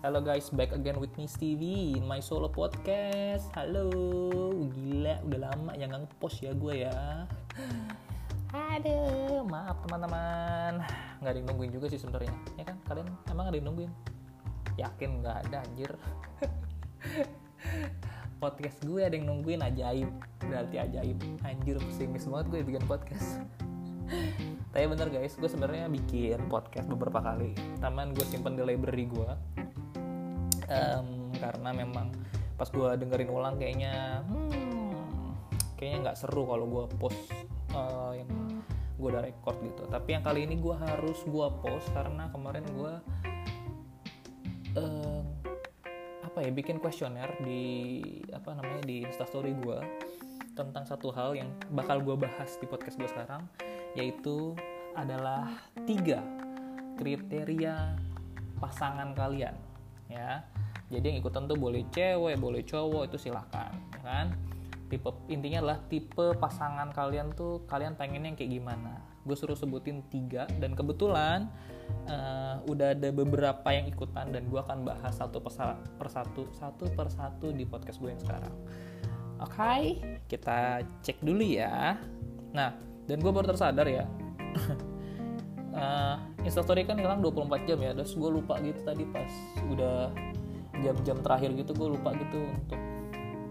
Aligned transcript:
Hello 0.00 0.24
guys, 0.24 0.48
back 0.48 0.72
again 0.72 0.96
with 0.96 1.12
me 1.20 1.28
Stevie 1.28 1.92
in 1.92 2.08
my 2.08 2.24
solo 2.24 2.48
podcast. 2.48 3.52
Halo, 3.52 3.92
gila, 4.72 5.20
udah 5.28 5.40
lama 5.44 5.76
yang 5.76 5.92
ngepost 5.92 6.40
ya 6.40 6.56
gue 6.56 6.88
ya. 6.88 7.28
Aduh, 8.48 9.44
maaf 9.44 9.76
teman-teman, 9.84 10.80
nggak 11.20 11.28
ada 11.28 11.36
yang 11.36 11.48
nungguin 11.52 11.72
juga 11.76 11.92
sih 11.92 12.00
sebenarnya. 12.00 12.32
Ya 12.56 12.64
kan, 12.64 12.80
kalian 12.88 13.12
emang 13.28 13.52
ada 13.52 13.56
yang 13.60 13.68
nungguin? 13.68 13.92
Yakin 14.80 15.20
nggak 15.20 15.36
ada 15.44 15.56
anjir. 15.68 15.92
podcast 18.40 18.80
gue 18.80 19.04
ada 19.04 19.12
yang 19.12 19.28
nungguin 19.28 19.60
ajaib, 19.60 20.08
berarti 20.48 20.80
ajaib. 20.80 21.20
Anjir, 21.44 21.76
pesimis 21.76 22.24
banget 22.24 22.48
gue 22.48 22.60
bikin 22.72 22.88
podcast. 22.88 23.44
Tapi 24.72 24.84
bener 24.88 25.12
guys, 25.12 25.36
gue 25.36 25.44
sebenarnya 25.44 25.92
bikin 25.92 26.48
podcast 26.48 26.88
beberapa 26.88 27.20
kali. 27.20 27.52
Taman 27.84 28.16
gue 28.16 28.24
simpen 28.24 28.56
di 28.56 28.64
library 28.64 29.04
gue 29.04 29.60
um, 30.70 31.34
karena 31.36 31.70
memang 31.74 32.14
pas 32.54 32.68
gue 32.68 32.90
dengerin 33.00 33.30
ulang 33.32 33.56
kayaknya 33.58 34.22
hmm, 34.28 35.34
kayaknya 35.76 35.98
nggak 36.08 36.18
seru 36.18 36.46
kalau 36.46 36.66
gue 36.68 36.84
post 37.00 37.20
uh, 37.74 38.12
yang 38.14 38.28
gue 39.00 39.08
udah 39.08 39.24
record 39.24 39.56
gitu. 39.64 39.82
Tapi 39.88 40.08
yang 40.12 40.24
kali 40.24 40.44
ini 40.44 40.60
gue 40.60 40.76
harus 40.76 41.18
gue 41.24 41.46
post 41.64 41.88
karena 41.96 42.28
kemarin 42.28 42.64
gue 42.68 42.92
uh, 44.76 45.20
apa 46.20 46.38
ya 46.44 46.50
bikin 46.52 46.78
kuesioner 46.78 47.32
di 47.42 47.98
apa 48.30 48.54
namanya 48.54 48.84
di 48.86 49.02
instastory 49.02 49.56
gue 49.56 49.80
tentang 50.54 50.84
satu 50.84 51.08
hal 51.16 51.32
yang 51.32 51.48
bakal 51.72 51.98
gue 52.04 52.14
bahas 52.20 52.60
di 52.60 52.68
podcast 52.68 53.00
gue 53.00 53.08
sekarang 53.08 53.48
yaitu 53.96 54.52
adalah 54.94 55.48
tiga 55.88 56.20
kriteria 57.00 57.96
pasangan 58.60 59.16
kalian 59.16 59.56
ya 60.12 60.44
jadi 60.90 61.14
yang 61.14 61.18
ikutan 61.22 61.46
tuh 61.46 61.54
boleh 61.54 61.86
cewek 61.94 62.34
boleh 62.36 62.66
cowok 62.66 63.14
itu 63.14 63.30
silahkan 63.30 63.70
ya 63.94 64.00
kan? 64.02 64.26
Tipe 64.90 65.06
intinya 65.30 65.62
adalah 65.62 65.78
tipe 65.86 66.34
pasangan 66.34 66.90
kalian 66.90 67.30
tuh 67.38 67.62
kalian 67.70 67.94
pengennya 67.94 68.34
yang 68.34 68.38
kayak 68.38 68.52
gimana. 68.58 68.98
Gue 69.22 69.38
suruh 69.38 69.54
sebutin 69.54 70.02
tiga 70.10 70.50
dan 70.58 70.74
kebetulan 70.74 71.46
uh, 72.10 72.58
udah 72.66 72.98
ada 72.98 73.14
beberapa 73.14 73.70
yang 73.70 73.86
ikutan 73.86 74.34
dan 74.34 74.50
gue 74.50 74.58
akan 74.58 74.82
bahas 74.82 75.14
satu 75.14 75.38
persatu 75.38 76.50
satu 76.58 76.90
persatu 76.90 77.54
di 77.54 77.62
podcast 77.62 78.02
gue 78.02 78.10
yang 78.10 78.18
sekarang. 78.18 78.54
Oke? 79.38 79.54
Okay, 79.54 79.82
kita 80.26 80.82
cek 81.06 81.22
dulu 81.22 81.46
ya. 81.46 81.94
Nah 82.50 82.74
dan 83.06 83.22
gue 83.22 83.30
baru 83.30 83.46
tersadar 83.54 83.86
ya. 83.86 84.10
Uh, 85.70 86.18
instastory 86.42 86.82
kan 86.82 86.98
hilang 86.98 87.22
24 87.22 87.62
jam 87.62 87.78
ya 87.78 87.94
terus 87.94 88.18
gue 88.18 88.26
lupa 88.26 88.58
gitu 88.58 88.82
tadi 88.82 89.06
pas 89.06 89.30
udah 89.70 90.10
jam-jam 90.80 91.18
terakhir 91.20 91.52
gitu 91.56 91.72
gue 91.76 91.88
lupa 91.96 92.12
gitu 92.16 92.40
untuk 92.44 92.80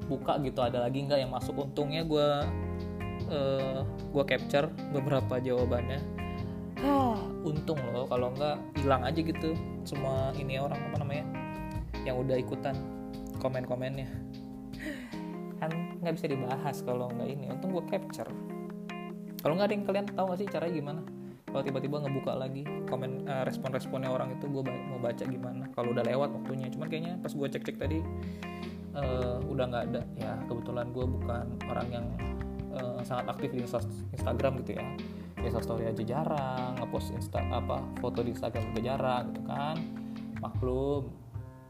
buka 0.09 0.41
gitu. 0.41 0.59
Ada 0.59 0.85
lagi 0.85 1.05
nggak 1.05 1.19
yang 1.21 1.31
masuk? 1.31 1.55
Untungnya 1.55 2.01
gue 2.05 2.27
uh, 3.29 3.79
gue 3.85 4.23
capture 4.25 4.67
beberapa 4.91 5.37
jawabannya. 5.37 6.01
Ah, 6.79 7.19
untung 7.43 7.77
loh 7.91 8.07
kalau 8.07 8.31
nggak 8.31 8.79
hilang 8.79 9.03
aja 9.03 9.19
gitu 9.19 9.51
semua 9.83 10.31
ini 10.39 10.55
orang 10.63 10.79
apa 10.79 11.03
namanya 11.03 11.25
yang 12.07 12.15
udah 12.17 12.39
ikutan 12.39 12.75
komen-komennya. 13.43 14.09
Kan 15.59 15.71
nggak 15.99 16.13
bisa 16.15 16.27
dibahas 16.31 16.81
kalau 16.81 17.11
nggak 17.13 17.29
ini. 17.29 17.45
Untung 17.51 17.75
gue 17.75 17.83
capture. 17.85 18.31
Kalau 19.39 19.53
nggak 19.55 19.67
ada 19.71 19.75
yang 19.75 19.85
kalian 19.87 20.07
tahu 20.11 20.25
nggak 20.31 20.39
sih 20.39 20.49
caranya 20.51 20.75
gimana 20.75 21.01
kalau 21.49 21.63
tiba-tiba 21.65 21.97
ngebuka 22.05 22.33
lagi 22.37 22.61
komen 22.85 23.25
uh, 23.25 23.43
respon-responnya 23.45 24.09
orang 24.13 24.37
itu 24.37 24.45
gue 24.45 24.61
mau 24.61 25.01
baca 25.01 25.23
gimana. 25.25 25.65
Kalau 25.73 25.91
udah 25.93 26.05
lewat 26.05 26.29
waktunya. 26.33 26.69
Cuman 26.69 26.87
kayaknya 26.87 27.13
pas 27.17 27.33
gue 27.33 27.47
cek-cek 27.49 27.77
tadi 27.81 27.99
uh, 28.93 29.41
udah 29.49 29.65
nggak 29.65 29.83
ada. 29.93 30.01
Ya 30.13 30.37
kebetulan 30.45 30.93
gue 30.93 31.05
bukan 31.09 31.45
orang 31.65 31.87
yang 31.89 32.05
uh, 32.77 33.01
sangat 33.01 33.33
aktif 33.33 33.49
di 33.49 33.65
Instagram 34.13 34.61
gitu 34.61 34.77
ya. 34.77 34.85
Insta 35.39 35.63
story 35.63 35.87
aja 35.87 36.03
jarang 36.03 36.75
ngepost 36.83 37.15
insta 37.15 37.39
apa 37.47 37.79
foto 38.03 38.19
di 38.19 38.35
Instagram 38.35 38.75
juga 38.75 38.81
jarang 38.93 39.23
gitu 39.31 39.41
kan. 39.47 39.75
Maklum 40.43 41.09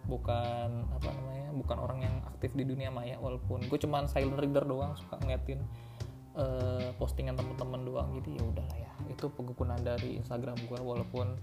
bukan 0.10 0.90
apa 0.90 1.10
namanya 1.14 1.50
bukan 1.54 1.78
orang 1.78 2.00
yang 2.02 2.16
aktif 2.26 2.52
di 2.58 2.66
dunia 2.66 2.90
maya 2.90 3.16
walaupun. 3.22 3.64
Gue 3.70 3.80
cuman 3.80 4.10
silent 4.10 4.42
reader 4.42 4.66
doang 4.66 4.98
suka 4.98 5.22
ngeliatin 5.22 5.62
uh, 6.40 6.90
postingan 6.96 7.36
teman-teman 7.36 7.84
doang 7.84 8.10
jadi 8.16 8.40
ya 8.40 8.44
udahlah 8.48 8.78
ya. 8.80 8.92
Itu 9.12 9.28
penggunaan 9.36 9.84
dari 9.84 10.16
Instagram 10.16 10.56
gue 10.66 10.80
walaupun 10.80 11.36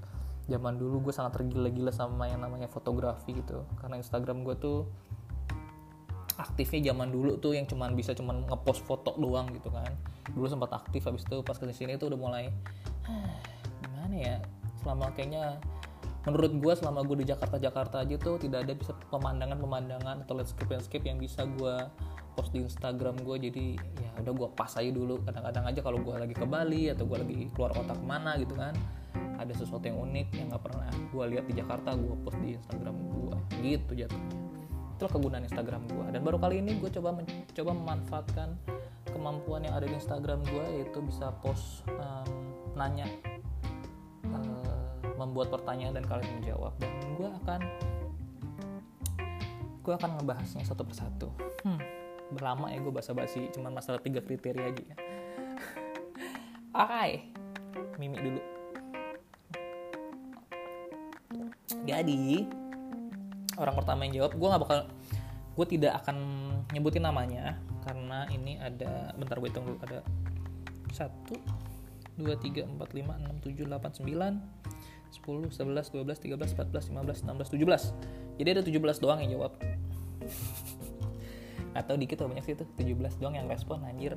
zaman 0.49 0.79
dulu 0.81 1.11
gue 1.11 1.15
sangat 1.15 1.43
tergila-gila 1.43 1.93
sama 1.93 2.27
yang 2.33 2.41
namanya 2.41 2.67
fotografi 2.73 3.37
gitu. 3.37 3.69
Karena 3.79 4.01
Instagram 4.01 4.43
gue 4.43 4.57
tuh 4.57 4.89
aktifnya 6.37 6.93
zaman 6.93 7.09
dulu 7.13 7.41
tuh 7.41 7.57
yang 7.57 7.65
cuman 7.65 7.97
bisa 7.97 8.13
cuman 8.13 8.45
ngepost 8.49 8.85
foto 8.89 9.13
doang 9.21 9.53
gitu 9.53 9.69
kan. 9.69 9.93
Dulu 10.33 10.49
sempat 10.49 10.73
aktif 10.73 11.05
habis 11.05 11.23
itu 11.29 11.45
pas 11.45 11.57
ke 11.57 11.69
sini 11.71 12.01
tuh 12.01 12.09
udah 12.09 12.21
mulai 12.21 12.45
gimana 13.85 14.17
ya 14.17 14.37
selama 14.81 15.11
kayaknya 15.19 15.59
menurut 16.27 16.53
gue 16.59 16.73
selama 16.75 17.07
gue 17.07 17.23
di 17.23 17.27
Jakarta 17.31 17.57
Jakarta 17.59 17.97
aja 18.03 18.19
tuh 18.19 18.35
tidak 18.43 18.67
ada 18.67 18.75
bisa 18.75 18.93
pemandangan 19.15 19.59
pemandangan 19.63 20.17
atau 20.27 20.35
landscape 20.35 20.71
landscape 20.75 21.07
yang 21.07 21.23
bisa 21.23 21.47
gue 21.47 21.75
post 22.37 22.53
di 22.53 22.61
Instagram 22.61 23.17
gue 23.25 23.49
jadi 23.49 23.67
ya 23.81 24.11
udah 24.21 24.33
gue 24.37 24.49
pas 24.53 24.69
aja 24.77 24.91
dulu. 24.93 25.25
Kadang-kadang 25.25 25.65
aja 25.65 25.81
kalau 25.81 25.99
gue 26.05 26.15
lagi 26.15 26.35
ke 26.37 26.45
Bali 26.45 26.93
atau 26.93 27.09
gue 27.09 27.19
lagi 27.19 27.49
keluar 27.57 27.73
kota 27.73 27.97
ke 27.97 28.05
mana 28.05 28.37
gitu 28.37 28.53
kan 28.53 28.77
ada 29.37 29.53
sesuatu 29.53 29.85
yang 29.85 30.01
unik 30.01 30.29
yang 30.37 30.47
nggak 30.53 30.65
pernah 30.65 30.89
gue 30.93 31.25
lihat 31.37 31.45
di 31.49 31.55
Jakarta 31.57 31.97
gue 31.97 32.15
post 32.25 32.39
di 32.41 32.57
Instagram 32.57 32.97
gue 32.97 33.37
gitu 33.65 33.93
jatuhnya. 33.97 34.37
Itulah 34.97 35.13
kegunaan 35.13 35.45
Instagram 35.45 35.83
gue 35.89 36.07
dan 36.13 36.21
baru 36.25 36.37
kali 36.41 36.61
ini 36.61 36.81
gue 36.81 36.91
coba 36.93 37.17
mencoba 37.17 37.73
memanfaatkan 37.73 38.49
kemampuan 39.13 39.65
yang 39.65 39.77
ada 39.77 39.89
di 39.89 39.97
Instagram 39.97 40.45
gue 40.45 40.65
yaitu 40.81 40.99
bisa 41.05 41.33
post 41.41 41.85
um, 41.89 42.29
nanya 42.77 43.09
uh, 44.29 44.93
membuat 45.17 45.53
pertanyaan 45.53 46.01
dan 46.01 46.05
kalian 46.09 46.29
menjawab. 46.41 46.73
Dan 46.81 46.93
gue 47.17 47.29
akan 47.45 47.61
gue 49.85 49.95
akan 49.95 50.11
ngebahasnya 50.19 50.65
satu 50.67 50.83
persatu. 50.83 51.29
Hmm 51.63 51.86
berlama 52.37 52.69
ya 52.69 52.79
gue 52.85 52.93
basa-basi 52.93 53.49
cuman 53.57 53.73
masalah 53.73 53.99
tiga 54.05 54.21
kriteria 54.21 54.69
aja 54.69 54.85
ya. 54.85 54.97
Oke 56.77 57.33
mimik 57.97 58.21
dulu. 58.21 58.41
Jadi 61.89 62.45
orang 63.57 63.75
pertama 63.75 64.05
yang 64.05 64.21
jawab 64.23 64.37
gue 64.37 64.49
nggak 64.53 64.63
bakal 64.63 64.79
gue 65.57 65.67
tidak 65.73 65.93
akan 66.05 66.17
nyebutin 66.77 67.09
namanya 67.09 67.57
karena 67.89 68.29
ini 68.29 68.61
ada 68.61 69.17
bentar 69.17 69.41
gue 69.41 69.49
hitung 69.49 69.65
dulu 69.65 69.79
ada 69.81 70.05
satu 70.93 71.39
dua 72.21 72.37
tiga 72.37 72.69
empat 72.69 72.93
lima 72.93 73.17
enam 73.17 73.41
tujuh 73.41 73.65
delapan 73.65 73.93
sembilan 73.93 74.33
sepuluh 75.13 75.49
sebelas 75.49 75.89
dua 75.89 76.03
belas 76.05 76.19
tiga 76.21 76.37
belas 76.37 76.53
empat 76.53 76.69
belas 76.69 76.85
lima 76.93 77.03
belas 77.07 77.19
enam 77.25 77.35
belas 77.41 77.49
tujuh 77.49 77.65
belas. 77.65 77.97
Jadi 78.37 78.49
ada 78.53 78.63
tujuh 78.67 78.81
belas 78.83 79.01
doang 79.01 79.23
yang 79.25 79.41
jawab 79.41 79.57
atau 81.77 81.95
dikit 81.95 82.25
atau 82.25 82.33
banyak 82.33 82.45
sih 82.45 82.55
tuh 82.57 82.67
17 82.81 83.21
doang 83.21 83.37
yang 83.37 83.47
respon 83.47 83.85
anjir. 83.85 84.17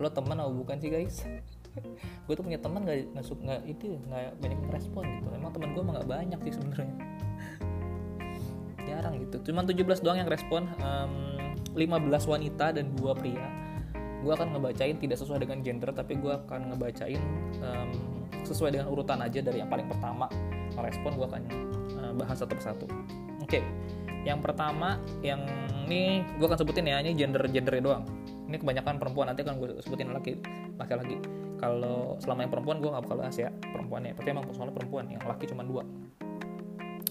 Lo 0.00 0.08
teman 0.10 0.40
atau 0.40 0.52
bukan 0.52 0.80
sih 0.80 0.88
guys? 0.88 1.22
Gue 2.26 2.34
tuh 2.34 2.44
punya 2.44 2.58
teman 2.58 2.82
nggak 2.82 3.12
nggak 3.12 3.24
nggak 3.24 3.60
itu 3.68 4.00
nggak 4.08 4.40
banyak 4.40 4.58
yang 4.58 4.72
respon 4.72 5.04
gitu. 5.20 5.28
Emang 5.34 5.50
teman 5.52 5.68
gue 5.74 5.82
emang 5.82 5.94
nggak 6.00 6.10
banyak 6.10 6.38
sih 6.48 6.52
sebenarnya. 6.54 6.96
Jarang 8.88 9.14
gitu. 9.20 9.36
Cuma 9.50 9.66
17 9.66 10.04
doang 10.06 10.18
yang 10.22 10.30
respon 10.30 10.70
um, 10.80 11.12
15 11.74 12.30
wanita 12.30 12.72
dan 12.72 12.94
dua 12.94 13.12
pria. 13.12 13.48
Gue 14.22 14.32
akan 14.32 14.56
ngebacain 14.56 14.96
tidak 14.96 15.18
sesuai 15.20 15.44
dengan 15.44 15.60
gender 15.60 15.90
tapi 15.92 16.16
gue 16.16 16.32
akan 16.32 16.72
ngebacain 16.72 17.20
um, 17.60 17.90
sesuai 18.46 18.78
dengan 18.78 18.86
urutan 18.88 19.18
aja 19.20 19.42
dari 19.42 19.60
yang 19.60 19.68
paling 19.68 19.90
pertama. 19.90 20.30
Merespon 20.78 21.12
gue 21.18 21.26
akan 21.26 21.42
uh, 22.00 22.12
bahas 22.16 22.38
satu 22.38 22.54
persatu. 22.54 22.86
Oke. 23.42 23.60
okay 23.60 23.64
yang 24.24 24.40
pertama 24.40 24.96
yang 25.20 25.44
ini 25.84 26.24
gue 26.40 26.46
akan 26.48 26.56
sebutin 26.56 26.88
ya 26.88 26.96
ini 27.04 27.12
gender 27.12 27.44
gendernya 27.44 27.84
doang. 27.84 28.04
Ini 28.48 28.56
kebanyakan 28.56 28.96
perempuan 28.96 29.28
nanti 29.28 29.44
akan 29.44 29.60
gue 29.60 29.68
sebutin 29.84 30.10
laki 30.16 30.40
laki 30.80 30.94
lagi 30.96 31.16
kalau 31.60 32.16
selama 32.20 32.48
yang 32.48 32.52
perempuan 32.52 32.76
gue 32.80 32.90
nggak 32.90 33.04
bakal 33.04 33.16
bahas 33.20 33.36
ya 33.36 33.52
perempuannya. 33.52 34.16
Tapi 34.16 34.28
emang 34.32 34.48
soalnya 34.56 34.74
perempuan 34.74 35.04
yang 35.12 35.20
laki 35.22 35.44
cuma 35.52 35.62
dua. 35.62 35.84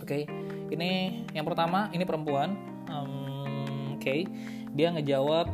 Oke 0.01 0.25
okay. 0.27 0.73
ini 0.73 1.23
yang 1.37 1.45
pertama 1.45 1.93
ini 1.93 2.03
perempuan. 2.03 2.57
Um, 2.89 3.95
oke 3.95 4.03
okay. 4.03 4.25
dia 4.73 4.89
ngejawab 4.91 5.47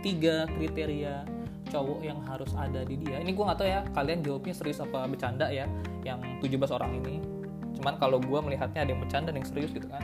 tiga 0.00 0.48
kriteria 0.56 1.28
cowok 1.68 2.00
yang 2.00 2.18
harus 2.24 2.56
ada 2.56 2.88
di 2.88 2.96
dia. 2.96 3.20
Ini 3.20 3.36
gue 3.36 3.44
nggak 3.44 3.58
tahu 3.60 3.68
ya 3.68 3.84
kalian 3.92 4.24
jawabnya 4.24 4.54
serius 4.56 4.80
apa 4.80 5.04
bercanda 5.04 5.52
ya 5.52 5.68
yang 6.08 6.24
17 6.40 6.56
orang 6.72 6.96
ini. 7.04 7.20
Cuman 7.76 8.00
kalau 8.00 8.16
gue 8.16 8.40
melihatnya 8.40 8.88
ada 8.88 8.90
yang 8.96 9.04
bercanda 9.04 9.28
dan 9.28 9.44
yang 9.44 9.48
serius 9.52 9.68
gitu 9.76 9.84
kan 9.92 10.00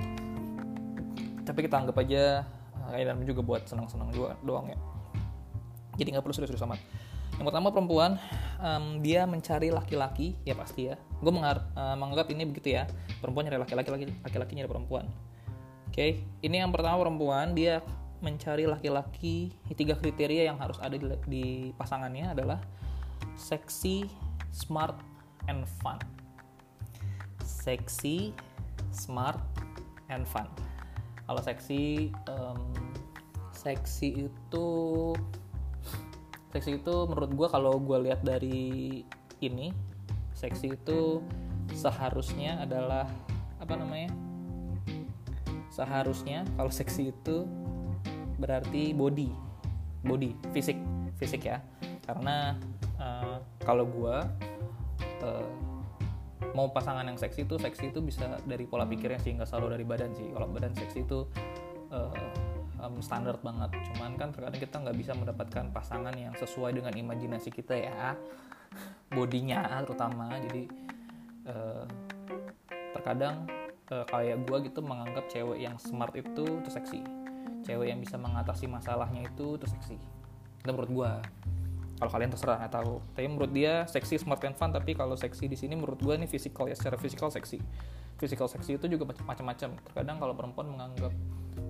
tapi 1.42 1.66
kita 1.66 1.78
anggap 1.78 1.96
aja 1.98 2.46
eh, 2.94 3.26
juga 3.26 3.42
buat 3.42 3.62
senang-senang 3.66 4.10
juga 4.14 4.38
doang 4.42 4.70
ya. 4.70 4.78
Jadi 5.98 6.08
nggak 6.16 6.24
perlu 6.24 6.34
serius-serius 6.34 6.64
amat. 6.64 6.80
Yang 7.36 7.46
pertama 7.48 7.68
perempuan 7.72 8.10
um, 8.60 9.00
dia 9.00 9.24
mencari 9.24 9.72
laki-laki 9.72 10.36
ya 10.46 10.54
pasti 10.56 10.92
ya. 10.92 10.96
Gue 11.20 11.32
uh, 11.32 11.96
menganggap 11.96 12.28
ini 12.32 12.48
begitu 12.48 12.76
ya. 12.76 12.88
Perempuan 13.20 13.48
nyari 13.48 13.60
laki-laki 13.60 13.90
laki-laki 14.24 14.52
nyari 14.56 14.68
perempuan. 14.70 15.06
Oke 15.92 15.92
okay? 15.92 16.10
ini 16.40 16.64
yang 16.64 16.72
pertama 16.72 16.96
perempuan 17.04 17.52
dia 17.52 17.84
mencari 18.24 18.64
laki-laki. 18.64 19.52
Tiga 19.74 19.98
kriteria 19.98 20.48
yang 20.48 20.56
harus 20.56 20.78
ada 20.80 20.96
di, 20.96 21.06
di 21.28 21.44
pasangannya 21.76 22.32
adalah 22.32 22.60
seksi 23.36 24.08
smart 24.54 24.96
and 25.50 25.68
fun. 25.82 25.98
Seksi 27.42 28.32
smart 28.92 29.40
and 30.08 30.24
fun 30.28 30.48
kalau 31.32 31.40
seksi 31.40 32.12
um, 32.28 32.60
seksi 33.56 34.28
itu 34.28 34.68
seksi 36.52 36.76
itu 36.76 36.94
menurut 37.08 37.32
gue 37.32 37.48
kalau 37.48 37.80
gue 37.80 38.04
lihat 38.04 38.20
dari 38.20 39.00
ini 39.40 39.72
seksi 40.36 40.76
itu 40.76 41.24
seharusnya 41.72 42.60
adalah 42.60 43.08
apa 43.64 43.80
namanya 43.80 44.12
seharusnya 45.72 46.44
kalau 46.60 46.68
seksi 46.68 47.16
itu 47.16 47.48
berarti 48.36 48.92
body 48.92 49.32
body 50.04 50.36
fisik 50.52 50.76
fisik 51.16 51.48
ya. 51.48 51.64
Karena 52.04 52.60
uh, 53.00 53.40
kalau 53.64 53.88
gue 53.88 54.16
uh, 55.24 55.48
mau 56.52 56.68
pasangan 56.70 57.04
yang 57.04 57.16
seksi 57.16 57.48
itu 57.48 57.56
seksi 57.56 57.92
itu 57.92 58.00
bisa 58.04 58.38
dari 58.44 58.68
pola 58.68 58.84
pikirnya 58.84 59.20
sih 59.20 59.32
nggak 59.36 59.48
selalu 59.48 59.80
dari 59.80 59.84
badan 59.88 60.10
sih. 60.12 60.28
Kalau 60.32 60.48
badan 60.48 60.72
seksi 60.76 60.98
itu 61.04 61.24
uh, 61.92 62.12
um, 62.82 62.98
standar 63.00 63.38
banget. 63.40 63.70
Cuman 63.92 64.18
kan 64.18 64.34
terkadang 64.34 64.60
kita 64.60 64.76
nggak 64.82 64.96
bisa 64.98 65.12
mendapatkan 65.16 65.64
pasangan 65.70 66.14
yang 66.18 66.34
sesuai 66.36 66.76
dengan 66.76 66.92
imajinasi 66.92 67.48
kita 67.54 67.74
ya. 67.78 68.18
Bodinya 69.12 69.84
terutama. 69.84 70.32
Jadi 70.48 70.68
uh, 71.48 71.84
terkadang 72.92 73.48
uh, 73.92 74.04
kayak 74.08 74.44
gue 74.44 74.58
gitu 74.68 74.80
menganggap 74.84 75.24
cewek 75.30 75.58
yang 75.62 75.76
smart 75.80 76.12
itu 76.12 76.44
itu 76.44 76.70
seksi. 76.70 77.00
Cewek 77.62 77.94
yang 77.94 78.00
bisa 78.02 78.18
mengatasi 78.18 78.66
masalahnya 78.66 79.24
itu 79.24 79.56
itu 79.56 79.66
seksi. 79.70 79.96
Itu 80.60 80.70
menurut 80.74 80.90
gue 80.90 81.12
kalau 81.98 82.10
kalian 82.10 82.30
terserah 82.34 82.58
nggak 82.58 82.74
tahu. 82.74 82.94
Tapi 83.14 83.26
menurut 83.28 83.52
dia 83.54 83.86
seksi 83.86 84.18
smart 84.18 84.42
and 84.42 84.56
fun. 84.58 84.74
Tapi 84.74 84.96
kalau 84.96 85.14
seksi 85.14 85.46
di 85.46 85.54
sini 85.54 85.78
menurut 85.78 86.00
gue 86.02 86.14
ini 86.16 86.26
fisikal 86.26 86.66
ya 86.66 86.74
secara 86.74 86.98
fisikal 86.98 87.30
seksi. 87.30 87.62
Fisikal 88.18 88.50
seksi 88.50 88.78
itu 88.78 88.86
juga 88.90 89.14
macam-macam 89.14 89.78
terkadang 89.82 90.16
kalau 90.18 90.34
perempuan 90.34 90.66
menganggap 90.70 91.14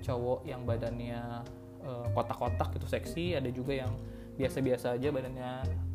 cowok 0.03 0.47
yang 0.49 0.63
badannya 0.65 1.43
uh, 1.85 2.07
kotak-kotak 2.15 2.75
gitu 2.79 2.87
seksi 2.87 3.35
ada 3.39 3.51
juga 3.51 3.83
yang 3.83 3.93
biasa-biasa 4.33 4.97
aja 4.97 5.09
badannya 5.13 5.51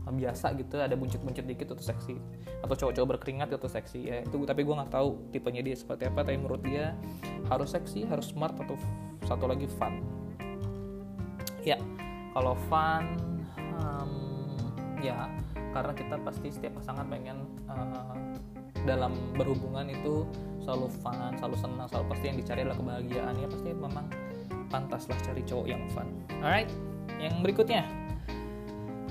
biasa 0.08 0.56
gitu 0.56 0.80
ada 0.80 0.96
buncit-buncit 0.96 1.44
dikit 1.44 1.76
itu 1.76 1.84
seksi. 1.84 2.16
Atau 2.64 2.80
cowok-cowok 2.80 3.08
berkeringat 3.18 3.52
itu 3.52 3.68
seksi. 3.68 4.00
Ya 4.08 4.24
itu 4.24 4.38
tapi 4.48 4.64
gue 4.64 4.76
nggak 4.76 4.94
tahu 4.94 5.20
tipenya 5.36 5.60
dia 5.66 5.76
seperti 5.76 6.08
apa 6.08 6.24
tapi 6.24 6.40
menurut 6.40 6.64
dia 6.64 6.96
harus 7.52 7.76
seksi 7.76 8.08
harus 8.08 8.32
smart 8.32 8.56
atau 8.56 8.80
satu 9.28 9.50
lagi 9.50 9.68
fun. 9.68 10.00
Ya 11.66 11.76
kalau 12.32 12.56
fun 12.72 13.37
ya 15.02 15.30
karena 15.74 15.94
kita 15.94 16.16
pasti 16.26 16.48
setiap 16.50 16.82
pasangan 16.82 17.06
pengen 17.06 17.46
uh, 17.70 18.16
dalam 18.88 19.14
berhubungan 19.36 19.92
itu 19.92 20.24
selalu 20.64 20.88
fun, 21.04 21.36
selalu 21.40 21.58
senang, 21.60 21.88
selalu 21.92 22.06
pasti 22.12 22.26
yang 22.28 22.38
dicari 22.40 22.60
adalah 22.64 22.78
kebahagiaan. 22.80 23.34
Ya 23.40 23.48
pasti 23.52 23.70
memang 23.72 24.08
pantas 24.68 25.04
lah 25.08 25.20
cari 25.24 25.42
cowok 25.44 25.68
yang 25.68 25.84
fun. 25.92 26.08
Alright, 26.40 26.72
yang 27.20 27.44
berikutnya. 27.44 27.84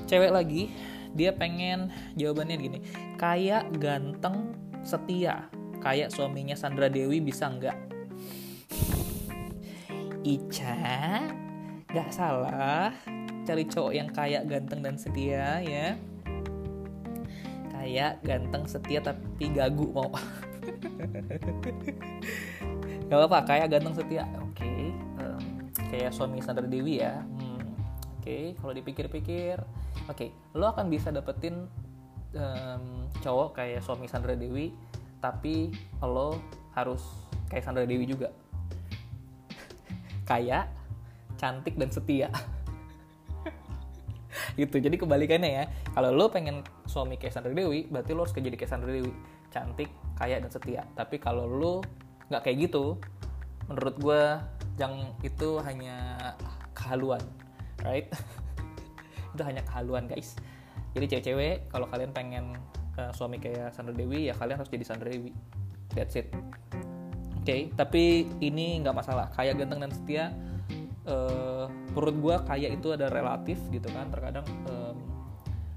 Cewek 0.06 0.32
lagi 0.32 0.72
dia 1.16 1.32
pengen 1.32 1.92
jawabannya 2.16 2.56
gini. 2.56 2.78
Kayak 3.20 3.72
ganteng 3.80 4.56
setia. 4.84 5.48
Kayak 5.80 6.10
suaminya 6.10 6.56
Sandra 6.58 6.90
Dewi 6.90 7.20
bisa 7.20 7.46
nggak? 7.46 7.78
Ica 10.26 11.22
nggak 11.86 12.10
salah 12.10 12.90
cari 13.46 13.64
cowok 13.70 13.92
yang 13.94 14.08
kayak 14.10 14.42
ganteng 14.50 14.82
dan 14.82 14.98
setia 14.98 15.62
ya 15.62 15.94
kayak 17.86 18.18
ganteng 18.26 18.66
setia 18.66 18.98
tapi 18.98 19.46
gagu 19.54 19.86
mau 19.94 20.10
Gak 23.06 23.14
apa-apa 23.22 23.46
kayak 23.46 23.70
ganteng 23.70 23.94
setia 23.94 24.26
oke 24.42 24.58
okay. 24.58 24.90
um, 25.22 25.70
kayak 25.94 26.10
suami 26.10 26.42
Sandra 26.42 26.66
Dewi 26.66 26.98
ya 26.98 27.22
hmm. 27.22 27.62
oke 28.18 28.26
okay. 28.26 28.58
kalau 28.58 28.74
dipikir-pikir 28.74 29.62
oke 29.62 30.18
okay. 30.18 30.34
lo 30.58 30.74
akan 30.74 30.90
bisa 30.90 31.14
dapetin 31.14 31.70
um, 32.34 33.06
cowok 33.22 33.62
kayak 33.62 33.86
suami 33.86 34.10
Sandra 34.10 34.34
Dewi 34.34 34.74
tapi 35.22 35.70
lo 36.02 36.42
harus 36.74 37.06
kayak 37.46 37.62
Sandra 37.62 37.86
Dewi 37.86 38.10
juga 38.10 38.34
kayak 40.30 40.66
cantik 41.38 41.78
dan 41.78 41.94
setia 41.94 42.34
gitu. 44.60 44.76
Jadi 44.78 44.96
kebalikannya 45.00 45.50
ya. 45.50 45.64
Kalau 45.92 46.12
lo 46.12 46.28
pengen 46.28 46.62
suami 46.86 47.16
kayak 47.16 47.34
Sandra 47.36 47.52
Dewi 47.52 47.88
berarti 47.88 48.12
lo 48.12 48.24
harus 48.26 48.34
jadi 48.34 48.56
kayak 48.56 48.70
Sandra 48.70 48.90
Dewi. 48.92 49.12
Cantik 49.50 49.88
kaya 50.18 50.40
dan 50.40 50.50
setia. 50.52 50.82
Tapi 50.96 51.16
kalau 51.18 51.48
lo 51.48 51.84
nggak 52.28 52.42
kayak 52.42 52.70
gitu 52.70 52.98
menurut 53.66 53.96
gue 53.98 54.22
yang 54.78 54.94
itu 55.24 55.58
hanya 55.64 56.18
kehaluan 56.76 57.22
right? 57.84 58.08
Itu 59.34 59.42
hanya 59.44 59.60
kehaluan 59.66 60.08
guys. 60.08 60.38
Jadi 60.96 61.12
cewek-cewek 61.12 61.68
kalau 61.68 61.84
kalian 61.92 62.10
pengen 62.16 62.56
uh, 62.96 63.12
suami 63.12 63.36
kayak 63.36 63.76
Sandra 63.76 63.92
Dewi 63.92 64.32
ya 64.32 64.34
kalian 64.34 64.56
harus 64.56 64.72
jadi 64.72 64.84
Sandra 64.86 65.12
Dewi. 65.12 65.32
That's 65.92 66.16
it. 66.16 66.32
Oke 66.32 67.44
okay, 67.44 67.60
tapi 67.76 68.26
ini 68.40 68.80
nggak 68.80 68.96
masalah. 68.96 69.28
Kaya 69.36 69.52
ganteng 69.52 69.84
dan 69.84 69.92
setia 69.92 70.32
uh, 71.04 71.68
menurut 71.96 72.16
gue 72.20 72.36
kaya 72.44 72.68
itu 72.68 72.92
ada 72.92 73.08
relatif 73.08 73.56
gitu 73.72 73.88
kan. 73.88 74.12
Terkadang 74.12 74.44
um, 74.68 74.96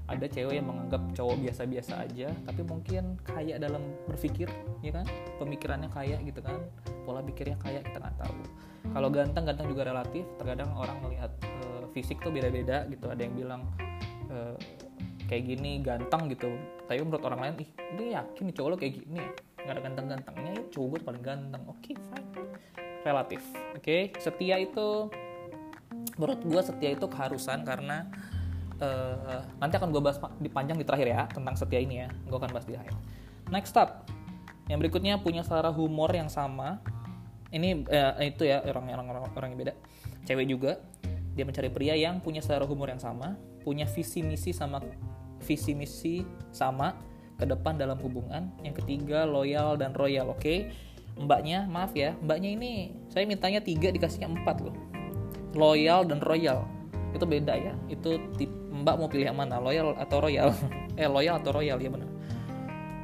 ada 0.04 0.26
cewek 0.28 0.60
yang 0.60 0.68
menganggap 0.68 1.00
cowok 1.16 1.38
biasa-biasa 1.38 2.02
aja 2.02 2.34
tapi 2.42 2.66
mungkin 2.66 3.14
kaya 3.24 3.56
dalam 3.56 3.80
berpikir 4.04 4.52
ya 4.84 4.92
kan? 5.00 5.08
Pemikirannya 5.40 5.88
kaya 5.88 6.20
gitu 6.20 6.44
kan 6.44 6.60
pola 7.08 7.24
pikirnya 7.24 7.56
kaya 7.56 7.80
kita 7.80 7.96
nggak 8.04 8.16
tahu. 8.20 8.36
Kalau 8.92 9.08
ganteng 9.08 9.44
ganteng 9.48 9.68
juga 9.72 9.88
relatif. 9.88 10.28
Terkadang 10.36 10.76
orang 10.76 11.00
melihat 11.00 11.32
uh, 11.64 11.88
fisik 11.96 12.20
tuh 12.20 12.28
beda-beda 12.28 12.84
gitu. 12.92 13.08
Ada 13.08 13.24
yang 13.24 13.34
bilang 13.40 13.62
uh, 14.28 14.60
kayak 15.24 15.56
gini 15.56 15.80
ganteng 15.80 16.28
gitu. 16.28 16.52
Tapi 16.84 17.00
menurut 17.00 17.24
orang 17.24 17.40
lain 17.48 17.54
ih 17.64 17.70
dia 17.96 18.20
yakin 18.20 18.42
nih 18.44 18.54
cowok 18.60 18.68
lo 18.68 18.76
kayak 18.76 18.94
gini 19.00 19.24
nggak 19.60 19.76
ada 19.76 19.82
ganteng-gantengnya 19.84 20.52
ya 20.56 20.62
cowok 20.68 20.86
gue 20.92 21.00
paling 21.00 21.24
ganteng. 21.24 21.62
Oke 21.64 21.80
okay, 21.80 21.94
fine. 21.96 22.28
Relatif 23.00 23.42
oke? 23.72 23.80
Okay? 23.80 24.02
setia 24.20 24.60
itu 24.60 25.08
menurut 26.20 26.44
gue 26.44 26.60
setia 26.60 26.92
itu 26.92 27.08
keharusan 27.08 27.64
karena 27.64 28.04
uh, 28.76 29.40
nanti 29.56 29.80
akan 29.80 29.88
gue 29.88 30.04
bahas 30.04 30.20
di 30.36 30.52
panjang 30.52 30.76
di 30.76 30.84
terakhir 30.84 31.08
ya 31.08 31.24
tentang 31.32 31.56
setia 31.56 31.80
ini 31.80 32.04
ya. 32.04 32.08
Gue 32.28 32.36
akan 32.36 32.52
bahas 32.52 32.68
di 32.68 32.76
akhir. 32.76 32.92
Next 33.48 33.72
up 33.80 34.04
yang 34.68 34.76
berikutnya 34.84 35.16
punya 35.24 35.40
selera 35.40 35.72
humor 35.72 36.12
yang 36.12 36.28
sama. 36.28 36.84
Ini 37.48 37.88
uh, 37.88 38.20
itu 38.20 38.44
ya 38.44 38.60
orang 38.68 38.92
orang 38.92 39.32
orang, 39.32 39.48
yang 39.56 39.58
beda. 39.64 39.74
Cewek 40.28 40.44
juga. 40.44 40.76
Dia 41.32 41.48
mencari 41.48 41.72
pria 41.72 41.96
yang 41.96 42.20
punya 42.20 42.44
selera 42.44 42.68
humor 42.68 42.92
yang 42.92 43.00
sama 43.00 43.32
punya 43.64 43.88
visi 43.88 44.20
misi 44.20 44.52
sama 44.52 44.80
visi 45.40 45.72
misi 45.72 46.24
sama 46.52 47.00
ke 47.40 47.48
depan 47.48 47.80
dalam 47.80 47.96
hubungan. 47.96 48.52
Yang 48.60 48.84
ketiga 48.84 49.24
loyal 49.24 49.80
dan 49.80 49.96
royal 49.96 50.36
oke? 50.36 50.44
Okay? 50.44 50.68
mbaknya 51.20 51.68
maaf 51.68 51.92
ya 51.92 52.16
mbaknya 52.24 52.56
ini 52.56 52.96
saya 53.12 53.28
mintanya 53.28 53.60
tiga 53.60 53.92
dikasihnya 53.92 54.30
empat 54.30 54.64
loh 54.64 54.72
loyal 55.54 56.06
dan 56.06 56.18
royal. 56.22 56.66
Itu 57.14 57.26
beda 57.26 57.54
ya. 57.56 57.74
Itu 57.90 58.18
tip, 58.38 58.50
mbak 58.70 58.94
mau 58.98 59.10
pilih 59.10 59.30
yang 59.30 59.38
mana? 59.38 59.58
Loyal 59.58 59.94
atau 59.98 60.22
royal? 60.22 60.52
Eh 61.00 61.08
loyal 61.08 61.40
atau 61.40 61.54
royal 61.54 61.80
ya 61.80 61.88
benar 61.88 62.10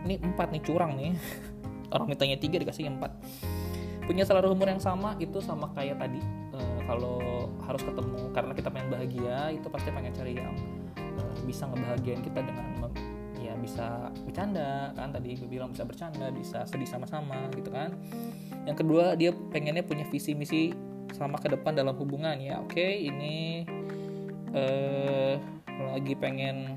ini 0.07 0.23
empat 0.23 0.55
nih 0.55 0.63
curang 0.63 0.95
nih. 0.95 1.13
Orang 1.95 2.07
mintanya 2.07 2.39
tiga 2.39 2.63
dikasih 2.63 2.87
empat. 2.87 3.11
Punya 4.07 4.23
selera 4.23 4.47
humor 4.47 4.71
yang 4.71 4.79
sama 4.79 5.19
itu 5.19 5.43
sama 5.43 5.75
kayak 5.75 5.99
tadi. 5.99 6.23
E, 6.55 6.59
kalau 6.87 7.51
harus 7.67 7.83
ketemu 7.83 8.31
karena 8.31 8.53
kita 8.55 8.69
pengen 8.71 8.89
bahagia 8.95 9.51
itu 9.51 9.67
pasti 9.67 9.91
pengen 9.91 10.15
cari 10.15 10.39
yang 10.39 10.55
e, 10.95 11.23
bisa 11.43 11.67
ngebahagiain 11.67 12.23
kita 12.23 12.41
dengan 12.47 12.67
ya 13.43 13.55
bisa 13.59 14.15
bercanda 14.23 14.95
kan? 14.95 15.11
Tadi 15.11 15.35
gue 15.35 15.51
bilang 15.51 15.75
bisa 15.75 15.83
bercanda 15.83 16.31
bisa 16.31 16.63
sedih 16.71 16.87
sama-sama 16.87 17.51
gitu 17.59 17.71
kan? 17.75 17.99
Yang 18.63 18.87
kedua 18.87 19.19
dia 19.19 19.35
pengennya 19.35 19.83
punya 19.83 20.07
visi 20.07 20.39
misi 20.39 20.71
sama 21.17 21.41
ke 21.41 21.49
depan 21.49 21.73
dalam 21.73 21.97
hubungan 21.97 22.37
ya. 22.37 22.61
Oke 22.61 22.77
okay, 22.77 22.93
ini 23.09 23.65
eh, 24.53 25.41
lagi 25.97 26.13
pengen 26.13 26.77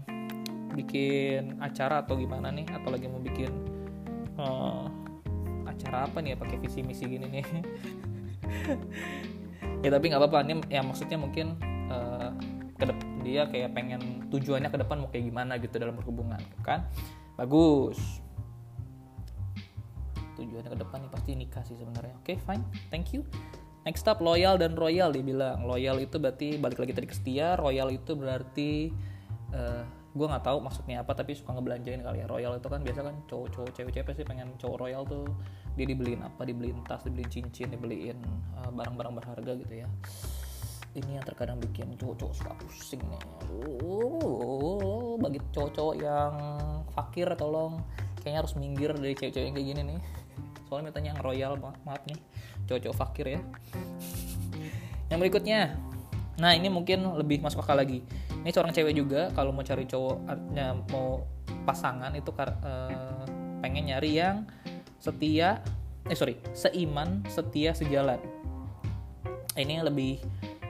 bikin 0.80 1.60
acara 1.60 2.08
atau 2.08 2.16
gimana 2.16 2.48
nih? 2.56 2.64
Atau 2.72 2.96
lagi 2.96 3.12
mau 3.12 3.20
bikin 3.20 3.52
uh, 4.40 4.88
acara 5.68 6.08
apa 6.08 6.24
nih? 6.24 6.34
Ya 6.34 6.38
pakai 6.40 6.58
visi 6.64 6.80
misi 6.80 7.04
gini 7.04 7.28
nih. 7.28 7.46
Ya 9.80 9.96
tapi 9.96 10.12
nggak 10.12 10.20
apa-apa. 10.20 10.44
Nih 10.44 10.60
ya 10.68 10.84
maksudnya 10.84 11.16
mungkin 11.16 11.56
uh, 11.88 12.36
ke 12.76 12.84
dia 13.24 13.48
kayak 13.48 13.72
pengen 13.72 14.28
tujuannya 14.28 14.68
ke 14.68 14.76
depan 14.76 15.00
mau 15.00 15.08
kayak 15.08 15.32
gimana 15.32 15.56
gitu 15.56 15.80
dalam 15.80 15.96
berhubungan 15.96 16.40
kan? 16.68 16.84
Bagus. 17.40 17.96
Tujuannya 20.36 20.68
ke 20.68 20.80
depan 20.84 20.98
nih 21.08 21.12
pasti 21.16 21.32
nikah 21.32 21.64
sih 21.64 21.80
sebenarnya. 21.80 22.12
Oke 22.20 22.36
fine. 22.44 22.60
Thank 22.92 23.16
you 23.16 23.24
next 23.90 24.06
up 24.06 24.22
loyal 24.22 24.54
dan 24.62 24.78
royal 24.78 25.10
dibilang. 25.10 25.66
Loyal 25.66 25.98
itu 25.98 26.22
berarti 26.22 26.62
balik 26.62 26.78
lagi 26.78 26.94
tadi 26.94 27.10
ke 27.10 27.16
setia 27.18 27.58
royal 27.58 27.90
itu 27.90 28.14
berarti 28.14 28.94
uh, 29.58 29.82
gue 30.14 30.26
nggak 30.30 30.46
tahu 30.46 30.62
maksudnya 30.62 31.02
apa 31.02 31.18
tapi 31.18 31.34
suka 31.34 31.58
ngebelanjain 31.58 32.06
kali 32.06 32.22
ya. 32.22 32.30
Royal 32.30 32.54
itu 32.62 32.70
kan 32.70 32.86
biasa 32.86 33.02
kan 33.02 33.18
cowok-cowok 33.26 33.74
cewek-cewek 33.74 34.14
sih 34.14 34.26
pengen 34.30 34.54
cowok 34.62 34.78
royal 34.78 35.02
tuh 35.10 35.26
dia 35.74 35.90
dibeliin 35.90 36.22
apa 36.22 36.46
dibeliin 36.46 36.86
tas 36.86 37.02
dibeliin 37.02 37.34
cincin 37.34 37.74
dibeliin 37.74 38.22
uh, 38.62 38.70
barang-barang 38.70 39.14
berharga 39.26 39.58
gitu 39.58 39.74
ya. 39.82 39.90
Ini 40.94 41.22
yang 41.22 41.26
terkadang 41.26 41.58
bikin 41.58 41.98
cowok-cowok 41.98 42.34
suka 42.38 42.54
pusing 42.62 43.02
nih. 43.02 43.22
Uh, 43.82 45.18
bagi 45.18 45.42
cowok-cowok 45.50 45.96
yang 45.98 46.34
fakir 46.94 47.26
tolong. 47.34 47.82
Kayaknya 48.22 48.40
harus 48.46 48.54
minggir 48.54 48.94
dari 48.94 49.18
cewek-cewek 49.18 49.46
yang 49.50 49.56
kayak 49.58 49.68
gini 49.74 49.82
nih. 49.98 50.00
Soalnya 50.70 50.94
mintanya 50.94 51.18
yang 51.18 51.22
royal 51.26 51.54
maaf 51.58 52.06
nih 52.06 52.22
cowok-cowok 52.70 52.98
fakir 52.98 53.26
ya. 53.34 53.42
Yang 55.10 55.20
berikutnya. 55.26 55.74
Nah 56.38 56.54
ini 56.54 56.70
mungkin 56.70 57.04
lebih 57.18 57.42
masuk 57.42 57.66
akal 57.66 57.76
lagi. 57.76 58.06
Ini 58.46 58.50
seorang 58.54 58.72
cewek 58.72 58.94
juga 58.96 59.34
kalau 59.34 59.52
mau 59.52 59.66
cari 59.66 59.84
cowok 59.90 60.18
mau 60.94 61.26
pasangan 61.66 62.14
itu 62.16 62.30
uh, 62.32 63.26
pengen 63.60 63.92
nyari 63.92 64.22
yang 64.22 64.48
setia 65.02 65.60
eh 66.08 66.16
sorry 66.16 66.40
seiman 66.56 67.26
setia 67.28 67.76
sejalan. 67.76 68.22
Ini 69.60 69.84
lebih 69.84 70.24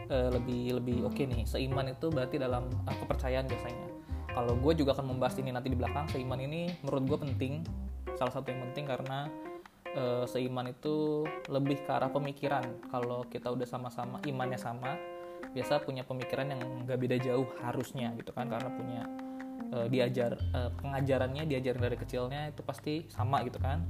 uh, 0.10 0.34
lebih 0.34 0.82
lebih 0.82 0.98
oke 1.06 1.14
okay 1.14 1.30
nih. 1.30 1.46
Seiman 1.46 1.94
itu 1.94 2.10
berarti 2.10 2.42
dalam 2.42 2.66
uh, 2.90 2.96
kepercayaan 3.06 3.46
biasanya. 3.46 3.88
Kalau 4.30 4.56
gue 4.58 4.74
juga 4.74 4.98
akan 4.98 5.14
membahas 5.14 5.38
ini 5.38 5.54
nanti 5.54 5.70
di 5.70 5.78
belakang. 5.78 6.10
Seiman 6.10 6.42
ini 6.42 6.74
menurut 6.82 7.06
gue 7.06 7.18
penting 7.30 7.62
salah 8.18 8.34
satu 8.34 8.50
yang 8.50 8.66
penting 8.72 8.90
karena 8.90 9.30
uh, 9.96 10.26
seiman 10.30 10.70
itu 10.70 11.26
lebih 11.50 11.82
ke 11.86 11.92
arah 11.92 12.12
pemikiran. 12.12 12.66
Kalau 12.92 13.26
kita 13.26 13.50
udah 13.50 13.66
sama-sama 13.66 14.22
imannya 14.28 14.60
sama 14.60 14.98
biasa 15.50 15.82
punya 15.82 16.06
pemikiran 16.06 16.54
yang 16.54 16.62
nggak 16.86 17.00
beda 17.00 17.18
jauh 17.22 17.48
harusnya 17.64 18.14
gitu 18.20 18.30
kan. 18.36 18.50
Karena 18.50 18.70
punya 18.70 19.02
uh, 19.74 19.88
diajar 19.90 20.38
uh, 20.54 20.70
pengajarannya 20.78 21.50
diajarin 21.50 21.82
dari 21.82 21.98
kecilnya 21.98 22.42
itu 22.54 22.62
pasti 22.62 23.06
sama 23.10 23.42
gitu 23.46 23.58
kan. 23.58 23.82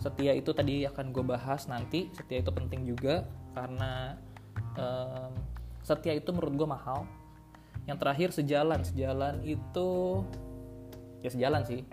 Setia 0.00 0.34
itu 0.34 0.50
tadi 0.50 0.82
akan 0.88 1.14
gue 1.14 1.24
bahas 1.24 1.68
nanti. 1.70 2.10
Setia 2.16 2.42
itu 2.42 2.50
penting 2.50 2.88
juga 2.88 3.26
karena 3.52 4.16
setia 5.84 6.16
itu 6.16 6.32
menurut 6.32 6.54
gue 6.64 6.68
mahal. 6.68 7.04
Yang 7.84 7.98
terakhir 8.00 8.28
sejalan. 8.32 8.80
Sejalan 8.82 9.44
itu 9.46 9.88
ya 11.22 11.30
sejalan 11.30 11.62
sih 11.62 11.86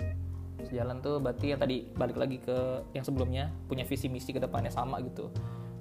sejalan 0.68 1.00
tuh 1.00 1.22
berarti 1.22 1.56
yang 1.56 1.60
tadi 1.62 1.88
balik 1.96 2.18
lagi 2.20 2.38
ke 2.42 2.84
yang 2.92 3.06
sebelumnya 3.06 3.54
punya 3.70 3.88
visi 3.88 4.12
misi 4.12 4.36
ke 4.36 4.42
depannya 4.42 4.74
sama 4.74 5.00
gitu. 5.06 5.32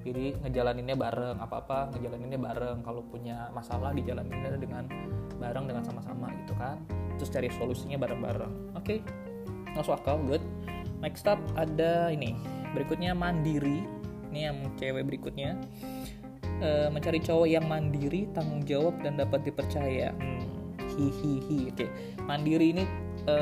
Jadi 0.06 0.40
ngejalaninnya 0.40 0.96
bareng 0.96 1.36
apa 1.42 1.56
apa 1.60 1.78
ngejalaninnya 1.96 2.40
bareng. 2.40 2.78
Kalau 2.86 3.02
punya 3.06 3.50
masalah 3.50 3.90
dijalaninnya 3.92 4.56
dengan 4.56 4.84
bareng 5.36 5.64
dengan 5.66 5.82
sama-sama 5.84 6.30
gitu 6.44 6.54
kan. 6.56 6.78
Terus 7.18 7.30
cari 7.34 7.48
solusinya 7.50 7.98
bareng-bareng. 7.98 8.78
Oke 8.78 8.98
okay. 9.02 9.74
masuk 9.74 9.98
akal 9.98 10.22
good. 10.24 10.42
Next 11.02 11.26
up 11.26 11.38
ada 11.58 12.08
ini. 12.14 12.38
Berikutnya 12.72 13.12
mandiri. 13.12 13.84
Ini 14.30 14.40
yang 14.52 14.56
cewek 14.78 15.08
berikutnya. 15.08 15.58
E, 16.58 16.90
mencari 16.90 17.22
cowok 17.22 17.48
yang 17.48 17.64
mandiri 17.66 18.26
tanggung 18.34 18.66
jawab 18.66 18.98
dan 19.02 19.18
dapat 19.18 19.46
dipercaya. 19.46 20.10
Hmm, 20.14 20.58
hihihi 20.98 21.70
oke 21.70 21.76
okay. 21.78 21.88
mandiri 22.26 22.74
ini 22.74 22.84
e, 23.30 23.36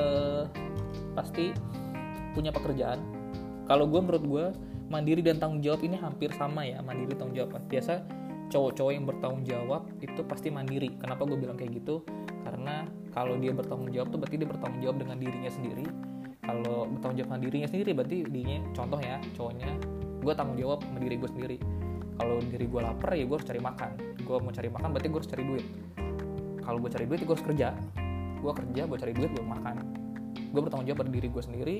pasti 1.17 1.57
punya 2.37 2.53
pekerjaan. 2.53 3.01
Kalau 3.65 3.89
gue 3.89 3.99
menurut 4.05 4.25
gue 4.29 4.45
mandiri 4.93 5.25
dan 5.25 5.41
tanggung 5.41 5.65
jawab 5.65 5.83
ini 5.83 5.97
hampir 5.99 6.31
sama 6.37 6.69
ya 6.69 6.85
mandiri 6.85 7.17
tanggung 7.17 7.35
jawab. 7.35 7.57
Biasa 7.67 8.05
cowok-cowok 8.53 8.93
yang 8.93 9.05
bertanggung 9.09 9.43
jawab 9.49 9.83
itu 10.05 10.21
pasti 10.29 10.53
mandiri. 10.53 10.95
Kenapa 11.01 11.27
gue 11.27 11.35
bilang 11.41 11.59
kayak 11.59 11.83
gitu? 11.83 12.05
Karena 12.47 12.87
kalau 13.11 13.35
dia 13.41 13.51
bertanggung 13.51 13.91
jawab 13.91 14.13
tuh 14.15 14.19
berarti 14.23 14.37
dia 14.39 14.49
bertanggung 14.49 14.81
jawab 14.85 14.97
dengan 15.03 15.17
dirinya 15.19 15.51
sendiri. 15.51 15.87
Kalau 16.47 16.87
bertanggung 16.87 17.19
jawab 17.19 17.29
dengan 17.35 17.43
dirinya 17.43 17.69
sendiri 17.73 17.91
berarti 17.97 18.17
dirinya 18.29 18.59
contoh 18.71 19.01
ya 19.03 19.17
cowoknya 19.35 19.71
gue 20.23 20.33
tanggung 20.35 20.59
jawab 20.59 20.79
sama 20.85 20.99
diri 21.03 21.17
gue 21.19 21.31
sendiri. 21.33 21.57
Kalau 22.17 22.37
diri 22.41 22.67
gue 22.71 22.81
lapar 22.81 23.11
ya 23.19 23.25
gue 23.27 23.37
harus 23.37 23.49
cari 23.49 23.61
makan. 23.61 23.91
Gue 24.23 24.37
mau 24.39 24.53
cari 24.55 24.69
makan 24.71 24.89
berarti 24.95 25.09
gue 25.11 25.19
harus 25.19 25.31
cari 25.33 25.43
duit. 25.43 25.67
Kalau 26.63 26.79
gue 26.79 26.91
cari 26.91 27.05
duit 27.11 27.19
ya 27.19 27.27
gue 27.27 27.35
harus 27.35 27.47
kerja. 27.47 27.69
Gue 28.39 28.53
kerja 28.55 28.83
gue 28.87 28.99
cari 29.01 29.13
duit 29.17 29.31
gue 29.35 29.43
makan 29.43 29.75
gue 30.57 30.65
bertanggung 30.65 30.89
jawab 30.89 31.05
pada 31.05 31.13
diri 31.13 31.29
gue 31.29 31.43
sendiri 31.45 31.77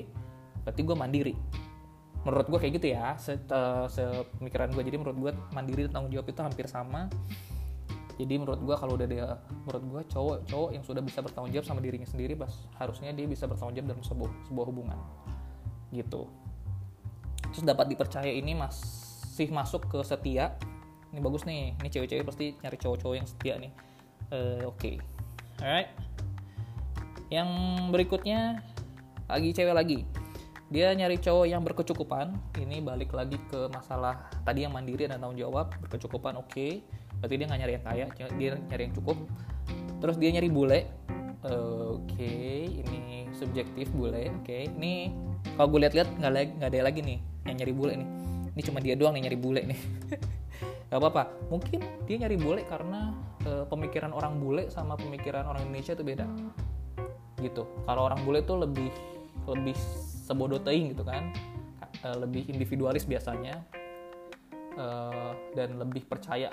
berarti 0.61 0.81
gue 0.83 0.95
mandiri. 0.99 1.35
Menurut 2.27 2.47
gue 2.51 2.59
kayak 2.59 2.73
gitu 2.77 2.87
ya 2.91 3.15
se, 3.15 3.39
uh, 3.39 3.87
sepemikiran 3.87 4.69
gue. 4.75 4.83
Jadi 4.83 4.97
menurut 4.99 5.17
gue 5.17 5.31
mandiri 5.55 5.87
dan 5.87 5.97
tanggung 5.97 6.11
jawab 6.11 6.27
itu 6.27 6.41
hampir 6.43 6.65
sama. 6.67 7.07
Jadi 8.19 8.33
menurut 8.35 8.59
gue 8.61 8.75
kalau 8.75 8.93
udah 8.99 9.07
dia 9.07 9.39
menurut 9.63 9.83
gue 9.87 10.01
cowok 10.11 10.37
cowok 10.49 10.69
yang 10.75 10.83
sudah 10.83 11.01
bisa 11.01 11.23
bertanggung 11.23 11.55
jawab 11.55 11.65
sama 11.65 11.79
dirinya 11.79 12.09
sendiri 12.09 12.33
pas 12.33 12.51
harusnya 12.81 13.13
dia 13.15 13.29
bisa 13.29 13.47
bertanggung 13.47 13.79
jawab 13.79 13.95
dalam 13.95 14.03
sebuah 14.03 14.31
sebuah 14.51 14.65
hubungan. 14.67 14.99
Gitu. 15.95 16.21
Terus 17.55 17.63
dapat 17.63 17.87
dipercaya 17.87 18.29
ini 18.29 18.53
masih 18.53 19.47
masuk 19.49 19.87
ke 19.87 20.03
setia. 20.03 20.59
Ini 21.15 21.23
bagus 21.23 21.47
nih 21.47 21.79
ini 21.79 21.89
cewek-cewek 21.89 22.27
pasti 22.27 22.45
nyari 22.59 22.77
cowok-cowok 22.77 23.15
yang 23.15 23.27
setia 23.29 23.55
nih. 23.55 23.71
Uh, 24.27 24.67
oke. 24.67 24.75
Okay. 24.83 24.95
alright 25.63 26.06
yang 27.27 27.49
berikutnya 27.91 28.63
lagi 29.27 29.49
cewek 29.51 29.75
lagi 29.75 29.99
dia 30.67 30.91
nyari 30.91 31.15
cowok 31.15 31.47
yang 31.47 31.63
berkecukupan 31.63 32.35
ini 32.59 32.83
balik 32.83 33.15
lagi 33.15 33.39
ke 33.47 33.71
masalah 33.71 34.27
tadi 34.43 34.67
yang 34.67 34.75
mandiri 34.75 35.07
dan 35.07 35.23
tanggung 35.23 35.39
jawab 35.39 35.71
berkecukupan 35.79 36.35
oke 36.35 36.51
okay. 36.51 36.83
berarti 37.23 37.35
dia 37.39 37.45
nggak 37.47 37.59
nyari 37.63 37.73
yang 37.75 37.85
kaya 37.87 38.05
dia 38.35 38.49
nyari 38.67 38.81
yang 38.91 38.95
cukup 38.95 39.17
terus 40.03 40.19
dia 40.19 40.29
nyari 40.35 40.51
bule 40.51 40.79
oke 41.47 42.03
okay. 42.03 42.83
ini 42.83 43.31
subjektif 43.31 43.87
bule 43.95 44.27
oke 44.27 44.43
okay. 44.43 44.67
ini 44.67 45.15
kalau 45.55 45.71
gue 45.71 45.87
lihat-lihat 45.87 46.09
nggak 46.19 46.31
lagi 46.35 46.51
nggak 46.59 46.69
ada 46.75 46.79
lagi 46.83 46.99
nih 46.99 47.19
yang 47.47 47.57
nyari 47.63 47.73
bule 47.73 47.93
nih 47.95 48.09
ini 48.57 48.61
cuma 48.67 48.79
dia 48.83 48.95
doang 48.99 49.15
nih 49.15 49.23
nyari 49.31 49.39
bule 49.39 49.61
nih 49.63 49.79
gak 50.91 50.99
apa-apa 51.03 51.23
mungkin 51.51 51.83
dia 52.07 52.15
nyari 52.23 52.39
bule 52.39 52.63
karena 52.67 53.11
uh, 53.43 53.67
pemikiran 53.67 54.11
orang 54.15 54.39
bule 54.39 54.71
sama 54.71 54.95
pemikiran 54.95 55.43
orang 55.43 55.67
Indonesia 55.67 55.95
itu 55.95 56.03
beda 56.03 56.25
gitu. 57.41 57.69
Kalau 57.85 58.09
orang 58.09 58.21
bule 58.25 58.41
tuh 58.41 58.61
lebih 58.61 58.89
lebih 59.47 59.77
sebodoh 60.27 60.59
teing 60.61 60.91
gitu 60.93 61.05
kan. 61.05 61.31
Uh, 62.05 62.17
lebih 62.25 62.45
individualis 62.49 63.05
biasanya. 63.05 63.61
Uh, 64.77 65.33
dan 65.57 65.77
lebih 65.77 66.05
percaya. 66.05 66.49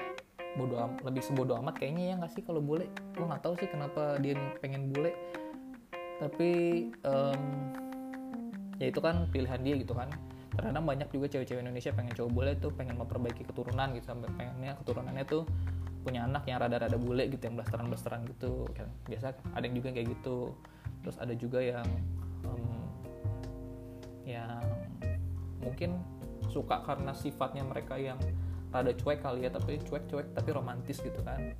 Bodoh 0.54 0.86
lebih 1.02 1.18
sebodoh 1.18 1.58
amat 1.58 1.82
kayaknya 1.82 2.14
ya 2.14 2.14
nggak 2.22 2.32
sih 2.32 2.42
kalau 2.46 2.62
bule? 2.62 2.86
Gue 3.18 3.26
nggak 3.26 3.42
tahu 3.42 3.58
sih 3.58 3.68
kenapa 3.68 4.16
dia 4.22 4.38
pengen 4.62 4.94
bule. 4.94 5.10
Tapi 6.22 6.50
um, 7.02 7.42
ya 8.78 8.86
itu 8.86 9.00
kan 9.02 9.26
pilihan 9.34 9.60
dia 9.66 9.74
gitu 9.82 9.98
kan. 9.98 10.08
Karena 10.54 10.78
banyak 10.78 11.10
juga 11.10 11.26
cewek-cewek 11.26 11.66
Indonesia 11.66 11.90
pengen 11.90 12.14
cowok 12.14 12.30
bule 12.30 12.52
tuh 12.62 12.70
pengen 12.70 12.94
memperbaiki 13.02 13.42
keturunan 13.42 13.90
gitu. 13.98 14.06
Sampai 14.14 14.30
pengennya 14.38 14.78
keturunannya 14.78 15.24
tuh 15.26 15.42
punya 16.06 16.22
anak 16.22 16.46
yang 16.46 16.62
rada-rada 16.62 16.94
bule 17.00 17.26
gitu 17.26 17.42
yang 17.50 17.58
blasteran-blasteran 17.58 18.22
gitu. 18.30 18.70
Kan 18.78 18.86
biasa 19.10 19.34
ada 19.58 19.64
yang 19.66 19.74
juga 19.74 19.90
kayak 19.90 20.14
gitu 20.14 20.54
terus 21.04 21.20
ada 21.20 21.36
juga 21.36 21.60
yang 21.60 21.84
um, 22.48 22.88
yang 24.24 24.64
mungkin 25.60 26.00
suka 26.48 26.80
karena 26.80 27.12
sifatnya 27.12 27.60
mereka 27.60 28.00
yang 28.00 28.16
rada 28.72 28.90
cuek 28.90 29.22
kali 29.22 29.46
ya 29.46 29.50
tapi 29.54 29.78
cuek-cuek 29.84 30.32
tapi 30.32 30.50
romantis 30.50 30.98
gitu 30.98 31.20
kan. 31.22 31.54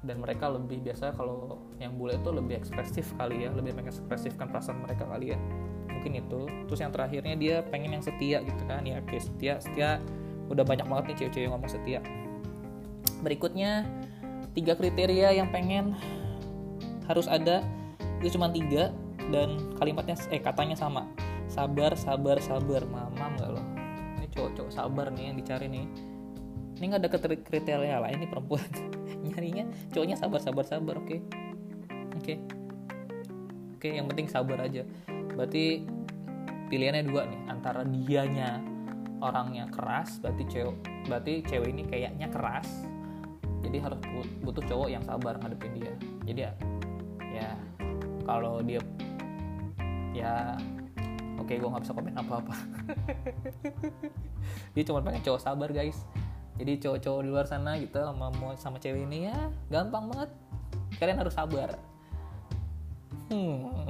Dan 0.00 0.20
mereka 0.24 0.48
lebih 0.48 0.80
biasa 0.80 1.12
kalau 1.12 1.60
yang 1.76 1.96
bule 1.96 2.16
itu 2.16 2.30
lebih 2.32 2.60
ekspresif 2.60 3.12
kali 3.20 3.44
ya 3.44 3.50
lebih 3.52 3.76
mengekspresifkan 3.76 4.48
perasaan 4.48 4.84
mereka 4.84 5.04
kali 5.08 5.34
ya. 5.34 5.38
Mungkin 5.90 6.12
itu. 6.20 6.48
Terus 6.70 6.80
yang 6.80 6.92
terakhirnya 6.94 7.34
dia 7.36 7.56
pengen 7.66 7.98
yang 7.98 8.04
setia 8.04 8.40
gitu 8.44 8.62
kan. 8.68 8.84
Ya 8.84 9.00
oke 9.00 9.16
setia 9.16 9.60
setia. 9.60 10.00
Udah 10.48 10.64
banyak 10.64 10.86
banget 10.88 11.04
nih 11.12 11.16
cewek-cewek 11.24 11.44
yang 11.48 11.54
ngomong 11.56 11.72
setia. 11.72 12.00
Berikutnya 13.20 13.84
tiga 14.56 14.74
kriteria 14.74 15.36
yang 15.36 15.52
pengen 15.52 15.94
harus 17.06 17.26
ada 17.26 17.62
itu 18.20 18.36
cuma 18.36 18.52
tiga 18.52 18.92
dan 19.32 19.72
kalimatnya 19.80 20.16
eh 20.28 20.40
katanya 20.40 20.76
sama. 20.76 21.08
Sabar 21.48 21.96
sabar 21.96 22.38
sabar. 22.38 22.84
Mamam 22.86 23.34
gak 23.40 23.50
lo 23.50 23.62
ini 24.20 24.28
cowok-cowok 24.36 24.70
sabar 24.70 25.08
nih 25.10 25.32
yang 25.32 25.36
dicari 25.40 25.66
nih. 25.72 25.86
Ini 26.76 26.84
nggak 26.84 27.00
ada 27.00 27.10
kriteria 27.40 27.96
lah 28.00 28.12
ini 28.12 28.28
perempuan. 28.28 28.64
Nyarinya 29.24 29.64
cowoknya 29.92 30.16
sabar 30.20 30.40
sabar 30.44 30.64
sabar 30.68 31.00
oke. 31.00 31.08
Okay? 31.08 31.20
oke. 32.12 32.20
Okay. 32.20 32.36
oke 33.72 33.80
okay, 33.80 33.92
yang 33.96 34.06
penting 34.12 34.28
sabar 34.28 34.60
aja. 34.60 34.84
Berarti 35.32 35.88
pilihannya 36.68 37.04
dua 37.08 37.24
nih 37.26 37.40
antara 37.48 37.82
dianya 37.82 38.60
orangnya 39.20 39.68
keras 39.68 40.16
berarti 40.22 40.48
cewek 40.48 40.76
berarti 41.08 41.32
cewek 41.48 41.68
ini 41.72 41.82
kayaknya 41.88 42.28
keras. 42.28 42.68
Jadi 43.60 43.76
harus 43.76 44.00
butuh 44.40 44.64
cowok 44.64 44.88
yang 44.88 45.04
sabar 45.04 45.36
ngadepin 45.40 45.72
dia. 45.76 45.92
Jadi 46.28 46.40
ya 46.44 46.52
ya 47.30 47.50
kalau 48.24 48.64
dia 48.64 48.80
ya 50.10 50.58
oke 51.38 51.48
okay, 51.48 51.56
gue 51.56 51.68
nggak 51.68 51.84
bisa 51.86 51.96
komen 51.96 52.18
apa-apa. 52.18 52.54
Dia 54.74 54.82
cuma 54.86 55.02
pengen 55.02 55.22
cowok 55.22 55.42
sabar 55.42 55.70
guys. 55.70 56.06
Jadi 56.60 56.76
cowok-cowok 56.76 57.20
di 57.24 57.28
luar 57.32 57.46
sana 57.48 57.80
gitu 57.80 57.96
sama 57.96 58.28
sama 58.60 58.76
cewek 58.76 59.08
ini 59.08 59.32
ya 59.32 59.38
gampang 59.72 60.12
banget. 60.12 60.30
Kalian 61.00 61.18
harus 61.24 61.34
sabar. 61.34 61.78
Hmm. 63.30 63.80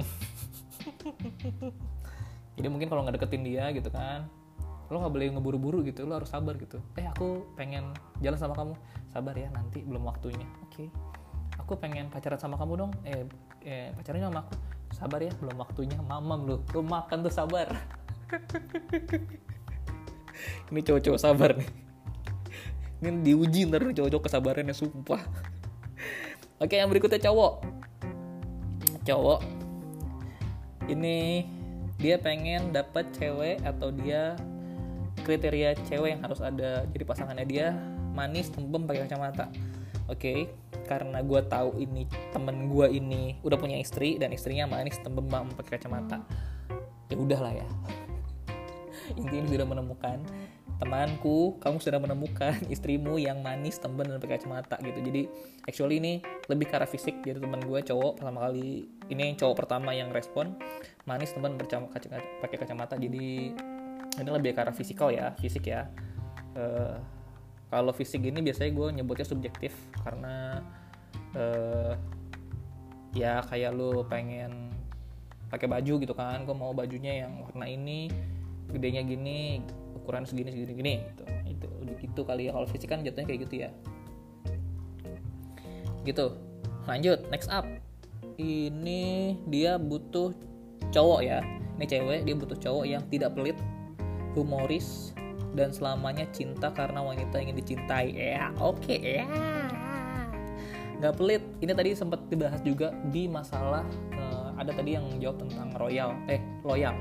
jadi 2.57 2.67
mungkin 2.69 2.87
kalau 2.87 3.01
nggak 3.03 3.17
deketin 3.17 3.41
dia 3.41 3.73
gitu 3.73 3.89
kan 3.89 4.29
lo 4.91 4.99
nggak 4.99 5.13
boleh 5.13 5.27
ngeburu-buru 5.31 5.79
gitu 5.87 6.03
lo 6.03 6.19
harus 6.19 6.27
sabar 6.27 6.59
gitu. 6.59 6.83
Eh 6.99 7.07
aku 7.07 7.47
pengen 7.55 7.95
jalan 8.19 8.35
sama 8.35 8.53
kamu. 8.55 8.75
Sabar 9.07 9.35
ya 9.39 9.47
nanti 9.51 9.83
belum 9.87 10.03
waktunya. 10.03 10.47
Oke. 10.67 10.87
Okay. 10.87 10.89
aku 11.55 11.79
pengen 11.79 12.11
pacaran 12.11 12.35
sama 12.35 12.59
kamu 12.59 12.87
dong. 12.87 12.91
Eh, 13.07 13.23
eh 13.65 13.89
pacarnya 13.95 14.29
sama 14.29 14.39
aku. 14.45 14.53
Sabar 14.91 15.19
ya 15.23 15.31
belum 15.39 15.57
waktunya. 15.61 15.97
Mamam 16.01 16.45
lo 16.45 16.55
lo 16.73 16.81
makan 16.83 17.25
tuh 17.25 17.33
sabar. 17.33 17.67
Ini 20.71 20.79
cowok-cowok 20.81 21.19
sabar 21.19 21.57
nih. 21.57 21.69
Ini 23.01 23.09
diuji 23.25 23.65
ntar 23.69 23.81
cowok-cowok 23.81 24.25
kesabarannya 24.29 24.75
sumpah. 24.75 25.21
Oke 26.61 26.77
yang 26.77 26.89
berikutnya 26.89 27.21
cowok. 27.21 27.53
Cowok. 29.05 29.41
Ini 30.89 31.45
dia 32.01 32.17
pengen 32.17 32.73
dapat 32.73 33.05
cewek 33.13 33.61
atau 33.61 33.93
dia 33.93 34.33
kriteria 35.21 35.77
cewek 35.85 36.17
yang 36.17 36.21
harus 36.25 36.41
ada. 36.41 36.85
Jadi 36.89 37.03
pasangannya 37.05 37.45
dia 37.45 37.77
manis 38.11 38.51
tembem 38.51 38.83
pakai 38.85 39.07
kacamata 39.07 39.47
oke 40.11 40.19
okay? 40.19 40.51
karena 40.91 41.23
gue 41.23 41.41
tahu 41.47 41.79
ini 41.79 42.03
temen 42.35 42.67
gue 42.67 42.87
ini 42.91 43.39
udah 43.47 43.55
punya 43.55 43.79
istri 43.79 44.19
dan 44.19 44.35
istrinya 44.35 44.67
manis 44.67 44.99
tembem 44.99 45.47
pakai 45.55 45.79
kacamata. 45.79 46.19
Ya 47.07 47.15
udahlah 47.15 47.55
ya. 47.55 47.67
Intinya 49.19 49.47
sudah 49.47 49.67
menemukan 49.67 50.19
temanku 50.81 51.61
kamu 51.61 51.77
sudah 51.77 52.01
menemukan 52.01 52.57
istrimu 52.73 53.21
yang 53.21 53.45
manis 53.45 53.77
tembem 53.77 54.09
dan 54.09 54.19
pakai 54.19 54.35
kacamata 54.41 54.75
gitu. 54.83 54.99
Jadi 54.99 55.21
actually 55.63 56.03
ini 56.03 56.13
lebih 56.51 56.67
ke 56.67 56.75
fisik. 56.91 57.23
Jadi 57.23 57.39
teman 57.39 57.63
gue 57.63 57.79
cowok 57.79 58.19
pertama 58.19 58.51
kali 58.51 58.91
ini 59.07 59.39
cowok 59.39 59.55
pertama 59.63 59.95
yang 59.95 60.11
respon 60.11 60.59
manis 61.07 61.31
tembem 61.31 61.55
pakai 61.55 62.57
kacamata. 62.59 62.99
Jadi 62.99 63.55
ini 64.11 64.27
lebih 64.27 64.51
ke 64.51 64.59
arah 64.59 64.75
fisikal 64.75 65.07
ya 65.07 65.31
fisik 65.39 65.71
ya. 65.71 65.87
Uh, 66.51 66.99
kalau 67.71 67.95
fisik 67.95 68.21
ini 68.27 68.43
biasanya 68.43 68.71
gue 68.75 68.87
nyebutnya 68.99 69.23
subjektif 69.23 69.71
karena 70.03 70.59
uh, 71.33 71.95
ya 73.15 73.39
kayak 73.47 73.71
lu 73.71 74.03
pengen 74.11 74.75
pakai 75.47 75.67
baju 75.67 75.93
gitu 76.03 76.13
kan 76.15 76.43
gue 76.43 76.55
mau 76.55 76.75
bajunya 76.75 77.25
yang 77.27 77.47
warna 77.47 77.67
ini 77.67 78.11
gedenya 78.71 79.03
gini 79.03 79.63
ukuran 79.95 80.23
segini 80.27 80.51
segini 80.51 80.73
gini 80.75 80.93
gitu. 81.07 81.23
Itu 81.47 81.67
gitu 82.01 82.21
kali 82.25 82.49
ya. 82.49 82.51
Kalau 82.55 82.67
fisik 82.67 82.89
kan 82.89 83.05
jatuhnya 83.05 83.27
kayak 83.27 83.41
gitu 83.47 83.55
ya. 83.67 83.69
Gitu. 86.03 86.25
Lanjut 86.89 87.19
next 87.29 87.47
up. 87.53 87.63
Ini 88.41 89.37
dia 89.47 89.77
butuh 89.77 90.33
cowok 90.89 91.21
ya. 91.21 91.39
Ini 91.77 91.85
cewek 91.85 92.19
dia 92.25 92.35
butuh 92.37 92.57
cowok 92.57 92.85
yang 92.89 93.03
tidak 93.09 93.37
pelit 93.37 93.57
humoris, 94.33 95.13
dan 95.51 95.69
selamanya 95.75 96.27
cinta 96.31 96.71
karena 96.71 97.03
wanita 97.03 97.35
ingin 97.39 97.57
dicintai. 97.59 98.15
Ya, 98.15 98.51
oke 98.59 98.87
okay, 98.87 99.23
ya. 99.23 99.25
Nggak 101.01 101.13
pelit. 101.17 101.43
Ini 101.59 101.71
tadi 101.73 101.89
sempat 101.97 102.21
dibahas 102.29 102.61
juga 102.63 102.93
di 103.09 103.25
masalah 103.27 103.83
uh, 104.15 104.53
ada 104.55 104.71
tadi 104.71 104.95
yang 104.95 105.05
jawab 105.17 105.41
tentang 105.43 105.73
royal, 105.75 106.13
eh 106.31 106.39
loyal, 106.63 106.95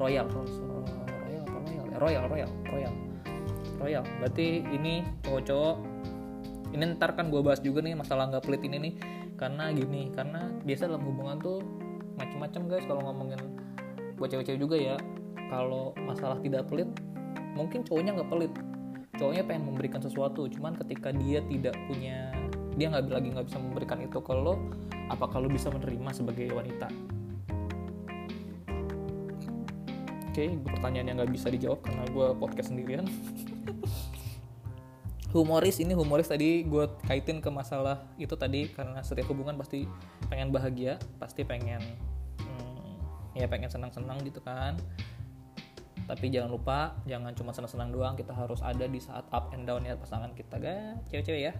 royal, 0.00 0.26
royal 0.26 1.44
royal? 1.44 1.44
Eh, 1.92 1.98
royal, 2.00 2.24
royal, 2.26 2.50
royal, 2.72 2.94
royal. 3.78 4.04
Berarti 4.24 4.64
ini 4.72 5.04
cowok-cowok. 5.22 5.76
Ini 6.70 6.84
ntar 6.96 7.18
kan 7.18 7.34
gue 7.34 7.42
bahas 7.42 7.58
juga 7.58 7.82
nih 7.82 7.98
masalah 7.98 8.30
nggak 8.30 8.46
pelit 8.46 8.62
ini 8.62 8.78
nih 8.78 8.94
karena 9.34 9.72
gini 9.72 10.12
karena 10.12 10.52
biasa 10.62 10.86
dalam 10.86 11.02
hubungan 11.02 11.40
tuh 11.40 11.58
macam-macam 12.20 12.62
guys 12.68 12.84
kalau 12.84 13.02
ngomongin 13.08 13.40
buat 14.20 14.28
cewek-cewek 14.28 14.60
juga 14.60 14.76
ya 14.76 14.96
kalau 15.48 15.96
masalah 16.04 16.36
tidak 16.44 16.68
pelit 16.68 16.86
mungkin 17.54 17.82
cowoknya 17.86 18.16
nggak 18.18 18.30
pelit. 18.30 18.52
Cowoknya 19.18 19.44
pengen 19.44 19.64
memberikan 19.68 20.00
sesuatu 20.00 20.48
cuman 20.48 20.78
ketika 20.80 21.12
dia 21.12 21.44
tidak 21.44 21.76
punya 21.84 22.32
dia 22.78 22.86
nggak 22.88 23.12
lagi 23.12 23.28
nggak 23.34 23.46
bisa 23.50 23.58
memberikan 23.60 23.98
itu 24.00 24.18
ke 24.22 24.32
lo 24.32 24.56
apakah 25.10 25.42
lo 25.42 25.50
bisa 25.50 25.68
menerima 25.68 26.10
sebagai 26.14 26.48
wanita? 26.54 26.88
Oke 30.30 30.46
okay, 30.46 30.48
pertanyaan 30.62 31.06
yang 31.10 31.16
nggak 31.18 31.34
bisa 31.34 31.50
dijawab 31.50 31.82
karena 31.82 32.06
gue 32.06 32.26
podcast 32.38 32.70
sendirian. 32.70 33.04
Humoris 35.30 35.78
ini 35.78 35.94
humoris 35.94 36.26
tadi 36.26 36.66
gue 36.66 36.90
kaitin 37.06 37.38
ke 37.38 37.46
masalah 37.54 38.02
itu 38.18 38.34
tadi 38.34 38.66
karena 38.66 38.98
setiap 38.98 39.30
hubungan 39.30 39.54
pasti 39.54 39.86
pengen 40.26 40.50
bahagia 40.50 40.98
pasti 41.22 41.46
pengen 41.46 41.78
hmm, 42.42 43.38
ya 43.38 43.46
pengen 43.46 43.70
senang-senang 43.70 44.18
gitu 44.26 44.42
kan 44.42 44.74
tapi 46.10 46.26
jangan 46.34 46.50
lupa 46.50 46.98
jangan 47.06 47.30
cuma 47.38 47.54
senang-senang 47.54 47.94
doang. 47.94 48.14
Kita 48.18 48.34
harus 48.34 48.58
ada 48.66 48.82
di 48.90 48.98
saat 48.98 49.22
up 49.30 49.54
and 49.54 49.64
down 49.70 49.86
ya 49.86 49.94
pasangan 49.94 50.34
kita 50.34 50.58
ga? 50.58 50.98
Cewek-cewek 51.06 51.42
ya. 51.46 51.52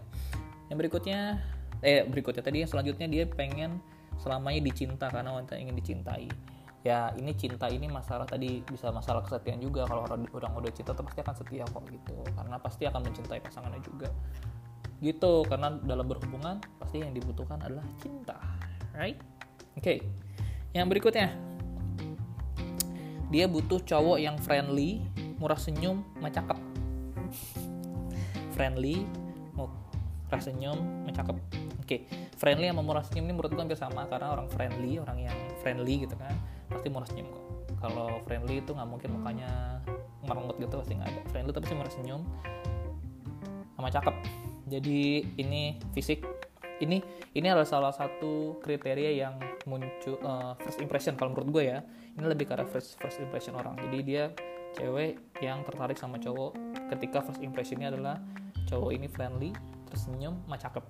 Yang 0.66 0.76
berikutnya 0.86 1.38
eh 1.86 2.02
berikutnya 2.02 2.42
tadi 2.42 2.66
yang 2.66 2.70
selanjutnya 2.70 3.06
dia 3.06 3.24
pengen 3.30 3.78
selamanya 4.18 4.60
dicinta 4.66 5.06
karena 5.08 5.30
wanita 5.38 5.54
ingin 5.54 5.78
dicintai. 5.78 6.26
Ya 6.82 7.12
ini 7.14 7.36
cinta 7.36 7.70
ini 7.70 7.86
masalah 7.86 8.26
tadi 8.26 8.66
bisa 8.66 8.90
masalah 8.90 9.22
kesetiaan 9.22 9.62
juga. 9.62 9.86
Kalau 9.86 10.10
orang, 10.10 10.26
orang 10.34 10.52
udah 10.58 10.72
cinta 10.74 10.90
tuh 10.90 11.06
pasti 11.06 11.20
akan 11.22 11.34
setia 11.38 11.64
kok 11.70 11.84
gitu. 11.86 12.16
Karena 12.34 12.56
pasti 12.58 12.82
akan 12.90 13.00
mencintai 13.06 13.40
pasangannya 13.40 13.80
juga. 13.84 14.08
Gitu 15.00 15.44
karena 15.48 15.78
dalam 15.80 16.04
berhubungan 16.04 16.60
pasti 16.76 17.00
yang 17.00 17.16
dibutuhkan 17.16 17.56
adalah 17.64 17.84
cinta 18.02 18.36
right? 18.94 19.18
Oke 19.78 19.82
okay. 19.82 19.98
yang 20.76 20.86
berikutnya 20.92 21.32
dia 23.31 23.47
butuh 23.47 23.79
cowok 23.87 24.19
yang 24.19 24.37
friendly 24.43 25.01
murah 25.38 25.57
senyum 25.57 26.03
macakep. 26.19 26.59
Friendly 28.53 29.07
murah 29.55 30.43
senyum 30.43 31.07
macakep. 31.07 31.38
Oke 31.81 31.87
okay. 31.87 32.01
friendly 32.38 32.71
sama 32.71 32.83
murah 32.83 33.03
senyum 33.07 33.31
ini 33.31 33.35
menurut 33.35 33.51
gue 33.55 33.62
hampir 33.62 33.79
sama 33.79 34.07
karena 34.11 34.35
orang 34.35 34.47
friendly 34.51 34.99
orang 35.03 35.19
yang 35.27 35.38
friendly 35.62 36.07
gitu 36.07 36.14
kan 36.19 36.35
pasti 36.66 36.90
murah 36.90 37.07
senyum 37.07 37.31
kok. 37.31 37.45
Kalau 37.81 38.21
friendly 38.27 38.61
itu 38.61 38.71
nggak 38.75 38.88
mungkin 38.90 39.11
mukanya 39.16 39.81
merengut 40.27 40.59
gitu 40.59 40.75
pasti 40.83 40.99
nggak 40.99 41.09
ada. 41.09 41.23
Friendly 41.31 41.51
tapi 41.55 41.66
sih 41.71 41.77
murah 41.79 41.95
senyum 41.95 42.23
sama 43.79 43.88
cakep. 43.88 44.14
Jadi 44.71 45.25
ini 45.38 45.79
fisik 45.95 46.23
ini 46.81 46.99
ini 47.37 47.47
adalah 47.47 47.69
salah 47.69 47.93
satu 47.93 48.59
kriteria 48.64 49.11
yang 49.14 49.35
muncul 49.69 50.16
uh, 50.25 50.57
first 50.59 50.81
impression 50.81 51.14
kalau 51.14 51.37
menurut 51.37 51.49
gue 51.61 51.64
ya 51.77 51.79
ini 52.18 52.27
lebih 52.27 52.51
arah 52.51 52.66
first, 52.66 52.99
first 52.99 53.23
impression 53.23 53.55
orang. 53.55 53.79
Jadi 53.79 53.99
dia 54.03 54.25
cewek 54.79 55.18
yang 55.42 55.62
tertarik 55.66 55.99
sama 55.99 56.18
cowok. 56.18 56.55
Ketika 56.90 57.23
first 57.23 57.42
impressionnya 57.42 57.90
adalah 57.90 58.18
cowok 58.66 58.90
ini 58.94 59.07
friendly 59.07 59.51
tersenyum 59.90 60.38
mah 60.46 60.59
oke. 60.59 60.83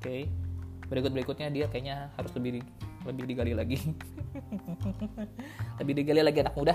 Okay. 0.00 0.28
berikut 0.90 1.14
berikutnya 1.14 1.54
dia 1.54 1.70
kayaknya 1.70 2.10
harus 2.18 2.34
lebih 2.34 2.66
lebih 3.06 3.24
digali 3.30 3.54
lagi. 3.54 3.78
Lebih 5.80 6.02
digali 6.02 6.18
lagi 6.18 6.42
anak 6.42 6.58
muda. 6.58 6.74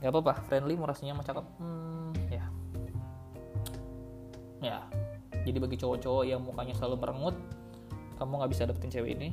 Nggak 0.00 0.10
apa-apa. 0.10 0.32
Friendly 0.48 0.80
murah 0.80 0.96
senyum 0.96 1.20
mah 1.20 1.28
hmm, 1.28 2.12
ya. 2.32 2.44
Ya. 4.64 4.78
Jadi 5.44 5.60
bagi 5.60 5.76
cowok-cowok 5.76 6.24
yang 6.24 6.40
mukanya 6.40 6.72
selalu 6.72 7.04
merengut 7.04 7.36
kamu 8.18 8.42
nggak 8.42 8.50
bisa 8.50 8.62
dapetin 8.66 8.90
cewek 8.90 9.14
ini 9.14 9.30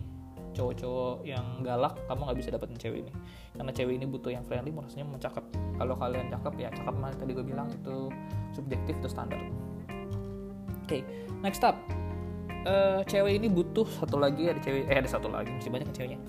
cowok-cowok 0.55 1.27
yang 1.27 1.43
galak 1.61 1.99
kamu 2.07 2.21
nggak 2.25 2.37
bisa 2.39 2.49
dapetin 2.55 2.79
cewek 2.79 2.99
ini. 3.03 3.11
Karena 3.53 3.71
cewek 3.75 3.93
ini 3.99 4.05
butuh 4.07 4.31
yang 4.31 4.43
friendly 4.47 4.71
merasanya 4.71 5.05
mau 5.05 5.19
cakep 5.19 5.45
kalau 5.75 5.95
kalian 5.99 6.31
cakep 6.31 6.53
ya 6.55 6.69
cakep 6.71 6.95
mah 6.95 7.11
tadi 7.11 7.31
gue 7.35 7.45
bilang 7.45 7.67
itu 7.67 8.09
subjektif 8.55 8.95
itu 8.95 9.07
standar. 9.11 9.37
Oke 10.87 10.87
okay, 10.87 11.01
next 11.43 11.61
up. 11.61 11.75
Uh, 12.65 13.05
cewek 13.05 13.37
ini 13.37 13.45
butuh 13.45 13.85
satu 13.85 14.17
lagi 14.17 14.49
ada 14.49 14.57
cewek 14.57 14.89
eh 14.89 14.97
ada 14.97 15.05
satu 15.05 15.29
lagi 15.29 15.53
masih 15.53 15.69
banyak 15.69 15.91
ceweknya. 15.93 16.19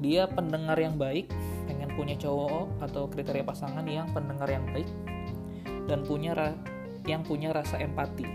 Dia 0.00 0.26
pendengar 0.26 0.80
yang 0.80 0.96
baik 0.96 1.30
pengen 1.68 1.92
punya 1.94 2.16
cowok 2.16 2.80
atau 2.80 3.06
kriteria 3.06 3.44
pasangan 3.44 3.84
yang 3.84 4.08
pendengar 4.10 4.48
yang 4.48 4.64
baik 4.72 4.88
dan 5.86 6.02
punya 6.02 6.56
yang 7.06 7.22
punya 7.22 7.54
rasa 7.54 7.78
empati. 7.78 8.26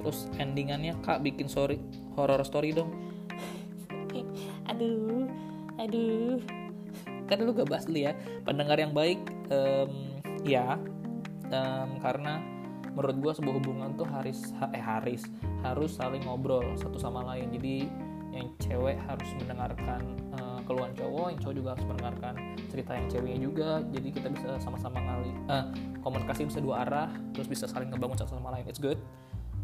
Terus 0.00 0.32
endingannya 0.40 0.96
kak 1.04 1.20
bikin 1.20 1.44
sorry 1.44 1.76
horror 2.20 2.44
story 2.44 2.76
dong. 2.76 2.92
Aduh 4.68 5.26
aduh. 5.80 6.38
Kan 7.26 7.46
lu 7.46 7.54
gak 7.54 7.70
bahas 7.70 7.86
dulu 7.86 8.04
ya. 8.04 8.12
Pendengar 8.44 8.76
yang 8.76 8.92
baik 8.92 9.20
um, 9.48 10.20
ya. 10.44 10.76
Um, 11.50 11.98
karena 11.98 12.38
menurut 12.94 13.16
gue 13.22 13.32
sebuah 13.38 13.54
hubungan 13.62 13.90
tuh 13.94 14.06
harus 14.06 14.50
eh 14.74 14.82
haris 14.82 15.26
harus 15.62 15.94
saling 15.94 16.22
ngobrol 16.26 16.74
satu 16.78 16.98
sama 16.98 17.22
lain. 17.26 17.50
Jadi 17.54 17.86
yang 18.30 18.46
cewek 18.62 18.94
harus 19.10 19.26
mendengarkan 19.42 20.02
uh, 20.38 20.62
keluhan 20.62 20.94
cowok 20.94 21.34
yang 21.34 21.40
cowok 21.42 21.54
juga 21.58 21.68
harus 21.74 21.86
mendengarkan 21.90 22.34
cerita 22.70 22.92
yang 22.94 23.06
ceweknya 23.10 23.38
juga. 23.42 23.70
Jadi 23.90 24.08
kita 24.14 24.28
bisa 24.30 24.48
sama-sama 24.62 25.02
ngali 25.02 25.32
uh, 25.50 25.64
komunikasi 26.02 26.46
bisa 26.46 26.62
dua 26.62 26.86
arah 26.86 27.10
terus 27.34 27.50
bisa 27.50 27.66
saling 27.66 27.90
ngebangun 27.90 28.18
satu 28.18 28.38
sama 28.38 28.54
lain. 28.54 28.66
It's 28.70 28.78
good 28.78 28.98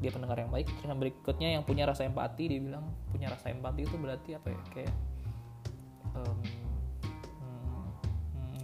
dia 0.00 0.10
pendengar 0.12 0.36
yang 0.36 0.52
baik. 0.52 0.68
Terus 0.68 0.88
yang 0.88 1.00
berikutnya 1.00 1.48
yang 1.56 1.62
punya 1.64 1.84
rasa 1.88 2.04
empati 2.04 2.44
dia 2.52 2.60
bilang 2.60 2.84
punya 3.08 3.32
rasa 3.32 3.52
empati 3.52 3.80
itu 3.88 3.96
berarti 3.96 4.30
apa 4.36 4.48
ya? 4.52 4.60
Kayak 4.72 4.94
um, 6.12 6.38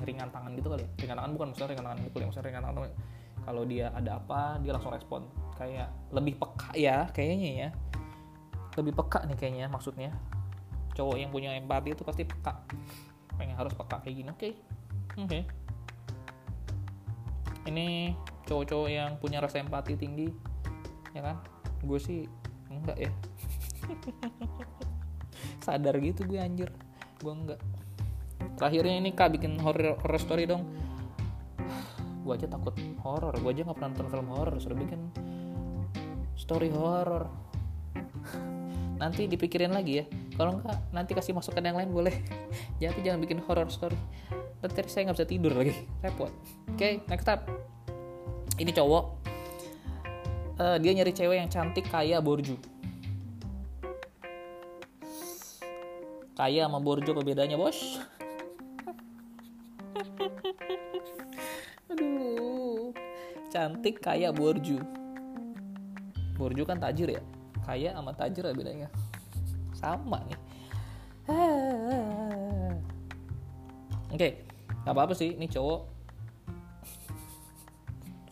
ringan 0.02 0.28
tangan 0.28 0.50
gitu 0.58 0.68
kali 0.68 0.82
ya? 0.84 0.90
Ringan 1.00 1.16
tangan 1.16 1.30
bukan 1.32 1.46
maksudnya 1.52 1.70
ringan 1.72 1.86
tangan 1.88 1.98
gitu 2.04 2.16
ya 2.16 2.26
maksudnya 2.28 2.46
ringan 2.52 2.64
tangan. 2.68 2.92
Kalau 3.42 3.62
dia 3.66 3.86
ada 3.96 4.10
apa 4.20 4.40
dia 4.60 4.72
langsung 4.76 4.92
respon. 4.92 5.22
Kayak 5.56 5.88
lebih 6.12 6.34
peka 6.36 6.70
ya 6.76 7.08
kayaknya 7.10 7.50
ya. 7.50 7.68
Lebih 8.76 8.92
peka 8.96 9.24
nih 9.24 9.36
kayaknya 9.36 9.66
maksudnya. 9.72 10.10
Cowok 10.92 11.16
yang 11.16 11.32
punya 11.32 11.56
empati 11.56 11.96
itu 11.96 12.04
pasti 12.04 12.28
peka. 12.28 12.60
Pengen 13.40 13.56
harus 13.56 13.72
peka 13.72 14.04
kayak 14.04 14.14
gini 14.14 14.28
oke. 14.28 14.38
Okay. 14.38 14.52
oke. 15.16 15.28
Okay. 15.28 15.42
ini 17.62 18.18
cowok-cowok 18.42 18.90
yang 18.90 19.14
punya 19.22 19.38
rasa 19.38 19.62
empati 19.62 19.94
tinggi 19.94 20.51
ya 21.12 21.20
kan? 21.20 21.36
Gue 21.84 21.98
sih 22.00 22.28
enggak 22.72 22.98
ya. 22.98 23.10
Sadar 25.64 25.96
gitu 26.00 26.24
gue 26.26 26.40
anjir. 26.40 26.70
Gue 27.20 27.32
enggak. 27.32 27.60
Terakhirnya 28.58 28.94
ini 28.98 29.10
kak 29.14 29.38
bikin 29.38 29.56
horror, 29.62 29.96
horror 30.02 30.20
story 30.20 30.44
dong. 30.48 30.66
Gue 32.26 32.38
aja 32.38 32.46
takut 32.50 32.74
horror. 33.02 33.34
Gue 33.38 33.50
aja 33.54 33.62
nggak 33.66 33.76
pernah 33.78 33.90
nonton 33.94 34.08
film 34.10 34.28
horror 34.30 34.56
sudah 34.58 34.78
bikin 34.78 35.00
story 36.34 36.70
horror. 36.74 37.30
Nanti 39.02 39.26
dipikirin 39.30 39.70
lagi 39.74 40.02
ya. 40.02 40.04
Kalau 40.34 40.58
enggak 40.58 40.78
nanti 40.90 41.12
kasih 41.12 41.36
masukan 41.36 41.62
yang 41.62 41.78
lain 41.78 41.90
boleh. 41.92 42.14
Jadi 42.82 43.02
jangan 43.04 43.20
bikin 43.22 43.38
horror 43.46 43.68
story. 43.70 43.98
Nanti 44.62 44.78
saya 44.86 45.10
nggak 45.10 45.18
bisa 45.18 45.28
tidur 45.28 45.52
lagi. 45.54 45.74
Repot. 46.02 46.30
Oke 46.70 46.78
okay, 46.78 46.92
next 47.10 47.26
up. 47.26 47.46
Ini 48.58 48.70
cowok 48.70 49.21
uh, 50.58 50.76
dia 50.80 50.92
nyari 50.92 51.12
cewek 51.14 51.36
yang 51.38 51.48
cantik 51.48 51.86
kaya 51.88 52.20
borju. 52.20 52.56
Kaya 56.32 56.66
sama 56.66 56.80
borju 56.82 57.12
apa 57.12 57.22
bedanya 57.22 57.54
bos? 57.60 57.76
Aduh. 61.92 62.90
Cantik 63.52 64.00
kaya 64.02 64.32
borju. 64.32 64.80
Borju 66.34 66.64
kan 66.66 66.80
tajir 66.80 67.14
ya? 67.14 67.22
Kaya 67.62 67.94
sama 67.94 68.10
tajir 68.16 68.42
lah 68.42 68.56
bedanya. 68.56 68.88
Sama 69.76 70.18
nih. 70.26 70.40
Oke 74.12 74.18
okay, 74.18 74.32
nggak 74.82 74.92
apa-apa 74.92 75.14
sih 75.14 75.38
ini 75.38 75.46
cowok. 75.46 75.80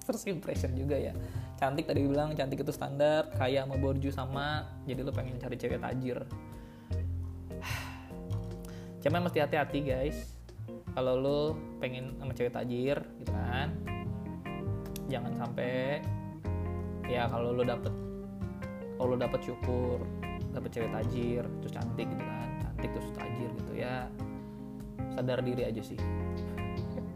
First 0.08 0.26
impression 0.26 0.74
juga 0.74 0.98
ya 0.98 1.14
cantik 1.60 1.84
tadi 1.84 2.00
bilang 2.08 2.32
cantik 2.32 2.64
itu 2.64 2.72
standar 2.72 3.28
kaya 3.36 3.68
sama 3.68 3.76
borju 3.76 4.08
sama 4.08 4.64
jadi 4.88 5.04
lo 5.04 5.12
pengen 5.12 5.36
cari 5.36 5.60
cewek 5.60 5.76
tajir. 5.84 6.24
Cuman 9.04 9.28
mesti 9.28 9.44
hati-hati 9.44 9.78
guys. 9.84 10.40
Kalau 10.96 11.20
lo 11.20 11.40
pengen 11.78 12.16
sama 12.16 12.32
cewek 12.32 12.56
tajir 12.56 12.98
gitu 13.20 13.30
kan 13.30 13.70
jangan 15.10 15.34
sampai 15.34 15.98
ya 17.10 17.26
kalau 17.26 17.50
lo 17.50 17.66
dapet 17.66 17.90
kalau 18.94 19.14
lo 19.14 19.16
dapet 19.18 19.42
syukur 19.42 19.98
dapet 20.54 20.70
cewek 20.70 20.90
tajir 20.94 21.42
terus 21.62 21.72
cantik 21.74 22.06
gitu 22.06 22.22
kan 22.22 22.48
cantik 22.62 22.90
terus 22.94 23.10
tajir 23.18 23.50
gitu 23.58 23.72
ya 23.74 24.06
sadar 25.18 25.42
diri 25.42 25.66
aja 25.66 25.82
sih. 25.82 25.98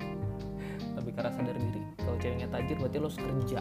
Lebih 0.98 1.12
karena 1.14 1.30
sadar 1.30 1.56
diri. 1.56 1.82
Kalau 1.96 2.18
ceweknya 2.18 2.48
tajir 2.50 2.76
berarti 2.78 2.98
lo 2.98 3.06
harus 3.08 3.18
kerja 3.18 3.60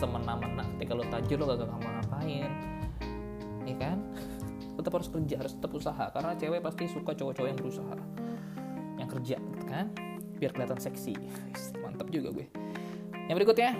semena-mena. 0.00 0.64
Ketika 0.76 0.96
lo 0.96 1.04
tajir 1.12 1.36
lo 1.36 1.44
gak 1.52 1.68
ngapa 1.68 1.88
ngapain. 2.00 2.50
Ya 3.68 3.76
kan? 3.76 3.98
Tetap 4.80 4.92
harus 4.96 5.12
kerja 5.12 5.36
harus 5.36 5.52
tetap 5.52 5.76
usaha. 5.76 6.04
Karena 6.08 6.32
cewek 6.40 6.64
pasti 6.64 6.88
suka 6.88 7.12
cowok-cowok 7.12 7.48
yang 7.52 7.58
berusaha. 7.60 7.96
Yang 8.96 9.08
kerja 9.20 9.36
kan? 9.68 9.86
Biar 10.40 10.56
kelihatan 10.56 10.80
seksi. 10.80 11.12
Mantap 11.84 12.08
juga 12.08 12.32
gue. 12.32 12.48
Yang 13.28 13.36
berikutnya. 13.44 13.76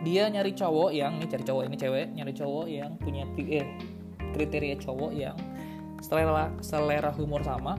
Dia 0.00 0.32
nyari 0.32 0.56
cowok 0.56 0.90
yang 0.96 1.20
nih 1.20 1.28
cari 1.28 1.44
cowok 1.44 1.62
ini 1.68 1.76
cewek 1.76 2.06
nyari 2.16 2.32
cowok 2.32 2.66
yang 2.72 2.96
punya 2.96 3.28
eh, 3.36 3.68
kriteria 4.32 4.80
cowok 4.80 5.12
yang 5.12 5.36
selera 6.00 6.48
selera 6.64 7.12
humor 7.12 7.44
sama. 7.44 7.76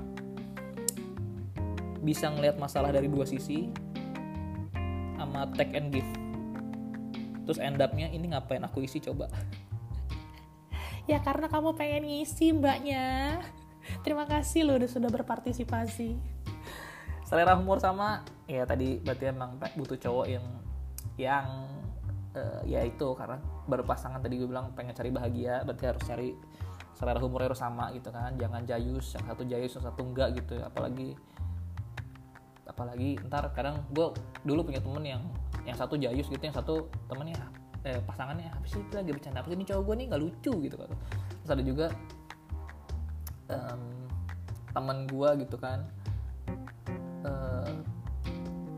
Bisa 2.05 2.29
ngelihat 2.29 2.61
masalah 2.61 2.93
dari 2.93 3.09
dua 3.09 3.25
sisi. 3.25 3.73
Sama 5.17 5.49
take 5.53 5.73
and 5.77 5.89
give 5.93 6.20
terus 7.45 7.59
end 7.59 7.81
upnya 7.81 8.07
ini 8.09 8.31
ngapain 8.31 8.63
aku 8.63 8.85
isi 8.85 9.01
coba? 9.01 9.29
Ya 11.09 11.17
karena 11.17 11.49
kamu 11.49 11.73
pengen 11.73 12.05
ngisi 12.05 12.53
mbaknya. 12.53 13.41
Terima 14.05 14.29
kasih 14.29 14.69
lo 14.69 14.77
udah 14.77 14.85
sudah 14.85 15.09
berpartisipasi. 15.09 16.13
Selera 17.25 17.57
humor 17.57 17.81
sama 17.81 18.21
ya 18.45 18.69
tadi 18.69 19.01
berarti 19.01 19.33
emang 19.33 19.57
butuh 19.75 19.97
cowok 19.97 20.25
yang 20.29 20.45
yang 21.17 21.47
uh, 22.37 22.61
ya 22.69 22.85
itu 22.85 23.17
karena 23.17 23.41
baru 23.65 23.81
pasangan 23.81 24.21
tadi 24.21 24.37
gue 24.37 24.45
bilang 24.45 24.71
pengen 24.77 24.93
cari 24.93 25.09
bahagia 25.09 25.65
berarti 25.65 25.83
harus 25.89 26.03
cari 26.05 26.29
selera 26.93 27.17
humornya 27.17 27.49
harus 27.49 27.61
sama 27.65 27.89
gitu 27.97 28.13
kan. 28.13 28.37
Jangan 28.37 28.61
jayus 28.69 29.17
yang 29.17 29.25
satu 29.25 29.43
jayus 29.49 29.71
yang 29.73 29.85
satu 29.89 30.01
enggak 30.05 30.37
gitu 30.37 30.61
apalagi 30.61 31.17
apalagi 32.69 33.17
ntar 33.27 33.49
kadang 33.51 33.81
gue 33.91 34.13
dulu 34.45 34.69
punya 34.69 34.79
temen 34.79 35.03
yang 35.03 35.23
yang 35.65 35.77
satu 35.77 35.97
jayus 35.97 36.29
gitu 36.29 36.41
yang 36.41 36.55
satu 36.55 36.89
temennya 37.09 37.37
eh, 37.85 38.01
pasangannya 38.05 38.49
apa 38.49 38.65
sih 38.69 38.81
lagi 38.93 39.11
bercanda? 39.13 39.41
Apa 39.41 39.49
sih 39.49 39.57
ini 39.57 39.65
cowok 39.65 39.83
gue 39.85 39.95
nih 39.97 40.05
nggak 40.13 40.21
lucu? 40.21 40.53
gitu 40.61 40.75
kan. 40.77 40.89
Terus 41.41 41.51
ada 41.51 41.63
juga 41.65 41.87
um, 43.49 43.81
temen 44.71 44.97
gue 45.09 45.29
gitu 45.45 45.57
kan. 45.57 45.79
Uh, 47.21 47.73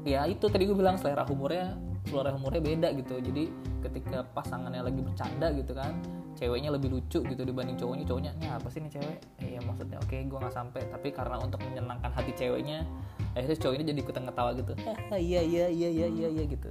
ya 0.03 0.27
itu 0.27 0.45
tadi 0.51 0.67
gue 0.67 0.75
bilang 0.75 0.99
selera 0.99 1.23
humornya 1.23 1.75
selera 2.07 2.31
humornya 2.35 2.61
beda 2.63 2.89
gitu. 2.95 3.19
Jadi 3.19 3.43
ketika 3.83 4.23
pasangannya 4.31 4.83
lagi 4.83 4.99
bercanda 5.03 5.51
gitu 5.51 5.75
kan 5.75 5.99
ceweknya 6.33 6.69
lebih 6.73 6.89
lucu 6.93 7.21
gitu 7.21 7.41
dibanding 7.45 7.77
cowoknya 7.77 8.05
cowoknya 8.05 8.31
ini 8.41 8.47
apa 8.49 8.67
sih 8.69 8.79
nih 8.81 8.91
cewek? 8.97 9.17
Eh, 9.41 9.49
ya 9.57 9.61
maksudnya 9.63 9.97
oke 10.01 10.09
okay, 10.09 10.25
gue 10.25 10.37
nggak 10.37 10.55
sampai. 10.55 10.81
Tapi 10.89 11.07
karena 11.13 11.37
untuk 11.39 11.59
menyenangkan 11.61 12.11
hati 12.11 12.31
ceweknya 12.33 12.85
akhirnya 13.33 13.57
cowok 13.57 13.73
ini 13.77 13.83
jadi 13.93 13.99
ikutan 14.01 14.23
ketawa 14.29 14.51
gitu. 14.57 14.73
Iya 15.13 15.41
iya 15.41 15.65
iya 15.69 15.89
iya 15.89 16.07
iya 16.09 16.27
iya 16.29 16.43
gitu. 16.49 16.69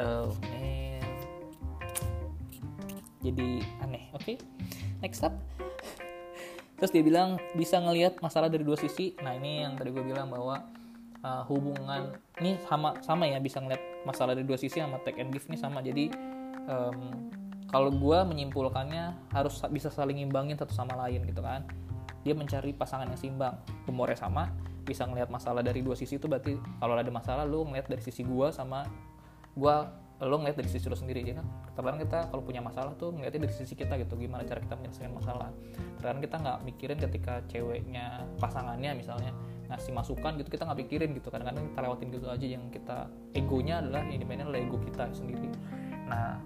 Oh 0.00 0.32
man 0.48 1.00
jadi 3.20 3.60
aneh 3.84 4.08
oke? 4.16 4.24
Okay? 4.24 4.36
next 5.04 5.24
up. 5.24 5.36
Terus 6.80 6.92
dia 6.96 7.04
bilang 7.04 7.36
bisa 7.52 7.76
ngelihat 7.76 8.20
masalah 8.24 8.48
dari 8.48 8.64
dua 8.64 8.76
sisi. 8.80 9.12
Nah 9.20 9.36
ini 9.36 9.64
yang 9.64 9.76
tadi 9.76 9.92
gue 9.92 10.00
bilang 10.00 10.32
bahwa 10.32 10.64
uh, 11.20 11.44
hubungan 11.48 12.16
ini 12.40 12.56
sama 12.64 12.96
sama 13.04 13.28
ya 13.28 13.36
bisa 13.36 13.60
ngeliat 13.60 13.80
masalah 14.08 14.32
dari 14.32 14.48
dua 14.48 14.56
sisi 14.56 14.80
sama 14.80 14.96
take 15.04 15.20
and 15.20 15.28
give 15.28 15.44
nih 15.52 15.60
sama. 15.60 15.84
Jadi 15.84 16.08
um, 16.64 17.28
kalau 17.70 17.94
gue 17.94 18.18
menyimpulkannya 18.26 19.30
harus 19.30 19.62
bisa 19.70 19.94
saling 19.94 20.18
imbangin 20.18 20.58
satu 20.58 20.74
sama 20.74 20.98
lain 21.06 21.22
gitu 21.22 21.38
kan. 21.40 21.62
Dia 22.26 22.34
mencari 22.36 22.74
pasangan 22.74 23.06
yang 23.08 23.16
seimbang. 23.16 23.56
Umurnya 23.86 24.18
sama 24.18 24.50
bisa 24.82 25.06
ngelihat 25.06 25.30
masalah 25.30 25.62
dari 25.62 25.80
dua 25.86 25.94
sisi 25.94 26.18
itu 26.18 26.26
berarti 26.26 26.58
kalau 26.82 26.98
ada 26.98 27.08
masalah 27.14 27.46
lu 27.46 27.62
ngeliat 27.62 27.86
dari 27.86 28.02
sisi 28.02 28.26
gue 28.26 28.48
sama 28.50 28.82
gue 29.54 29.74
lo 30.20 30.36
ngeliat 30.36 30.58
dari 30.60 30.68
sisi 30.68 30.84
lo 30.90 30.98
sendiri 30.98 31.24
ya 31.24 31.38
kan? 31.38 31.46
Terkadang 31.78 32.00
kita 32.02 32.18
kalau 32.28 32.42
punya 32.44 32.60
masalah 32.60 32.92
tuh 32.98 33.14
ngeliatnya 33.14 33.48
dari 33.48 33.54
sisi 33.54 33.72
kita 33.72 33.96
gitu 34.02 34.18
gimana 34.18 34.44
cara 34.44 34.60
kita 34.60 34.74
menyelesaikan 34.76 35.14
masalah. 35.16 35.48
Terkadang 35.96 36.20
kita 36.20 36.36
nggak 36.42 36.58
mikirin 36.66 36.98
ketika 36.98 37.34
ceweknya 37.48 38.26
pasangannya 38.36 38.98
misalnya 38.98 39.32
ngasih 39.70 39.94
masukan 39.94 40.34
gitu 40.42 40.50
kita 40.52 40.66
nggak 40.68 40.78
pikirin 40.84 41.16
gitu. 41.16 41.32
Kadang-kadang 41.32 41.70
kita 41.72 41.78
lewatin 41.86 42.08
gitu 42.12 42.26
aja 42.28 42.46
yang 42.50 42.64
kita 42.68 43.08
egonya 43.32 43.80
adalah 43.80 44.02
yang 44.10 44.20
dimainin 44.20 44.44
adalah 44.44 44.60
ego 44.60 44.76
kita 44.82 45.08
sendiri. 45.14 45.48
Nah, 46.10 46.36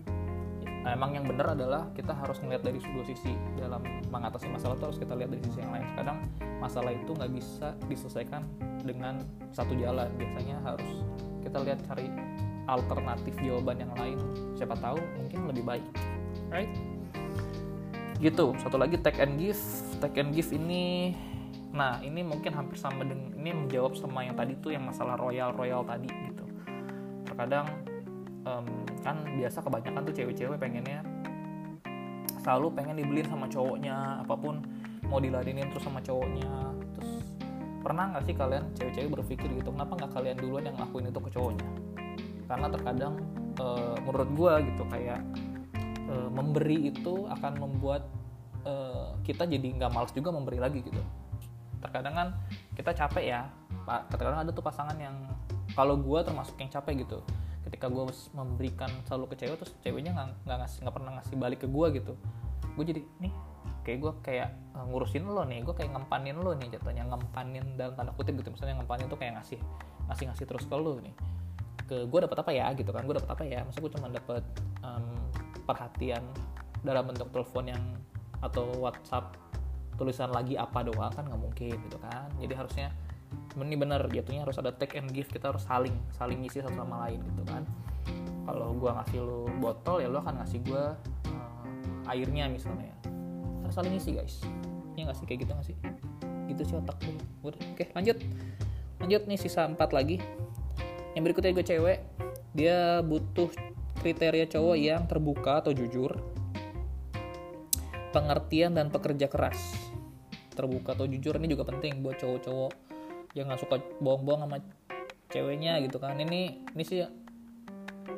emang 0.93 1.17
yang 1.17 1.25
benar 1.25 1.57
adalah 1.57 1.89
kita 1.97 2.13
harus 2.13 2.37
melihat 2.45 2.69
dari 2.69 2.77
dua 2.83 3.05
sisi 3.09 3.33
dalam 3.57 3.81
mengatasi 4.13 4.53
masalah 4.53 4.77
itu 4.77 4.85
harus 4.85 4.99
kita 5.01 5.15
lihat 5.17 5.31
dari 5.33 5.43
sisi 5.49 5.59
yang 5.65 5.73
lain. 5.73 5.87
Kadang 5.97 6.19
masalah 6.61 6.93
itu 6.93 7.11
nggak 7.17 7.33
bisa 7.33 7.69
diselesaikan 7.89 8.43
dengan 8.85 9.25
satu 9.57 9.73
jalan. 9.79 10.13
Biasanya 10.21 10.57
harus 10.61 10.93
kita 11.41 11.59
lihat 11.65 11.79
cari 11.89 12.09
alternatif 12.69 13.33
jawaban 13.41 13.81
yang 13.81 13.93
lain. 13.97 14.19
Siapa 14.61 14.77
tahu 14.77 15.01
mungkin 15.17 15.49
lebih 15.49 15.65
baik, 15.65 15.87
right? 16.53 16.73
Gitu. 18.21 18.53
Satu 18.61 18.77
lagi 18.77 19.01
take 19.01 19.21
and 19.25 19.41
give. 19.41 19.61
Take 20.05 20.21
and 20.21 20.37
give 20.37 20.53
ini 20.53 21.17
Nah, 21.75 21.99
ini 22.07 22.23
mungkin 22.23 22.55
hampir 22.55 22.79
sama 22.79 23.03
dengan 23.03 23.35
ini 23.35 23.51
menjawab 23.51 23.99
sama 23.99 24.23
yang 24.23 24.39
tadi 24.39 24.55
tuh 24.63 24.71
yang 24.71 24.87
masalah 24.87 25.19
royal 25.19 25.51
royal 25.51 25.83
tadi 25.83 26.07
gitu. 26.07 26.47
terkadang 27.27 27.67
em, 28.45 28.67
kan 29.01 29.17
biasa 29.25 29.59
kebanyakan 29.65 30.01
tuh 30.05 30.15
cewek-cewek 30.15 30.57
pengennya 30.61 31.01
selalu 32.45 32.77
pengen 32.77 33.01
dibeliin 33.01 33.25
sama 33.25 33.49
cowoknya 33.49 34.21
apa 34.21 34.37
pun 34.37 34.61
mau 35.09 35.17
diladenin 35.17 35.73
terus 35.73 35.85
sama 35.85 36.05
cowoknya. 36.05 36.53
Terus 36.93 37.13
pernah 37.81 38.13
nggak 38.13 38.25
sih 38.29 38.35
kalian 38.37 38.65
cewek-cewek 38.77 39.11
berpikir 39.13 39.49
gitu 39.57 39.73
kenapa 39.73 39.97
nggak 39.97 40.13
kalian 40.13 40.37
duluan 40.37 40.63
yang 40.69 40.77
ngelakuin 40.77 41.09
itu 41.09 41.21
ke 41.25 41.31
cowoknya? 41.33 41.69
Karena 42.45 42.67
terkadang 42.69 43.15
eh, 43.57 43.97
menurut 44.05 44.31
gua 44.37 44.53
gitu 44.61 44.83
kayak 44.93 45.21
eh, 46.13 46.29
memberi 46.29 46.93
itu 46.93 47.25
akan 47.33 47.53
membuat 47.57 48.05
eh, 48.69 49.09
kita 49.25 49.49
jadi 49.49 49.69
nggak 49.81 49.91
males 49.93 50.13
juga 50.13 50.29
memberi 50.29 50.61
lagi 50.61 50.85
gitu. 50.85 51.01
Terkadang 51.81 52.15
kan 52.17 52.29
kita 52.77 52.93
capek 52.93 53.25
ya 53.25 53.41
terkadang 53.85 54.41
ada 54.41 54.51
tuh 54.53 54.65
pasangan 54.65 54.97
yang 54.97 55.13
kalau 55.77 55.97
gua 56.01 56.25
termasuk 56.25 56.57
yang 56.57 56.73
capek 56.73 57.05
gitu 57.05 57.21
ketika 57.75 57.91
gue 57.91 58.07
memberikan 58.39 58.87
selalu 59.03 59.35
ke 59.35 59.43
cewek 59.43 59.59
terus 59.59 59.75
ceweknya 59.83 60.15
nggak 60.47 60.59
ngasih 60.63 60.87
nggak 60.87 60.95
pernah 60.95 61.11
ngasih 61.19 61.35
balik 61.35 61.59
ke 61.59 61.69
gua 61.69 61.91
gitu. 61.91 62.15
Gue 62.79 62.87
jadi 62.87 63.03
nih 63.19 63.35
kayak 63.83 63.99
gue 63.99 64.13
kayak 64.23 64.49
eh, 64.55 64.85
ngurusin 64.87 65.27
lo 65.27 65.43
nih 65.43 65.67
gue 65.67 65.75
kayak 65.75 65.91
ngempanin 65.91 66.39
lo 66.39 66.55
nih 66.55 66.71
jatuhnya 66.71 67.03
ngempanin 67.11 67.75
dalam 67.75 67.99
tanda 67.99 68.15
kutip 68.15 68.39
gitu. 68.39 68.55
Misalnya 68.55 68.79
ngempanin 68.79 69.11
tuh 69.11 69.19
kayak 69.19 69.43
ngasih 69.43 69.59
ngasih 70.07 70.25
ngasih 70.31 70.47
terus 70.47 70.65
ke 70.71 70.77
lo 70.79 71.03
nih. 71.03 71.15
Ke 71.91 72.07
gue 72.07 72.21
dapat 72.23 72.39
apa 72.47 72.51
ya 72.55 72.71
gitu 72.79 72.95
kan 72.95 73.03
gue 73.03 73.15
dapat 73.19 73.31
apa 73.35 73.43
ya? 73.43 73.67
Masa 73.67 73.79
gue 73.83 73.91
cuma 73.91 74.07
dapat 74.07 74.45
em, 74.87 75.05
perhatian 75.67 76.23
dalam 76.87 77.11
bentuk 77.11 77.27
telepon 77.35 77.75
yang 77.75 77.83
atau 78.39 78.71
WhatsApp 78.79 79.35
tulisan 79.99 80.31
lagi 80.31 80.55
apa 80.55 80.87
doang 80.87 81.11
kan 81.11 81.27
nggak 81.27 81.43
mungkin 81.43 81.75
gitu 81.91 81.99
kan. 81.99 82.31
Jadi 82.39 82.55
harusnya 82.55 82.95
ini 83.63 83.79
bener 83.79 84.03
jatuhnya 84.11 84.43
harus 84.43 84.59
ada 84.59 84.75
take 84.75 84.99
and 84.99 85.15
give 85.15 85.31
kita 85.31 85.55
harus 85.55 85.63
saling 85.63 85.95
saling 86.11 86.43
ngisi 86.43 86.59
satu 86.59 86.75
sama 86.75 87.07
lain 87.07 87.23
gitu 87.23 87.43
kan. 87.47 87.63
Kalau 88.45 88.75
gua 88.75 88.99
ngasih 88.99 89.23
lu 89.23 89.47
botol 89.63 90.03
ya 90.03 90.11
lu 90.11 90.19
akan 90.19 90.43
ngasih 90.43 90.59
gua 90.67 90.99
eh, 91.31 92.11
airnya 92.11 92.51
misalnya. 92.51 92.91
Harus 93.63 93.75
saling 93.79 93.95
ngisi 93.95 94.11
guys. 94.19 94.43
Ya 94.99 95.07
nggak 95.07 95.19
sih 95.23 95.27
kayak 95.31 95.47
gitu 95.47 95.51
nggak 95.55 95.67
sih? 95.71 95.77
Gitu 96.51 96.63
sih 96.67 96.75
otak 96.75 96.99
gue 97.01 97.55
oke 97.55 97.85
lanjut. 97.95 98.19
Lanjut 98.99 99.23
nih 99.31 99.39
sisa 99.39 99.71
empat 99.71 99.95
lagi. 99.95 100.19
Yang 101.15 101.23
berikutnya 101.31 101.53
gue 101.55 101.67
cewek. 101.67 101.99
Dia 102.55 103.03
butuh 103.03 103.51
kriteria 104.03 104.47
cowok 104.51 104.77
yang 104.79 105.07
terbuka 105.07 105.63
atau 105.63 105.71
jujur. 105.71 106.19
Pengertian 108.11 108.75
dan 108.75 108.91
pekerja 108.91 109.27
keras. 109.27 109.59
Terbuka 110.55 110.95
atau 110.95 111.11
jujur 111.11 111.35
ini 111.39 111.51
juga 111.51 111.67
penting 111.67 111.99
buat 111.99 112.15
cowok-cowok 112.23 112.84
yang 113.35 113.51
nggak 113.51 113.61
suka 113.67 113.83
bohong-bohong 113.99 114.47
sama 114.47 114.59
ceweknya 115.29 115.83
gitu 115.83 115.99
kan. 115.99 116.15
Ini 116.15 116.71
ini 116.71 116.85
sih 116.87 117.03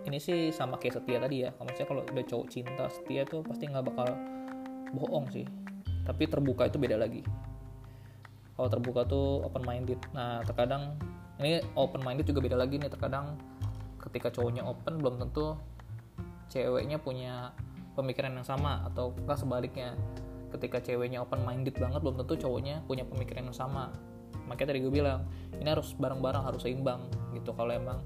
ini 0.07 0.19
sih 0.21 0.53
sama 0.53 0.77
kayak 0.77 1.01
setia 1.01 1.19
tadi 1.19 1.49
ya. 1.49 1.51
Misalnya 1.65 1.89
kalau 1.89 2.03
udah 2.05 2.25
cowok 2.29 2.47
cinta 2.53 2.85
setia 2.93 3.25
tuh 3.25 3.41
pasti 3.43 3.65
nggak 3.67 3.85
bakal 3.89 4.09
bohong 4.93 5.27
sih. 5.33 5.49
Tapi 6.05 6.29
terbuka 6.29 6.69
itu 6.69 6.77
beda 6.77 7.01
lagi. 7.01 7.25
Kalau 8.57 8.69
terbuka 8.69 9.09
tuh 9.09 9.43
open 9.43 9.65
minded 9.65 10.01
nah 10.13 10.41
terkadang 10.45 10.97
ini 11.41 11.61
open 11.77 12.05
minded 12.05 12.29
juga 12.29 12.45
beda 12.45 12.61
lagi 12.61 12.77
nih. 12.77 12.93
Terkadang 12.93 13.41
ketika 13.99 14.29
cowoknya 14.31 14.63
open 14.69 15.01
belum 15.01 15.17
tentu 15.19 15.57
ceweknya 16.53 17.01
punya 17.01 17.51
pemikiran 17.97 18.37
yang 18.37 18.47
sama 18.47 18.85
atau 18.93 19.17
enggak 19.17 19.41
sebaliknya. 19.41 19.97
Ketika 20.53 20.79
ceweknya 20.79 21.25
open 21.25 21.43
minded 21.43 21.75
banget 21.75 22.05
belum 22.05 22.21
tentu 22.23 22.47
cowoknya 22.47 22.85
punya 22.85 23.03
pemikiran 23.09 23.51
yang 23.51 23.57
sama 23.57 23.91
makanya 24.47 24.75
tadi 24.75 24.81
gue 24.83 24.93
bilang 24.93 25.27
ini 25.59 25.69
harus 25.69 25.93
bareng-bareng 25.99 26.43
harus 26.47 26.63
seimbang 26.63 27.11
gitu. 27.35 27.51
Kalau 27.53 27.73
emang 27.73 27.99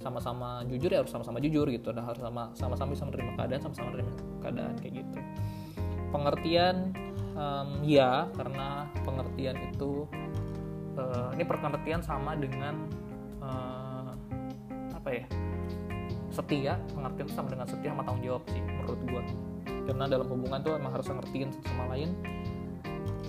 sama-sama 0.00 0.62
jujur 0.68 0.92
ya 0.92 1.02
harus 1.04 1.12
sama-sama 1.12 1.38
jujur 1.42 1.66
gitu. 1.68 1.92
Dan 1.92 2.04
harus 2.04 2.20
sama 2.20 2.52
sama-sama 2.56 2.90
bisa 2.94 3.04
menerima 3.08 3.32
keadaan 3.36 3.60
sama-sama 3.62 3.86
menerima 3.92 4.12
keadaan 4.44 4.74
kayak 4.80 4.94
gitu. 5.04 5.18
Pengertian 6.14 6.76
em, 7.36 7.68
ya 7.84 8.30
karena 8.32 8.88
pengertian 9.04 9.56
itu 9.72 10.06
eh, 10.96 11.28
ini 11.36 11.44
pengertian 11.44 12.00
sama 12.00 12.32
dengan 12.38 12.74
eh, 13.42 14.12
apa 14.94 15.08
ya? 15.12 15.26
Setia 16.32 16.76
pengertian 16.92 17.28
sama 17.32 17.48
dengan 17.48 17.66
setia 17.68 17.90
sama 17.92 18.02
tanggung 18.04 18.24
jawab 18.24 18.42
sih 18.52 18.60
menurut 18.60 19.00
gua. 19.08 19.22
Karena 19.86 20.04
dalam 20.10 20.26
hubungan 20.26 20.58
tuh 20.66 20.74
emang 20.74 20.92
harus 20.98 21.06
ngertiin 21.06 21.50
sama 21.62 21.94
lain 21.94 22.10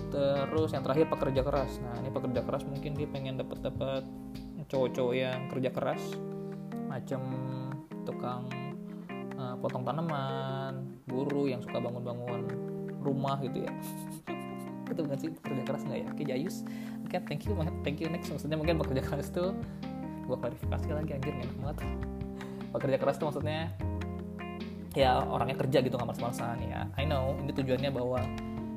terus 0.08 0.70
yang 0.72 0.82
terakhir 0.86 1.06
pekerja 1.10 1.42
keras. 1.42 1.78
Nah 1.82 1.94
ini 2.00 2.10
pekerja 2.12 2.40
keras 2.42 2.62
mungkin 2.64 2.94
dia 2.94 3.08
pengen 3.10 3.40
dapat 3.40 3.58
dapat 3.60 4.02
cowok-cowok 4.68 5.14
yang 5.16 5.48
kerja 5.48 5.70
keras 5.72 6.02
macam 6.88 7.20
tukang 8.04 8.48
eh, 9.36 9.54
potong 9.60 9.84
tanaman 9.84 11.00
guru 11.08 11.48
yang 11.48 11.60
suka 11.64 11.80
bangun-bangun 11.80 12.42
rumah 13.00 13.40
gitu 13.40 13.64
ya. 13.64 13.72
Itu 14.92 15.04
bukan 15.04 15.18
sih? 15.20 15.28
Pekerja 15.32 15.62
keras 15.68 15.82
nggak 15.84 15.98
ya? 16.00 16.06
Oke 16.12 16.22
Jayus. 16.24 16.56
Oke 17.04 17.16
thank 17.28 17.44
you 17.44 17.52
banget. 17.56 17.74
Thank 17.84 17.98
you 18.00 18.08
next. 18.08 18.32
Maksudnya 18.32 18.56
mungkin 18.56 18.80
pekerja 18.80 19.02
keras 19.04 19.28
itu 19.32 19.52
gua 20.28 20.36
klarifikasi 20.40 20.88
lagi 20.92 21.10
anjir 21.16 21.32
enak 21.32 21.56
banget. 21.60 21.76
Pekerja 22.74 22.96
keras 23.00 23.16
itu 23.16 23.24
maksudnya 23.24 23.72
ya 24.96 25.20
orangnya 25.24 25.56
kerja 25.56 25.78
gitu 25.84 25.94
nggak 25.96 26.08
males-malesan 26.08 26.58
ya. 26.64 26.88
I 26.96 27.04
know 27.04 27.36
ini 27.40 27.52
tujuannya 27.52 27.90
bahwa 27.92 28.20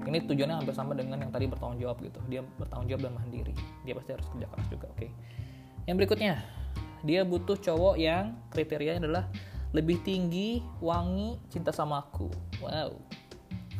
ini 0.07 0.23
tujuannya 0.25 0.55
hampir 0.63 0.73
sama 0.73 0.97
dengan 0.97 1.21
yang 1.21 1.31
tadi 1.33 1.45
bertanggung 1.45 1.79
jawab 1.81 1.97
gitu. 2.01 2.19
Dia 2.31 2.41
bertanggung 2.57 2.87
jawab 2.89 3.01
dan 3.09 3.13
mandiri. 3.17 3.53
Dia 3.85 3.93
pasti 3.97 4.09
harus 4.17 4.27
kerja 4.33 4.47
keras 4.49 4.67
juga 4.71 4.87
oke. 4.89 5.07
Yang 5.85 5.95
berikutnya 5.97 6.33
dia 7.01 7.21
butuh 7.25 7.57
cowok 7.57 7.95
yang 7.97 8.37
kriterianya 8.53 9.01
adalah 9.05 9.25
lebih 9.71 10.03
tinggi 10.03 10.61
wangi 10.83 11.39
cinta 11.49 11.73
sama 11.73 12.03
aku. 12.05 12.29
Wow 12.61 12.97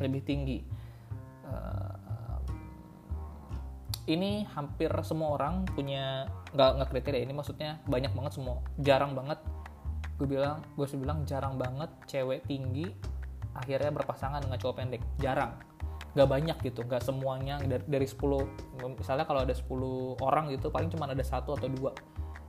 lebih 0.01 0.25
tinggi. 0.25 0.59
Eh, 1.45 1.95
ini 4.09 4.43
hampir 4.57 4.89
semua 5.05 5.37
orang 5.37 5.63
punya 5.69 6.25
nggak 6.57 6.69
nggak 6.81 6.89
kriteria. 6.89 7.21
Ini 7.21 7.33
maksudnya 7.37 7.77
banyak 7.85 8.11
banget 8.17 8.33
semua. 8.33 8.59
Jarang 8.81 9.13
banget. 9.13 9.37
Gue 10.17 10.27
bilang 10.27 10.65
gue 10.73 10.85
sih 10.89 10.97
bilang 10.97 11.23
jarang 11.29 11.57
banget 11.57 11.89
cewek 12.09 12.45
tinggi 12.49 12.89
akhirnya 13.53 13.93
berpasangan 13.93 14.41
dengan 14.41 14.57
cowok 14.57 14.75
pendek. 14.81 15.01
Jarang 15.21 15.53
nggak 16.11 16.27
banyak 16.27 16.57
gitu 16.63 16.83
nggak 16.83 17.03
semuanya. 17.03 17.55
Dari, 17.63 17.83
dari 17.87 18.07
10 18.07 18.99
misalnya 18.99 19.25
kalau 19.27 19.41
ada 19.47 19.55
10 19.55 20.19
orang 20.19 20.51
gitu 20.51 20.67
paling 20.67 20.91
cuma 20.91 21.07
ada 21.07 21.23
satu 21.23 21.55
atau 21.55 21.71
dua 21.71 21.91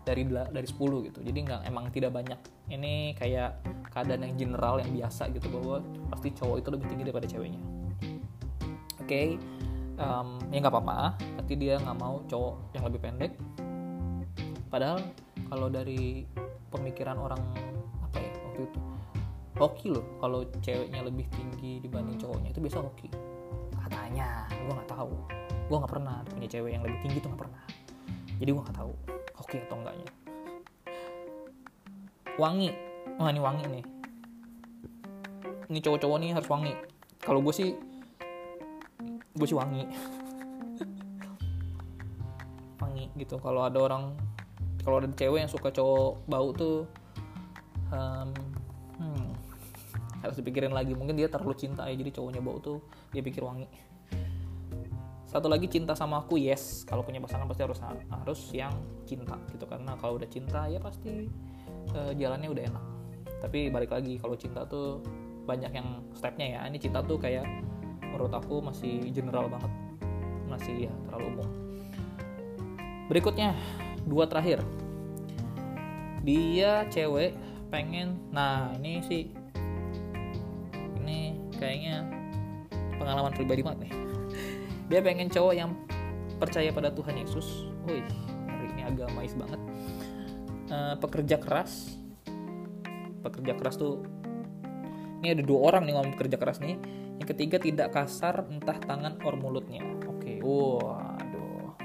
dari 0.03 0.27
dari 0.27 0.66
10 0.66 1.07
gitu. 1.11 1.18
Jadi 1.22 1.38
nggak 1.46 1.61
emang 1.70 1.90
tidak 1.94 2.11
banyak. 2.11 2.38
Ini 2.66 3.14
kayak 3.14 3.62
keadaan 3.94 4.27
yang 4.27 4.35
general 4.35 4.83
yang 4.83 4.90
biasa 4.90 5.31
gitu 5.31 5.46
bahwa 5.53 5.79
pasti 6.11 6.35
cowok 6.35 6.57
itu 6.59 6.68
lebih 6.75 6.87
tinggi 6.90 7.05
daripada 7.07 7.27
ceweknya. 7.31 7.62
Oke 8.98 9.38
em, 9.98 10.29
ya 10.51 10.59
nggak 10.59 10.75
apa-apa. 10.75 11.14
Tapi 11.38 11.53
dia 11.55 11.79
nggak 11.79 11.98
mau 12.03 12.18
cowok 12.27 12.75
yang 12.75 12.85
lebih 12.90 12.98
pendek. 12.98 13.33
Padahal 14.66 14.98
kalau 15.46 15.68
dari 15.70 16.27
pemikiran 16.72 17.20
orang 17.20 17.42
apa 18.03 18.18
ya 18.18 18.33
waktu 18.51 18.66
itu 18.66 18.81
hoki 19.55 19.87
loh. 19.94 20.07
Kalau 20.18 20.42
ceweknya 20.59 21.07
lebih 21.07 21.31
tinggi 21.31 21.79
dibanding 21.79 22.18
cowoknya 22.18 22.51
itu 22.51 22.59
biasa 22.59 22.83
hoki 22.83 23.32
katanya 23.92 24.48
gue 24.48 24.72
nggak 24.72 24.88
tahu. 24.88 25.12
Gue 25.68 25.76
nggak 25.76 25.92
pernah 25.92 26.24
punya 26.24 26.48
cewek 26.48 26.72
yang 26.72 26.83
lebih 26.83 26.98
tinggi 27.05 27.20
tuh 27.20 27.28
nggak 27.28 27.42
pernah. 27.44 27.62
Jadi 28.40 28.48
gue 28.48 28.62
nggak 28.64 28.78
tahu 28.81 28.92
hoki 29.37 29.57
atau 29.68 29.76
enggaknya. 29.76 30.09
Wangi. 32.40 32.70
Wah 33.20 33.28
ini 33.28 33.40
wangi 33.44 33.64
nih. 33.68 33.85
Ini 35.68 35.78
cowok-cowok 35.85 36.16
nih 36.24 36.31
harus 36.33 36.48
wangi. 36.48 36.72
Kalau 37.20 37.44
gue 37.44 37.52
sih 37.52 37.76
gue 39.37 39.46
sih 39.46 39.57
wangi. 39.57 39.85
Wangi 42.81 43.05
gitu. 43.20 43.37
Kalau 43.37 43.68
ada 43.68 43.76
orang 43.76 44.16
kalau 44.83 44.98
ada 44.98 45.09
cewek 45.14 45.46
yang 45.46 45.52
suka 45.52 45.70
cowok 45.70 46.26
bau 46.26 46.50
tuh 46.50 46.90
hmm, 47.92 48.35
harus 50.33 50.40
dipikirin 50.40 50.73
lagi. 50.73 50.97
Mungkin 50.97 51.12
dia 51.12 51.29
terlalu 51.29 51.53
cinta 51.61 51.85
ya 51.85 51.92
jadi 51.92 52.09
cowoknya 52.16 52.40
bau 52.40 52.57
tuh 52.57 52.81
dia 53.12 53.21
pikir 53.21 53.45
wangi. 53.45 53.68
Satu 55.29 55.53
lagi 55.53 55.68
cinta 55.68 55.92
sama 55.92 56.25
aku 56.25 56.40
yes. 56.40 56.88
Kalau 56.88 57.05
punya 57.05 57.21
pasangan 57.21 57.45
pasti 57.45 57.62
harus 57.68 57.81
harus 58.09 58.40
yang 58.57 58.73
cinta 59.05 59.37
gitu. 59.53 59.68
Karena 59.68 59.92
kalau 60.01 60.16
udah 60.16 60.29
cinta 60.33 60.64
ya 60.73 60.81
pasti 60.81 61.29
eh, 61.92 62.12
jalannya 62.16 62.49
udah 62.49 62.64
enak. 62.73 62.85
Tapi 63.45 63.68
balik 63.68 63.92
lagi 63.92 64.16
kalau 64.16 64.37
cinta 64.40 64.64
tuh 64.64 65.05
banyak 65.45 65.73
yang 65.77 66.01
stepnya 66.16 66.57
ya. 66.57 66.61
Ini 66.64 66.81
cinta 66.81 67.05
tuh 67.05 67.21
kayak 67.21 67.45
menurut 68.01 68.33
aku 68.33 68.64
masih 68.64 69.12
general 69.12 69.53
banget. 69.53 69.73
Masih 70.49 70.88
ya 70.88 70.92
terlalu 71.09 71.37
umum. 71.37 71.49
Berikutnya 73.12 73.53
dua 74.09 74.25
terakhir. 74.25 74.64
Dia 76.25 76.88
cewek 76.88 77.37
pengen 77.73 78.21
nah 78.29 78.68
ini 78.77 79.01
sih 79.01 79.41
kayaknya 81.62 82.03
pengalaman 82.98 83.31
pribadi 83.31 83.62
banget 83.62 83.87
nih. 83.87 83.92
Dia 84.90 85.01
pengen 85.07 85.31
cowok 85.31 85.55
yang 85.55 85.70
percaya 86.42 86.75
pada 86.75 86.90
Tuhan 86.90 87.22
Yesus. 87.22 87.70
Wih 87.87 88.03
ini 88.83 88.83
agamais 88.83 89.35
banget. 89.38 89.61
Eh, 90.72 90.94
pekerja 90.98 91.37
keras. 91.38 91.94
Pekerja 93.22 93.55
keras 93.55 93.79
tuh 93.79 94.03
ini 95.22 95.38
ada 95.38 95.46
dua 95.46 95.70
orang 95.70 95.87
nih 95.87 95.94
ngomong 95.94 96.12
pekerja 96.18 96.37
keras 96.40 96.59
nih. 96.59 96.75
Yang 97.22 97.38
ketiga 97.38 97.57
tidak 97.62 97.94
kasar 97.94 98.42
entah 98.51 98.75
tangan 98.83 99.22
or 99.22 99.38
mulutnya. 99.38 99.87
Oke 100.11 100.42
waduh. 100.42 101.79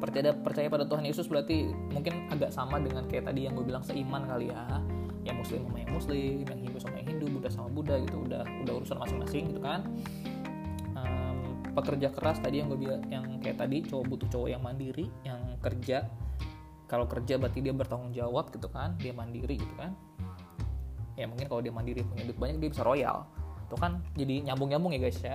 Percaya 0.00 0.32
percaya 0.32 0.68
pada 0.72 0.88
Tuhan 0.88 1.04
Yesus 1.04 1.28
berarti 1.28 1.68
mungkin 1.92 2.32
agak 2.32 2.56
sama 2.56 2.80
dengan 2.80 3.04
kayak 3.04 3.28
tadi 3.28 3.44
yang 3.44 3.52
gue 3.52 3.68
bilang 3.68 3.84
seiman 3.84 4.24
kali 4.24 4.48
ya 4.48 4.80
yang 5.26 5.36
muslim 5.42 5.60
sama 5.66 5.78
yang 5.82 5.92
muslim 5.92 6.34
yang 6.46 6.60
hindu 6.62 6.78
sama 6.78 6.94
yang 7.02 7.08
hindu 7.10 7.26
buddha 7.26 7.50
sama 7.50 7.68
buddha 7.68 7.94
gitu 7.98 8.16
udah 8.22 8.42
udah 8.62 8.72
urusan 8.78 8.96
masing-masing 9.02 9.44
gitu 9.50 9.60
kan. 9.60 9.80
Um, 10.94 11.60
pekerja 11.74 12.08
keras 12.14 12.38
tadi 12.38 12.62
yang 12.62 12.70
gue 12.70 12.78
bilang 12.78 13.02
yang 13.10 13.42
kayak 13.42 13.58
tadi 13.58 13.82
cowok 13.82 14.04
butuh 14.06 14.28
cowok 14.30 14.48
yang 14.54 14.62
mandiri 14.62 15.10
yang 15.26 15.58
kerja. 15.58 16.06
Kalau 16.86 17.10
kerja 17.10 17.34
berarti 17.34 17.58
dia 17.66 17.74
bertanggung 17.74 18.14
jawab 18.14 18.54
gitu 18.54 18.70
kan 18.70 18.94
dia 19.02 19.10
mandiri 19.10 19.58
gitu 19.58 19.74
kan. 19.74 19.92
Ya 21.18 21.26
mungkin 21.26 21.50
kalau 21.50 21.58
dia 21.58 21.74
mandiri 21.74 22.06
punya 22.06 22.22
duit 22.22 22.38
banyak 22.38 22.62
dia 22.62 22.70
bisa 22.70 22.86
royal. 22.86 23.26
Itu 23.66 23.74
kan 23.74 23.98
jadi 24.14 24.46
nyambung 24.46 24.70
nyambung 24.70 24.94
ya 24.94 25.00
guys 25.02 25.18
ya. 25.18 25.34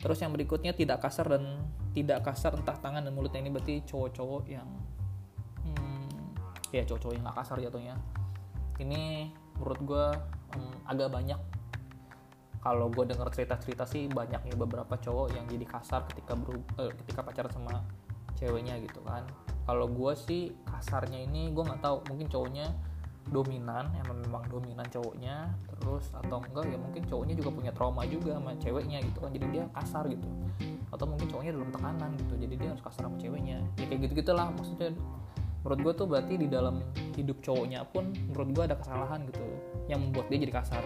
Terus 0.00 0.18
yang 0.24 0.32
berikutnya 0.32 0.72
tidak 0.72 1.04
kasar 1.04 1.28
dan 1.28 1.60
tidak 1.92 2.24
kasar 2.24 2.56
entah 2.56 2.74
tangan 2.80 3.04
dan 3.04 3.12
mulutnya. 3.12 3.44
Ini 3.44 3.52
berarti 3.52 3.84
cowok-cowok 3.84 4.42
yang 4.48 4.66
hmm, 5.68 6.32
ya 6.72 6.82
cowok-cowok 6.88 7.12
yang 7.12 7.22
gak 7.28 7.36
kasar 7.44 7.56
jatuhnya 7.60 7.94
ini 8.82 9.30
menurut 9.58 9.80
gue 9.82 10.06
hmm, 10.58 10.74
agak 10.90 11.08
banyak. 11.14 11.40
Kalau 12.62 12.86
gue 12.94 13.04
denger 13.10 13.26
cerita-cerita 13.34 13.82
sih 13.90 14.06
banyak 14.06 14.46
ya 14.46 14.54
beberapa 14.54 14.94
cowok 14.94 15.34
yang 15.34 15.46
jadi 15.50 15.66
kasar 15.66 16.06
ketika 16.06 16.38
beru 16.38 16.62
eh, 16.78 16.94
ketika 17.02 17.26
pacaran 17.26 17.50
sama 17.50 17.82
ceweknya 18.38 18.78
gitu 18.82 19.02
kan. 19.02 19.26
Kalau 19.66 19.90
gue 19.90 20.12
sih 20.14 20.54
kasarnya 20.66 21.26
ini 21.26 21.50
gue 21.50 21.62
nggak 21.62 21.82
tahu. 21.82 22.06
Mungkin 22.10 22.30
cowoknya 22.30 22.70
dominan 23.22 23.86
emang 24.02 24.18
memang 24.26 24.42
dominan 24.50 24.86
cowoknya 24.90 25.46
terus 25.70 26.10
atau 26.10 26.42
enggak 26.42 26.74
ya 26.74 26.78
mungkin 26.78 27.02
cowoknya 27.06 27.34
juga 27.38 27.50
punya 27.54 27.70
trauma 27.70 28.02
juga 28.06 28.38
sama 28.38 28.54
ceweknya 28.58 28.98
gitu 29.02 29.18
kan. 29.22 29.30
Jadi 29.34 29.46
dia 29.50 29.64
kasar 29.74 30.04
gitu. 30.06 30.26
Atau 30.94 31.06
mungkin 31.10 31.26
cowoknya 31.34 31.52
dalam 31.58 31.70
tekanan 31.74 32.10
gitu. 32.14 32.34
Jadi 32.38 32.54
dia 32.62 32.68
harus 32.70 32.82
kasar 32.82 33.10
sama 33.10 33.18
ceweknya. 33.18 33.58
Ya 33.78 33.84
kayak 33.90 34.06
gitu 34.06 34.22
gitulah 34.22 34.50
maksudnya 34.54 34.94
menurut 35.62 35.78
gue 35.78 35.92
tuh 35.94 36.06
berarti 36.10 36.34
di 36.34 36.48
dalam 36.50 36.82
hidup 37.14 37.38
cowoknya 37.38 37.86
pun 37.86 38.10
menurut 38.30 38.50
gue 38.50 38.64
ada 38.66 38.76
kesalahan 38.78 39.22
gitu 39.30 39.42
yang 39.86 40.02
membuat 40.02 40.26
dia 40.26 40.38
jadi 40.42 40.54
kasar. 40.58 40.82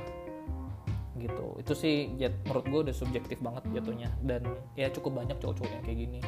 Gitu. 1.16 1.46
Itu 1.56 1.72
sih 1.72 2.12
jat, 2.20 2.36
menurut 2.44 2.64
gue 2.68 2.80
udah 2.92 2.94
subjektif 2.94 3.40
banget 3.40 3.64
jatuhnya. 3.72 4.12
Dan 4.20 4.44
ya 4.76 4.92
cukup 4.92 5.24
banyak 5.24 5.40
cowok-cowok 5.40 5.70
yang 5.72 5.84
kayak 5.84 5.98
gini. 6.04 6.20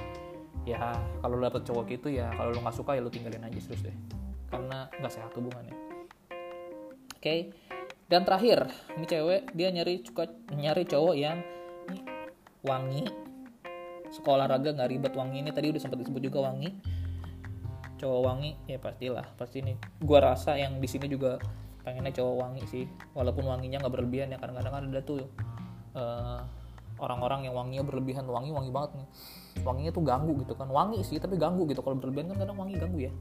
Ya 0.64 0.96
kalau 1.20 1.36
lo 1.36 1.44
dapet 1.48 1.64
cowok 1.64 1.84
gitu 1.92 2.08
ya 2.12 2.28
kalau 2.36 2.52
lo 2.52 2.60
nggak 2.60 2.76
suka 2.76 2.96
ya 2.96 3.00
lo 3.04 3.12
tinggalin 3.12 3.44
aja 3.44 3.58
terus 3.60 3.84
deh. 3.84 3.96
Karena 4.48 4.88
nggak 4.96 5.12
sehat 5.12 5.32
hubungannya. 5.36 5.76
Oke. 7.18 7.20
Okay. 7.20 7.40
dan 8.08 8.24
terakhir 8.24 8.72
ini 8.96 9.04
cewek 9.04 9.52
dia 9.52 9.68
nyari 9.68 10.00
suka 10.00 10.24
nyari 10.56 10.88
cowok 10.88 11.14
yang 11.20 11.44
wangi. 12.64 13.04
Sekolah 14.08 14.48
olahraga 14.48 14.72
nggak 14.72 14.88
ribet 14.88 15.12
wangi. 15.12 15.44
Ini 15.44 15.52
tadi 15.52 15.68
udah 15.68 15.80
sempat 15.84 16.00
disebut 16.00 16.24
juga 16.24 16.48
wangi 16.48 16.97
cowok 17.98 18.20
wangi 18.22 18.50
ya 18.70 18.78
pastilah. 18.78 19.26
Pasti 19.34 19.60
ini 19.60 19.74
gua 20.00 20.32
rasa 20.32 20.54
yang 20.54 20.78
di 20.78 20.86
sini 20.86 21.10
juga 21.10 21.36
pengennya 21.82 22.14
cowok 22.14 22.34
wangi 22.38 22.62
sih. 22.70 22.84
Walaupun 23.12 23.44
wanginya 23.44 23.82
nggak 23.82 23.92
berlebihan 23.92 24.30
ya 24.30 24.38
kadang-kadang 24.38 24.72
kan 24.72 24.82
ada 24.88 25.00
tuh 25.02 25.26
uh, 25.98 26.40
orang-orang 27.02 27.50
yang 27.50 27.54
wanginya 27.58 27.84
berlebihan. 27.84 28.24
Wangi 28.30 28.54
wangi 28.54 28.70
banget 28.70 28.90
nih. 29.02 29.08
Wanginya 29.66 29.90
tuh 29.90 30.02
ganggu 30.06 30.32
gitu 30.38 30.54
kan. 30.54 30.70
Wangi 30.70 31.02
sih 31.02 31.18
tapi 31.18 31.34
ganggu 31.34 31.66
gitu. 31.66 31.82
Kalau 31.82 31.98
berlebihan 31.98 32.30
kan 32.32 32.46
kadang 32.46 32.56
wangi 32.56 32.78
ganggu 32.78 33.10
ya. 33.10 33.12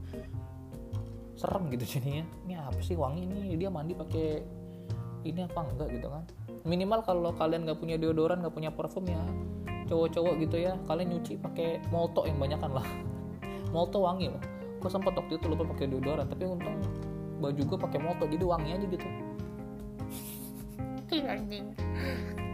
Serem 1.34 1.74
gitu 1.74 1.98
jadinya. 1.98 2.24
Ini 2.46 2.54
apa 2.62 2.80
sih 2.86 2.94
wangi 2.94 3.26
ini 3.26 3.58
dia 3.58 3.74
mandi 3.74 3.98
pakai 3.98 4.28
ini 5.26 5.42
apa 5.44 5.60
enggak 5.66 5.90
gitu 5.92 6.08
kan? 6.08 6.24
Minimal 6.64 7.02
kalau 7.02 7.34
kalian 7.34 7.66
nggak 7.66 7.80
punya 7.82 7.98
deodoran 7.98 8.46
nggak 8.46 8.54
punya 8.54 8.70
parfum 8.70 9.04
ya 9.10 9.20
cowok-cowok 9.88 10.44
gitu 10.44 10.68
ya 10.68 10.76
kalian 10.84 11.16
nyuci 11.16 11.40
pakai 11.40 11.80
molto 11.96 12.28
yang 12.28 12.38
banyak 12.38 12.60
kan 12.60 12.72
lah. 12.76 12.88
Molto 13.76 14.00
wangi 14.00 14.32
loh 14.32 14.57
gue 14.78 14.90
sempat 14.90 15.14
waktu 15.18 15.42
itu 15.42 15.46
lupa 15.50 15.66
pakai 15.74 15.90
deodoran 15.90 16.30
tapi 16.30 16.46
untung 16.46 16.78
baju 17.38 17.62
gue 17.62 17.78
pakai 17.78 18.00
molto 18.02 18.24
jadi 18.26 18.46
wangi 18.46 18.70
aja 18.74 18.86
gitu. 18.90 19.08
Anjing. 21.18 21.68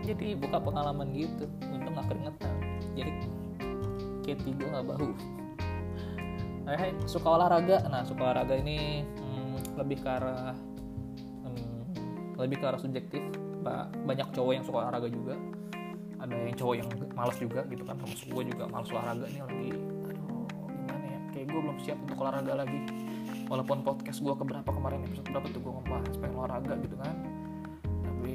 Jadi 0.03 0.27
buka 0.39 0.57
pengalaman 0.59 1.11
gitu 1.15 1.47
untung 1.71 1.93
nggak 1.95 2.07
keringetan. 2.11 2.55
Jadi 2.95 3.11
kayak 4.23 4.39
tiga 4.43 4.65
nggak 4.71 4.85
bau. 4.87 5.09
Eh 6.63 6.91
suka 7.07 7.27
olahraga? 7.27 7.77
Nah 7.91 8.07
suka 8.07 8.21
olahraga 8.23 8.55
ini 8.59 9.03
hmm, 9.03 9.79
lebih 9.79 9.99
ke 9.99 10.09
arah 10.09 10.55
hmm, 11.43 12.39
lebih 12.39 12.57
ke 12.59 12.65
arah 12.67 12.79
subjektif. 12.79 13.23
Banyak 14.03 14.31
cowok 14.35 14.51
yang 14.55 14.63
suka 14.63 14.77
olahraga 14.83 15.07
juga. 15.11 15.35
Ada 16.23 16.35
yang 16.39 16.55
cowok 16.55 16.75
yang 16.79 16.87
malas 17.15 17.35
juga 17.35 17.67
gitu 17.67 17.83
kan 17.83 17.99
termasuk 17.99 18.31
gue 18.31 18.43
juga 18.55 18.63
malas 18.71 18.87
olahraga 18.95 19.27
nih 19.27 19.43
lagi 19.43 19.92
gue 21.53 21.61
belum 21.61 21.77
siap 21.77 22.01
untuk 22.01 22.17
olahraga 22.17 22.65
lagi. 22.65 22.81
Walaupun 23.45 23.85
podcast 23.85 24.25
gue 24.25 24.33
keberapa 24.33 24.65
kemarin 24.65 25.05
episode 25.05 25.29
berapa 25.29 25.47
tuh 25.53 25.61
gue 25.61 25.73
ngebahas 25.77 26.13
pengen 26.17 26.35
olahraga 26.41 26.73
gitu 26.81 26.95
kan. 26.97 27.15
Tapi 27.85 28.33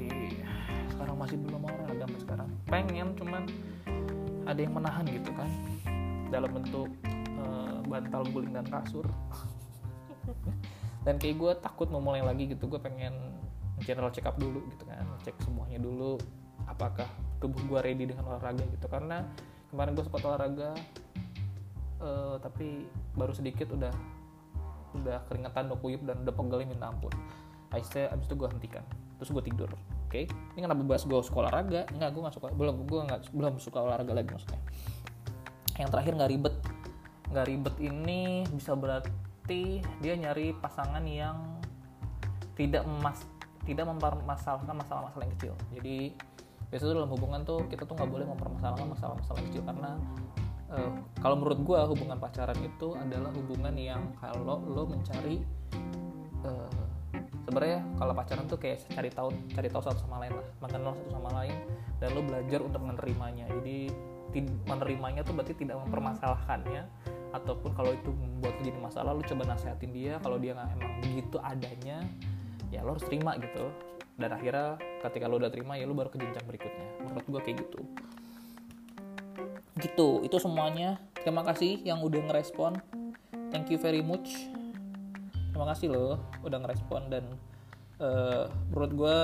sekarang 0.95 1.15
masih 1.19 1.37
belum 1.43 1.61
olahraga 1.67 2.03
sampai 2.07 2.21
sekarang. 2.23 2.49
Pengen 2.71 3.07
cuman 3.19 3.43
ada 4.47 4.59
yang 4.63 4.73
menahan 4.73 5.03
gitu 5.11 5.35
kan. 5.35 5.49
Dalam 6.31 6.51
bentuk 6.55 6.87
bantal 7.89 8.21
guling 8.31 8.53
dan 8.55 8.63
kasur. 8.69 9.03
Dan 11.03 11.17
kayak 11.17 11.35
gue 11.41 11.51
takut 11.59 11.91
mau 11.91 11.99
mulai 11.99 12.23
lagi 12.23 12.47
gitu. 12.47 12.71
Gue 12.71 12.79
pengen 12.79 13.35
general 13.83 14.13
check 14.13 14.29
up 14.29 14.39
dulu 14.39 14.63
gitu 14.71 14.87
kan. 14.87 15.03
Cek 15.27 15.35
semuanya 15.43 15.81
dulu. 15.81 16.15
Apakah 16.69 17.09
tubuh 17.41 17.59
gue 17.65 17.79
ready 17.81 18.05
dengan 18.07 18.29
olahraga 18.29 18.61
gitu. 18.61 18.85
Karena 18.87 19.25
kemarin 19.73 19.97
gue 19.97 20.05
sempat 20.05 20.21
olahraga 20.21 20.71
uh, 21.99 22.37
tapi 22.41 22.85
baru 23.19 23.35
sedikit 23.35 23.75
udah 23.75 23.91
udah 24.95 25.21
keringetan 25.27 25.67
udah 25.67 25.79
kuyup 25.83 26.01
dan 26.07 26.23
udah 26.23 26.33
pegel 26.33 26.59
minta 26.63 26.87
ampun. 26.87 27.11
Akhirnya 27.69 28.15
abis 28.15 28.25
itu 28.25 28.35
gue 28.39 28.49
hentikan. 28.49 28.83
Terus 29.19 29.29
gue 29.35 29.43
tidur 29.43 29.69
oke? 29.69 30.09
Okay? 30.09 30.23
ini 30.55 30.65
kenapa 30.65 30.81
bahas 30.87 31.03
gue 31.03 31.19
suka 31.21 31.45
olahraga? 31.45 31.85
Nggak 31.91 32.09
gue 32.15 32.21
nggak 32.23 32.35
suka 32.39 32.47
belum 32.55 32.75
gue 32.87 32.99
nggak 33.05 33.19
belum 33.35 33.53
suka 33.59 33.79
olahraga 33.83 34.13
lagi 34.15 34.29
maksudnya. 34.31 34.61
Yang 35.77 35.89
terakhir 35.91 36.13
nggak 36.15 36.31
ribet. 36.31 36.55
Nggak 37.29 37.45
ribet 37.45 37.75
ini 37.83 38.21
bisa 38.49 38.71
berarti 38.73 39.83
dia 40.01 40.13
nyari 40.17 40.55
pasangan 40.57 41.03
yang 41.05 41.37
tidak 42.57 42.83
emas 42.87 43.21
tidak 43.63 43.85
mempermasalahkan 43.85 44.73
masalah-masalah 44.73 45.23
yang 45.29 45.33
kecil. 45.37 45.53
Jadi 45.77 45.97
biasanya 46.73 47.01
dalam 47.01 47.11
hubungan 47.13 47.41
tuh 47.45 47.65
kita 47.69 47.85
tuh 47.85 47.93
nggak 47.93 48.09
boleh 48.09 48.25
mempermasalahkan 48.29 48.87
masalah-masalah 48.97 49.41
kecil 49.45 49.61
karena 49.65 49.91
uh, 50.73 50.91
kalau 51.19 51.35
menurut 51.37 51.59
gue 51.61 51.79
hubungan 51.93 52.17
pacaran 52.17 52.57
itu 52.61 52.93
adalah 52.95 53.33
hubungan 53.33 53.75
yang 53.75 54.01
kalau 54.21 54.61
lo 54.63 54.83
mencari 54.85 55.41
uh, 56.45 56.69
sebenarnya 57.49 57.81
kalau 57.97 58.13
pacaran 58.13 58.45
tuh 58.45 58.59
kayak 58.61 58.85
cari 58.93 59.09
tahu 59.09 59.33
cari 59.57 59.67
tahu 59.69 59.81
satu 59.81 59.99
sama 60.05 60.21
lain 60.21 60.37
lah 60.37 60.47
mengenal 60.61 60.93
satu 60.93 61.09
sama 61.09 61.29
lain 61.41 61.55
dan 61.97 62.09
lo 62.13 62.21
belajar 62.21 62.59
untuk 62.61 62.81
menerimanya. 62.85 63.45
Jadi 63.49 63.89
menerimanya 64.69 65.25
tuh 65.25 65.33
berarti 65.33 65.57
tidak 65.57 65.81
mempermasalahkannya 65.89 66.85
ataupun 67.33 67.73
kalau 67.73 67.97
itu 67.97 68.13
membuat 68.13 68.53
jadi 68.61 68.77
masalah 68.77 69.17
lu 69.17 69.25
coba 69.25 69.53
nasehatin 69.53 69.89
dia 69.89 70.21
kalau 70.21 70.37
dia 70.37 70.53
nggak 70.53 70.69
emang 70.77 70.93
begitu 71.01 71.37
adanya 71.41 71.97
ya 72.69 72.85
lo 72.85 72.93
harus 72.93 73.05
terima 73.09 73.33
gitu. 73.41 73.73
Dan 74.19 74.35
akhirnya 74.35 74.77
ketika 75.01 75.25
lo 75.25 75.41
udah 75.41 75.49
terima 75.49 75.73
ya 75.79 75.89
lo 75.89 75.97
baru 75.97 76.13
ke 76.13 76.21
jenjang 76.21 76.45
berikutnya. 76.45 76.87
Menurut 77.01 77.25
gue 77.25 77.41
kayak 77.41 77.57
gitu 77.65 77.81
gitu 79.79 80.21
itu 80.21 80.37
semuanya. 80.37 80.99
Terima 81.15 81.41
kasih 81.43 81.81
yang 81.83 82.03
udah 82.03 82.19
ngerespon. 82.29 82.79
Thank 83.49 83.73
you 83.73 83.79
very 83.79 84.03
much. 84.03 84.51
Terima 85.49 85.65
kasih 85.75 85.91
lo 85.91 86.19
udah 86.45 86.59
ngerespon 86.61 87.11
dan 87.11 87.23
uh, 87.99 88.47
menurut 88.71 88.91
gue 88.95 89.19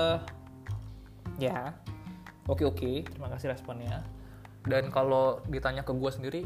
ya 1.40 1.72
oke 2.48 2.60
okay, 2.60 2.66
oke. 2.66 2.76
Okay. 2.76 2.96
terima 3.06 3.28
kasih 3.32 3.52
responnya. 3.52 4.02
Dan 4.66 4.90
kalau 4.90 5.38
ditanya 5.46 5.86
ke 5.86 5.94
gue 5.94 6.10
sendiri 6.10 6.42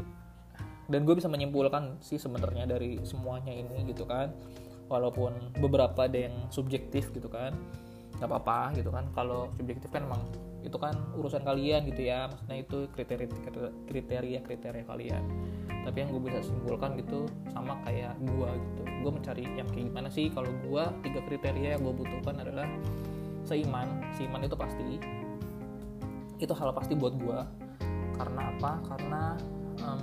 dan 0.91 1.07
gue 1.07 1.15
bisa 1.17 1.31
menyimpulkan 1.31 1.97
sih 2.03 2.19
sebenarnya 2.21 2.69
dari 2.69 3.01
semuanya 3.07 3.51
ini 3.51 3.87
gitu 3.89 4.05
kan. 4.05 4.31
Walaupun 4.91 5.55
beberapa 5.63 6.03
ada 6.03 6.27
yang 6.27 6.35
subjektif 6.51 7.15
gitu 7.15 7.31
kan 7.31 7.55
nggak 8.21 8.29
apa-apa 8.29 8.77
gitu 8.77 8.93
kan. 8.93 9.09
Kalau 9.17 9.49
subjektif 9.57 9.89
kan 9.89 10.05
emang 10.05 10.21
itu 10.61 10.77
kan 10.77 10.93
urusan 11.17 11.41
kalian 11.41 11.89
gitu 11.89 12.05
ya. 12.05 12.29
Maksudnya 12.29 12.57
itu 12.61 12.77
kriteria 12.93 13.27
kriteria 13.89 14.39
kriteria 14.45 14.85
kalian. 14.85 15.23
Tapi 15.81 15.97
yang 15.97 16.13
gue 16.13 16.21
bisa 16.29 16.45
simpulkan 16.45 16.93
gitu 17.01 17.25
sama 17.49 17.81
kayak 17.81 18.13
gue 18.21 18.49
gitu. 18.53 18.81
Gue 19.01 19.11
mencari 19.17 19.43
yang 19.57 19.65
kayak 19.73 19.89
gimana 19.89 20.09
sih? 20.13 20.29
Kalau 20.29 20.53
gue 20.61 20.83
tiga 21.01 21.19
kriteria 21.25 21.69
yang 21.73 21.81
gue 21.81 21.95
butuhkan 21.97 22.37
adalah 22.37 22.69
seiman. 23.41 23.89
Seiman 24.13 24.45
itu 24.45 24.53
pasti 24.53 25.01
itu 26.37 26.53
hal 26.53 26.69
pasti 26.77 26.93
buat 26.93 27.17
gue 27.17 27.39
karena 28.21 28.41
apa? 28.53 28.71
Karena 28.85 29.23
um, 29.81 30.01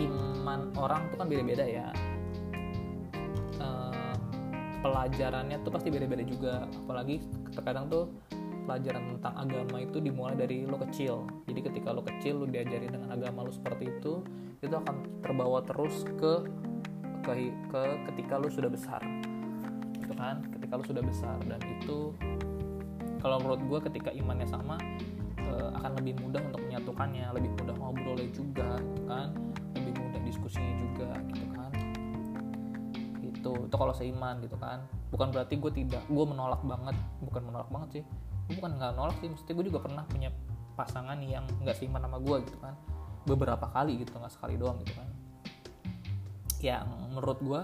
iman 0.00 0.60
orang 0.80 1.12
tuh 1.12 1.20
kan 1.20 1.28
beda-beda 1.28 1.68
ya 1.68 1.92
pelajarannya 4.80 5.60
tuh 5.62 5.72
pasti 5.72 5.88
beda-beda 5.92 6.24
juga. 6.24 6.64
Apalagi 6.84 7.20
terkadang 7.52 7.88
tuh 7.92 8.10
pelajaran 8.64 9.16
tentang 9.16 9.34
agama 9.34 9.76
itu 9.82 9.98
dimulai 10.00 10.34
dari 10.36 10.64
lo 10.64 10.76
kecil. 10.80 11.28
Jadi 11.48 11.60
ketika 11.70 11.90
lo 11.92 12.02
kecil 12.04 12.44
lo 12.44 12.46
diajari 12.48 12.88
dengan 12.88 13.12
agama 13.12 13.46
lo 13.48 13.52
seperti 13.52 13.90
itu 13.90 14.24
itu 14.60 14.74
akan 14.76 15.24
terbawa 15.24 15.64
terus 15.64 16.04
ke 16.20 16.44
ke, 17.24 17.32
ke 17.72 17.80
ketika 18.12 18.40
lo 18.40 18.48
sudah 18.48 18.70
besar. 18.72 19.00
Gitu 20.00 20.14
kan? 20.16 20.44
Ketika 20.56 20.72
lo 20.80 20.84
sudah 20.84 21.04
besar. 21.04 21.36
Dan 21.44 21.60
itu 21.80 22.14
kalau 23.20 23.36
menurut 23.42 23.60
gue 23.68 23.78
ketika 23.92 24.10
imannya 24.16 24.48
sama 24.48 24.80
uh, 25.44 25.76
akan 25.82 26.00
lebih 26.00 26.20
mudah 26.24 26.40
untuk 26.40 26.60
menyatukannya. 26.64 27.26
Lebih 27.36 27.50
mudah 27.60 27.74
ngobrolnya 27.76 28.28
juga 28.32 28.80
gitu 28.80 29.02
kan? 29.08 29.28
Lebih 29.76 29.92
mudah 29.98 30.20
diskusinya 30.24 30.74
juga 30.78 31.10
gitu 31.32 31.49
kan 33.40 33.48
itu 33.48 33.72
itu 33.72 33.76
kalau 33.80 33.94
seiman 33.96 34.36
gitu 34.44 34.56
kan. 34.60 34.84
Bukan 35.08 35.32
berarti 35.32 35.56
gue 35.56 35.72
tidak 35.72 36.04
gue 36.04 36.24
menolak 36.28 36.60
banget. 36.60 36.96
Bukan 37.24 37.42
menolak 37.48 37.72
banget 37.72 37.88
sih. 38.00 38.04
Gue 38.52 38.54
bukan 38.60 38.76
nggak 38.76 38.92
nolak 38.92 39.16
sih. 39.24 39.32
Mesti 39.32 39.50
gue 39.56 39.64
juga 39.64 39.80
pernah 39.80 40.04
punya 40.04 40.28
pasangan 40.76 41.16
yang 41.24 41.48
nggak 41.64 41.76
seiman 41.80 42.04
sama 42.04 42.20
gue 42.20 42.36
gitu 42.44 42.58
kan. 42.60 42.76
Beberapa 43.24 43.72
kali 43.72 44.04
gitu 44.04 44.12
nggak 44.12 44.32
sekali 44.36 44.60
doang 44.60 44.76
gitu 44.84 44.92
kan. 44.92 45.08
Yang 46.60 46.86
menurut 47.16 47.38
gue 47.40 47.60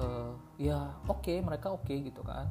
uh, 0.00 0.32
ya 0.56 0.96
oke 1.04 1.20
okay, 1.20 1.44
mereka 1.44 1.76
oke 1.76 1.84
okay, 1.84 2.00
gitu 2.00 2.24
kan. 2.24 2.48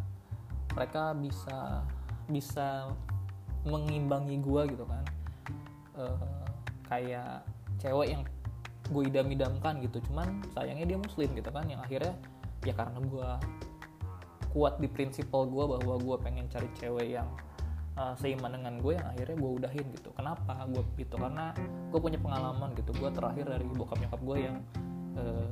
Mereka 0.77 1.17
bisa 1.17 1.81
bisa 2.29 2.93
mengimbangi 3.65 4.37
gue 4.37 4.61
gitu 4.77 4.85
kan. 4.85 5.03
Uh, 5.97 6.45
kayak 6.85 7.41
cewek 7.81 8.13
yang 8.13 8.23
gue 8.89 9.03
idam-idamkan 9.07 9.79
gitu. 9.85 10.01
Cuman 10.09 10.41
sayangnya 10.51 10.95
dia 10.95 10.99
muslim 10.99 11.29
gitu 11.37 11.49
kan. 11.53 11.65
Yang 11.69 11.81
akhirnya 11.85 12.13
ya 12.65 12.73
karena 12.75 12.99
gue 12.99 13.29
kuat 14.49 14.81
di 14.81 14.89
prinsipal 14.89 15.45
gue 15.45 15.63
bahwa 15.77 15.95
gue 16.01 16.15
pengen 16.25 16.45
cari 16.49 16.67
cewek 16.75 17.07
yang 17.21 17.29
uh, 17.95 18.17
seiman 18.17 18.49
dengan 18.55 18.81
gue 18.81 18.97
yang 18.97 19.07
akhirnya 19.07 19.37
gue 19.37 19.51
udahin 19.61 19.85
gitu. 19.93 20.09
Kenapa 20.17 20.65
gue 20.67 20.83
gitu? 20.97 21.15
Karena 21.19 21.53
gue 21.93 21.99
punya 22.01 22.19
pengalaman 22.19 22.73
gitu. 22.73 22.91
Gue 22.97 23.09
terakhir 23.13 23.45
dari 23.45 23.65
bokap 23.69 23.97
nyokap 24.01 24.21
gue 24.25 24.37
yang 24.41 24.57
uh, 25.19 25.47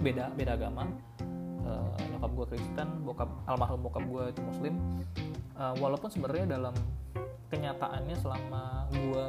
beda 0.00 0.32
beda 0.34 0.52
agama. 0.56 0.88
Uh, 1.66 1.90
nyokap 2.14 2.30
gue 2.30 2.46
Kristen 2.54 2.88
bokap 3.02 3.30
almarhum 3.50 3.82
bokap 3.82 4.04
gue 4.06 4.22
itu 4.30 4.40
Muslim. 4.46 4.74
Uh, 5.56 5.74
walaupun 5.82 6.08
sebenarnya 6.12 6.56
dalam 6.56 6.74
kenyataannya 7.50 8.16
selama 8.18 8.90
gue 8.90 9.24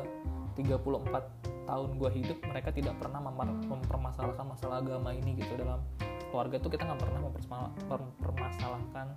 34 0.57 1.56
tahun 1.67 1.99
gue 1.99 2.09
hidup 2.23 2.37
mereka 2.47 2.71
tidak 2.71 2.95
pernah 2.95 3.19
mempermasalahkan 3.19 4.45
masalah 4.47 4.79
agama 4.79 5.11
ini 5.11 5.35
gitu. 5.35 5.59
Dalam 5.59 5.83
keluarga 6.31 6.55
tuh 6.63 6.71
kita 6.71 6.87
nggak 6.87 7.01
pernah 7.03 7.19
mempermasalahkan 7.27 9.07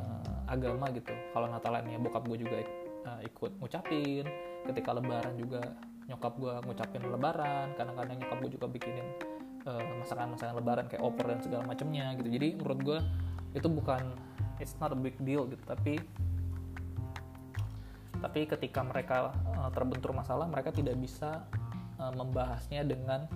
uh, 0.00 0.40
agama 0.48 0.88
gitu. 0.96 1.12
Kalau 1.36 1.46
Natalan 1.52 1.84
ya 1.86 2.00
bokap 2.00 2.24
gue 2.24 2.38
juga 2.40 2.56
uh, 3.06 3.20
ikut 3.20 3.60
ngucapin. 3.60 4.24
Ketika 4.64 4.90
Lebaran 4.96 5.36
juga 5.36 5.76
nyokap 6.08 6.32
gue 6.40 6.54
ngucapin 6.64 7.02
Lebaran 7.04 7.76
kadang-kadang 7.76 8.16
nyokap 8.18 8.38
gue 8.40 8.50
juga 8.56 8.66
bikinin 8.66 9.06
masakan-masakan 9.98 10.62
Lebaran 10.62 10.86
kayak 10.86 11.02
opor 11.02 11.26
dan 11.26 11.42
segala 11.42 11.66
macamnya 11.66 12.14
gitu. 12.22 12.30
Jadi 12.30 12.54
menurut 12.54 12.80
gue 12.86 12.98
itu 13.58 13.66
bukan 13.66 14.14
it's 14.62 14.78
not 14.78 14.94
a 14.94 14.98
big 14.98 15.18
deal 15.26 15.42
gitu. 15.50 15.58
Tapi 15.66 15.98
tapi 18.20 18.48
ketika 18.48 18.80
mereka 18.80 19.36
uh, 19.56 19.70
terbentur 19.72 20.12
masalah 20.16 20.48
mereka 20.48 20.72
tidak 20.72 20.96
bisa 20.96 21.44
uh, 22.00 22.12
membahasnya 22.12 22.84
dengan 22.84 23.28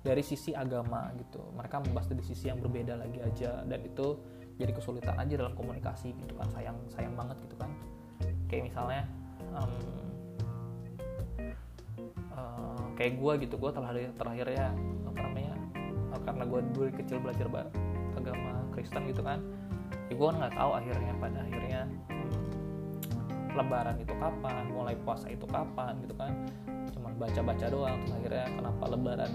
dari 0.00 0.24
sisi 0.24 0.56
agama 0.56 1.12
gitu. 1.20 1.40
Mereka 1.56 1.84
membahas 1.84 2.08
dari 2.08 2.24
sisi 2.24 2.48
yang 2.48 2.58
berbeda 2.60 2.96
lagi 2.96 3.20
aja. 3.20 3.60
Dan 3.68 3.80
itu 3.84 4.16
jadi 4.56 4.72
kesulitan 4.72 5.16
aja 5.16 5.34
dalam 5.36 5.52
komunikasi 5.52 6.16
gitu 6.16 6.34
kan. 6.36 6.48
Sayang 6.56 6.76
sayang 6.92 7.14
banget 7.16 7.36
gitu 7.44 7.56
kan. 7.60 7.70
Kayak 8.48 8.72
misalnya 8.72 9.02
um, 9.52 9.72
uh, 12.32 12.86
kayak 12.96 13.20
gue 13.20 13.32
gitu. 13.44 13.54
Gue 13.60 13.70
terakhir 13.72 14.10
terakhir 14.16 14.46
ya 14.48 14.68
apa 15.04 15.18
namanya 15.20 15.54
karena 16.20 16.44
gue 16.44 16.60
dulu 16.76 16.86
kecil 16.96 17.18
belajar 17.20 17.46
agama 18.16 18.64
Kristen 18.72 19.04
gitu 19.04 19.20
kan. 19.20 19.40
Ya 20.08 20.14
gue 20.16 20.30
nggak 20.32 20.52
tahu 20.56 20.70
akhirnya 20.74 21.12
pada 21.20 21.38
akhirnya 21.44 21.80
lebaran 23.54 23.96
itu 24.00 24.14
kapan 24.16 24.70
mulai 24.70 24.94
puasa 25.00 25.26
itu 25.30 25.46
kapan 25.46 25.98
gitu 26.04 26.14
kan. 26.18 26.32
Cuma 26.90 27.14
baca-baca 27.14 27.66
doang 27.70 27.96
terus 28.02 28.12
akhirnya 28.18 28.46
kenapa 28.54 28.84
lebaran 28.90 29.32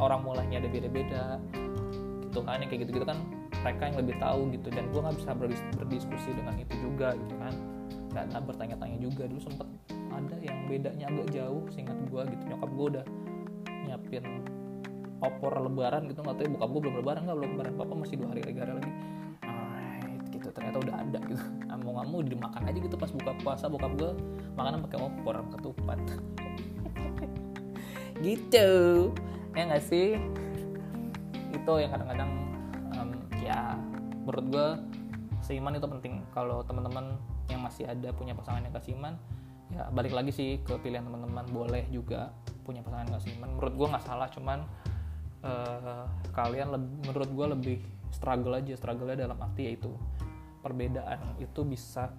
orang 0.00 0.20
mulainya 0.24 0.56
ada 0.64 0.68
beda-beda 0.72 1.24
gitu 2.30 2.40
kan 2.46 2.62
yang 2.62 2.70
kayak 2.70 2.86
gitu-gitu 2.86 3.04
kan 3.04 3.18
mereka 3.60 3.82
yang 3.92 3.98
lebih 4.00 4.16
tahu 4.16 4.40
gitu. 4.54 4.68
Dan 4.72 4.88
gue 4.88 5.00
nggak 5.02 5.16
bisa 5.20 5.30
berdiskusi 5.76 6.30
dengan 6.32 6.54
itu 6.56 6.74
juga 6.80 7.12
gitu 7.18 7.34
kan. 7.36 7.54
Dan 8.10 8.26
bertanya-tanya 8.32 8.98
juga. 8.98 9.28
Dulu 9.28 9.40
sempet 9.42 9.68
ada 10.10 10.36
yang 10.42 10.66
bedanya 10.66 11.06
agak 11.10 11.28
jauh 11.30 11.62
seingat 11.70 11.98
gue 12.08 12.22
gitu. 12.32 12.42
Nyokap 12.48 12.70
gue 12.72 12.86
udah 12.96 13.04
nyiapin 13.86 14.24
opor 15.20 15.52
lebaran 15.60 16.08
gitu. 16.08 16.24
Nggak 16.24 16.36
tahu 16.40 16.44
ya 16.46 16.50
bokap 16.56 16.68
gue 16.70 16.80
belum 16.80 16.96
lebaran 17.04 17.22
nggak? 17.28 17.36
Belum 17.36 17.50
lebaran 17.58 17.74
papa 17.76 17.94
masih 17.94 18.16
dua 18.16 18.28
hari 18.32 18.42
negara 18.46 18.72
lagi. 18.78 18.92
Gitu. 20.30 20.48
Ternyata 20.56 20.78
udah 20.80 20.94
ada 20.96 21.20
gitu 21.28 21.44
mau 22.10 22.20
dimakan 22.26 22.66
aja 22.66 22.78
gitu 22.82 22.98
pas 22.98 23.10
buka 23.14 23.32
puasa 23.40 23.70
buka 23.70 23.86
gue 23.94 24.10
makanan 24.58 24.82
pakai 24.90 24.98
opor 24.98 25.36
ketupat. 25.54 25.98
Gitu. 28.20 28.68
Ya 29.56 29.62
nggak 29.64 29.84
sih? 29.88 30.20
Itu 31.56 31.72
yang 31.80 31.90
kadang-kadang 31.90 32.30
um, 32.94 33.10
ya 33.40 33.74
menurut 34.28 34.46
gue 34.52 34.68
seiman 35.40 35.72
itu 35.74 35.88
penting. 35.88 36.20
Kalau 36.36 36.60
teman-teman 36.62 37.16
yang 37.48 37.64
masih 37.64 37.88
ada 37.88 38.12
punya 38.12 38.36
pasangan 38.36 38.62
yang 38.62 38.74
kasih 38.76 38.94
iman 39.00 39.16
ya 39.70 39.86
balik 39.94 40.10
lagi 40.10 40.30
sih 40.34 40.60
ke 40.62 40.76
pilihan 40.84 41.02
teman-teman. 41.02 41.48
Boleh 41.48 41.88
juga 41.88 42.30
punya 42.62 42.84
pasangan 42.84 43.08
yang 43.08 43.16
kasih 43.16 43.32
iman 43.40 43.50
menurut 43.56 43.74
gue 43.74 43.86
nggak 43.88 44.04
salah 44.04 44.28
cuman 44.28 44.58
uh, 45.42 46.04
kalian 46.36 46.76
menurut 47.08 47.30
gue 47.32 47.46
lebih 47.56 47.78
struggle 48.12 48.52
aja. 48.52 48.76
Struggle 48.76 49.16
dalam 49.16 49.40
arti 49.40 49.72
yaitu 49.72 49.90
perbedaan 50.60 51.36
itu 51.40 51.60
bisa 51.64 52.12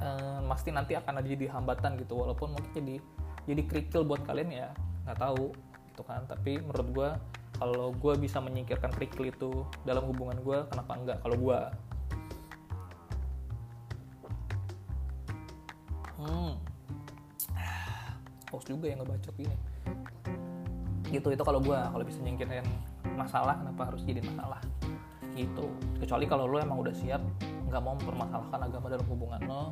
uh, 0.00 0.40
pasti 0.44 0.70
nanti 0.70 0.92
akan 0.96 1.20
ada 1.20 1.28
jadi 1.28 1.48
hambatan 1.52 1.96
gitu. 2.00 2.20
Walaupun 2.20 2.52
mungkin 2.52 2.70
jadi 2.72 2.96
jadi 3.48 3.62
kerikil 3.66 4.04
buat 4.04 4.22
kalian 4.28 4.50
ya 4.52 4.68
nggak 5.08 5.18
tahu 5.18 5.52
gitu 5.92 6.02
kan. 6.04 6.24
Tapi 6.28 6.60
menurut 6.60 6.88
gue 6.92 7.10
kalau 7.60 7.92
gue 7.92 8.14
bisa 8.20 8.40
menyingkirkan 8.40 8.92
kerikil 8.94 9.28
itu 9.28 9.50
dalam 9.84 10.04
hubungan 10.08 10.38
gue 10.40 10.58
kenapa 10.68 10.92
enggak 10.96 11.18
kalau 11.20 11.36
gue 11.36 11.58
hmm. 16.20 16.52
Host 18.50 18.66
juga 18.66 18.90
yang 18.90 19.00
ngebacok 19.04 19.36
ini. 19.40 19.56
Gitu 21.10 21.28
itu 21.30 21.42
kalau 21.42 21.58
gue 21.62 21.74
kalau 21.74 22.04
bisa 22.06 22.18
nyingkirin 22.22 22.66
masalah 23.14 23.58
kenapa 23.58 23.92
harus 23.92 24.02
jadi 24.06 24.22
masalah 24.22 24.62
gitu 25.40 25.72
kecuali 26.02 26.24
kalau 26.28 26.44
lo 26.44 26.60
emang 26.60 26.84
udah 26.84 26.94
siap 26.94 27.22
nggak 27.70 27.82
mau 27.82 27.94
mempermasalahkan 27.96 28.60
agama 28.66 28.86
dalam 28.90 29.06
hubungan 29.08 29.40
lo 29.46 29.62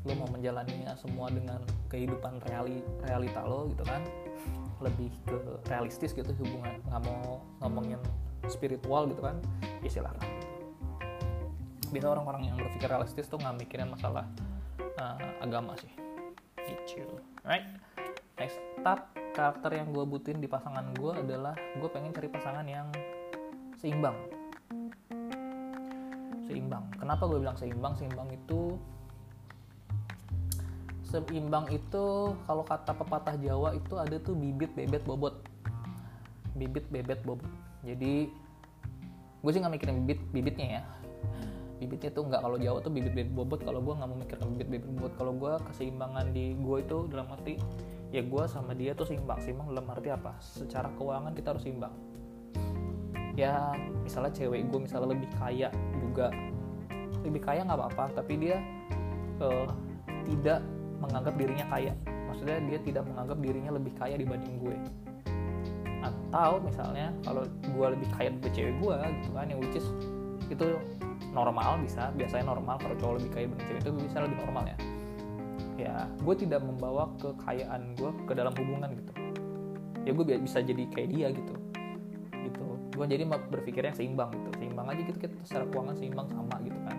lo 0.00 0.12
mau 0.16 0.28
menjalaninya 0.32 0.96
semua 0.96 1.28
dengan 1.28 1.60
kehidupan 1.92 2.40
reali, 2.48 2.80
realita 3.04 3.44
lo 3.44 3.68
gitu 3.68 3.84
kan 3.84 4.00
lebih 4.80 5.12
ke 5.28 5.36
realistis 5.68 6.16
gitu 6.16 6.32
hubungan 6.40 6.80
nggak 6.88 7.02
mau 7.04 7.44
ngomongin 7.60 8.00
spiritual 8.48 9.04
gitu 9.12 9.20
kan 9.20 9.36
ya 9.84 9.90
silahkan 9.92 10.30
bisa 11.90 12.06
orang-orang 12.06 12.48
yang 12.48 12.56
berpikir 12.56 12.86
realistis 12.86 13.26
tuh 13.26 13.36
nggak 13.36 13.66
mikirin 13.66 13.90
masalah 13.90 14.24
uh, 15.02 15.18
agama 15.42 15.74
sih. 15.82 15.90
Gitu. 16.86 17.18
Right 17.42 17.66
next. 18.38 18.62
Up 18.86 19.10
karakter 19.34 19.74
yang 19.74 19.90
gue 19.90 20.04
butuhin 20.06 20.38
di 20.38 20.46
pasangan 20.46 20.90
gue 20.94 21.12
adalah 21.14 21.54
gue 21.54 21.90
pengen 21.90 22.14
cari 22.14 22.30
pasangan 22.30 22.66
yang 22.66 22.88
seimbang 23.78 24.16
seimbang. 26.50 26.84
Kenapa 26.98 27.22
gue 27.30 27.38
bilang 27.38 27.54
seimbang? 27.54 27.94
Seimbang 27.94 28.26
itu 28.34 28.74
seimbang 31.10 31.66
itu 31.74 32.34
kalau 32.46 32.62
kata 32.62 32.94
pepatah 32.94 33.34
Jawa 33.38 33.74
itu 33.74 33.98
ada 33.98 34.18
tuh 34.18 34.34
bibit 34.34 34.74
bebet 34.74 35.02
bobot. 35.06 35.42
Bibit 36.58 36.86
bebet 36.90 37.22
bobot. 37.22 37.46
Jadi 37.86 38.26
gue 39.40 39.50
sih 39.54 39.58
nggak 39.62 39.74
mikirin 39.78 39.96
bibit 40.02 40.20
bibitnya 40.34 40.66
ya. 40.78 40.82
Bibitnya 41.78 42.10
tuh 42.14 42.26
nggak. 42.26 42.42
Kalau 42.42 42.58
Jawa 42.58 42.78
tuh 42.82 42.92
bibit 42.94 43.14
bebet 43.14 43.34
bobot. 43.34 43.62
Kalau 43.62 43.82
gue 43.82 43.94
nggak 43.94 44.08
mau 44.10 44.18
mikirkan 44.18 44.46
bibit 44.54 44.68
bebet 44.70 44.90
bobot. 44.94 45.12
Kalau 45.18 45.32
gue 45.34 45.52
keseimbangan 45.70 46.26
di 46.34 46.54
gue 46.58 46.76
itu 46.82 46.98
dalam 47.10 47.26
arti 47.30 47.54
ya 48.10 48.22
gue 48.26 48.44
sama 48.46 48.74
dia 48.74 48.94
tuh 48.94 49.06
seimbang. 49.06 49.38
Seimbang 49.42 49.70
dalam 49.70 49.86
arti 49.90 50.10
apa? 50.10 50.34
Secara 50.38 50.90
keuangan 50.94 51.34
kita 51.34 51.54
harus 51.54 51.62
seimbang. 51.66 51.94
Ya 53.34 53.74
misalnya 54.06 54.30
cewek 54.34 54.66
gue 54.70 54.80
misalnya 54.82 55.14
lebih 55.14 55.30
kaya 55.38 55.74
juga 56.10 56.34
lebih 57.22 57.40
kaya 57.46 57.62
nggak 57.62 57.78
apa-apa. 57.78 58.04
Tapi 58.18 58.32
dia 58.36 58.58
uh, 59.38 59.70
tidak 60.26 60.60
menganggap 61.00 61.34
dirinya 61.38 61.66
kaya. 61.70 61.92
Maksudnya 62.28 62.58
dia 62.66 62.78
tidak 62.82 63.04
menganggap 63.06 63.38
dirinya 63.38 63.70
lebih 63.74 63.92
kaya 63.96 64.14
dibanding 64.18 64.58
gue. 64.58 64.76
Atau 66.00 66.64
misalnya 66.64 67.12
kalau 67.22 67.44
gue 67.46 67.86
lebih 67.94 68.08
kaya 68.14 68.32
dari 68.40 68.52
cewek 68.54 68.74
gue 68.80 68.94
gitu 69.20 69.30
kan 69.36 69.46
yang 69.46 69.60
which 69.62 69.76
is 69.78 69.86
itu 70.50 70.76
normal 71.30 71.78
bisa. 71.80 72.10
Biasanya 72.14 72.50
normal 72.50 72.76
kalau 72.82 72.94
cowok 72.98 73.14
lebih 73.22 73.30
kaya 73.30 73.44
dari 73.50 73.64
cewek 73.66 73.80
itu 73.86 73.90
bisa 74.10 74.18
lebih 74.24 74.36
normal 74.42 74.64
ya. 74.66 74.76
Ya 75.80 75.94
gue 76.20 76.34
tidak 76.36 76.60
membawa 76.60 77.08
kekayaan 77.20 77.96
gue 77.96 78.10
ke 78.28 78.32
dalam 78.36 78.52
hubungan 78.56 78.90
gitu. 78.92 79.12
Ya 80.04 80.10
gue 80.16 80.24
bisa 80.40 80.58
jadi 80.64 80.82
kayak 80.92 81.08
dia 81.12 81.26
gitu. 81.32 81.54
Gitu. 82.40 82.64
Gue 82.96 83.06
jadi 83.08 83.24
berpikirnya 83.26 83.92
seimbang 83.96 84.32
gitu 84.32 84.50
seimbang 84.80 84.96
aja 84.96 85.02
gitu 85.12 85.18
kita 85.20 85.36
secara 85.44 85.64
keuangan 85.68 85.96
seimbang 86.00 86.28
sama 86.32 86.56
gitu 86.64 86.78
kan. 86.88 86.96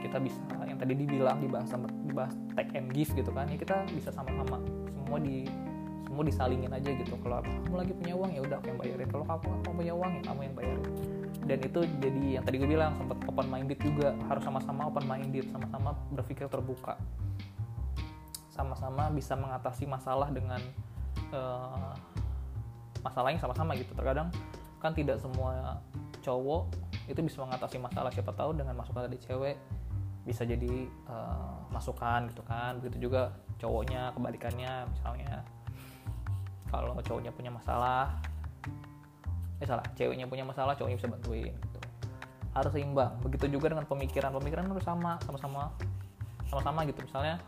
Kita 0.00 0.16
bisa 0.16 0.40
yang 0.64 0.78
tadi 0.80 0.92
dibilang 0.96 1.38
dibahas 1.44 1.68
sama 1.68 1.86
dibahas 2.08 2.32
take 2.56 2.72
and 2.72 2.88
give 2.96 3.12
gitu 3.12 3.28
kan 3.28 3.44
ya 3.52 3.56
kita 3.60 3.76
bisa 3.92 4.08
sama-sama. 4.08 4.56
Semua 4.96 5.18
di 5.20 5.44
semua 6.08 6.24
disalingin 6.24 6.72
aja 6.72 6.90
gitu. 6.96 7.14
Kalau 7.20 7.44
kamu 7.44 7.76
lagi 7.76 7.92
punya 7.92 8.14
uang 8.16 8.30
ya 8.32 8.40
udah 8.40 8.56
aku 8.56 8.66
yang 8.72 8.78
bayarin. 8.80 9.08
Kalau 9.12 9.24
kamu 9.28 9.40
kamu 9.60 9.76
punya 9.76 9.94
uang 9.94 10.10
ya 10.16 10.22
kamu 10.24 10.40
yang 10.40 10.54
bayarin. 10.56 10.92
Dan 11.44 11.58
itu 11.60 11.80
jadi 12.00 12.22
yang 12.40 12.44
tadi 12.48 12.56
gue 12.56 12.68
bilang 12.68 12.92
sempat 12.96 13.18
open 13.28 13.46
minded 13.52 13.78
juga. 13.84 14.08
Harus 14.32 14.42
sama-sama 14.42 14.88
open 14.88 15.04
minded 15.04 15.44
sama-sama 15.52 15.92
berpikir 16.16 16.48
terbuka. 16.48 16.96
Sama-sama 18.48 19.12
bisa 19.12 19.36
mengatasi 19.36 19.84
masalah 19.84 20.32
dengan 20.32 20.60
uh, 21.36 21.92
masalahnya 23.04 23.40
sama-sama 23.40 23.76
gitu. 23.76 23.92
Terkadang 23.92 24.32
kan 24.80 24.96
tidak 24.96 25.20
semua 25.20 25.76
cowok 26.24 26.89
itu 27.10 27.20
bisa 27.26 27.42
mengatasi 27.42 27.76
masalah 27.82 28.10
siapa 28.14 28.30
tahu 28.30 28.54
dengan 28.54 28.78
masukan 28.78 29.10
dari 29.10 29.18
cewek 29.18 29.56
bisa 30.20 30.44
jadi 30.44 30.86
uh, 31.08 31.64
masukan 31.72 32.28
gitu 32.30 32.42
kan. 32.44 32.78
Begitu 32.78 33.10
juga 33.10 33.34
cowoknya 33.58 34.12
kebalikannya 34.14 34.86
misalnya. 34.88 35.42
Kalau 36.70 36.94
cowoknya 37.02 37.34
punya 37.34 37.50
masalah 37.50 38.14
eh 39.60 39.68
salah 39.68 39.84
ceweknya 39.92 40.24
punya 40.24 40.46
masalah 40.46 40.72
cowoknya 40.78 40.96
bisa 41.02 41.08
bantuin 41.10 41.52
gitu. 41.52 41.78
Harus 42.54 42.72
seimbang. 42.72 43.12
Begitu 43.26 43.50
juga 43.50 43.74
dengan 43.74 43.84
pemikiran. 43.90 44.30
Pemikiran 44.38 44.70
harus 44.70 44.84
sama 44.86 45.18
sama-sama 45.26 45.74
sama-sama 46.46 46.86
gitu. 46.86 47.02
Misalnya 47.02 47.42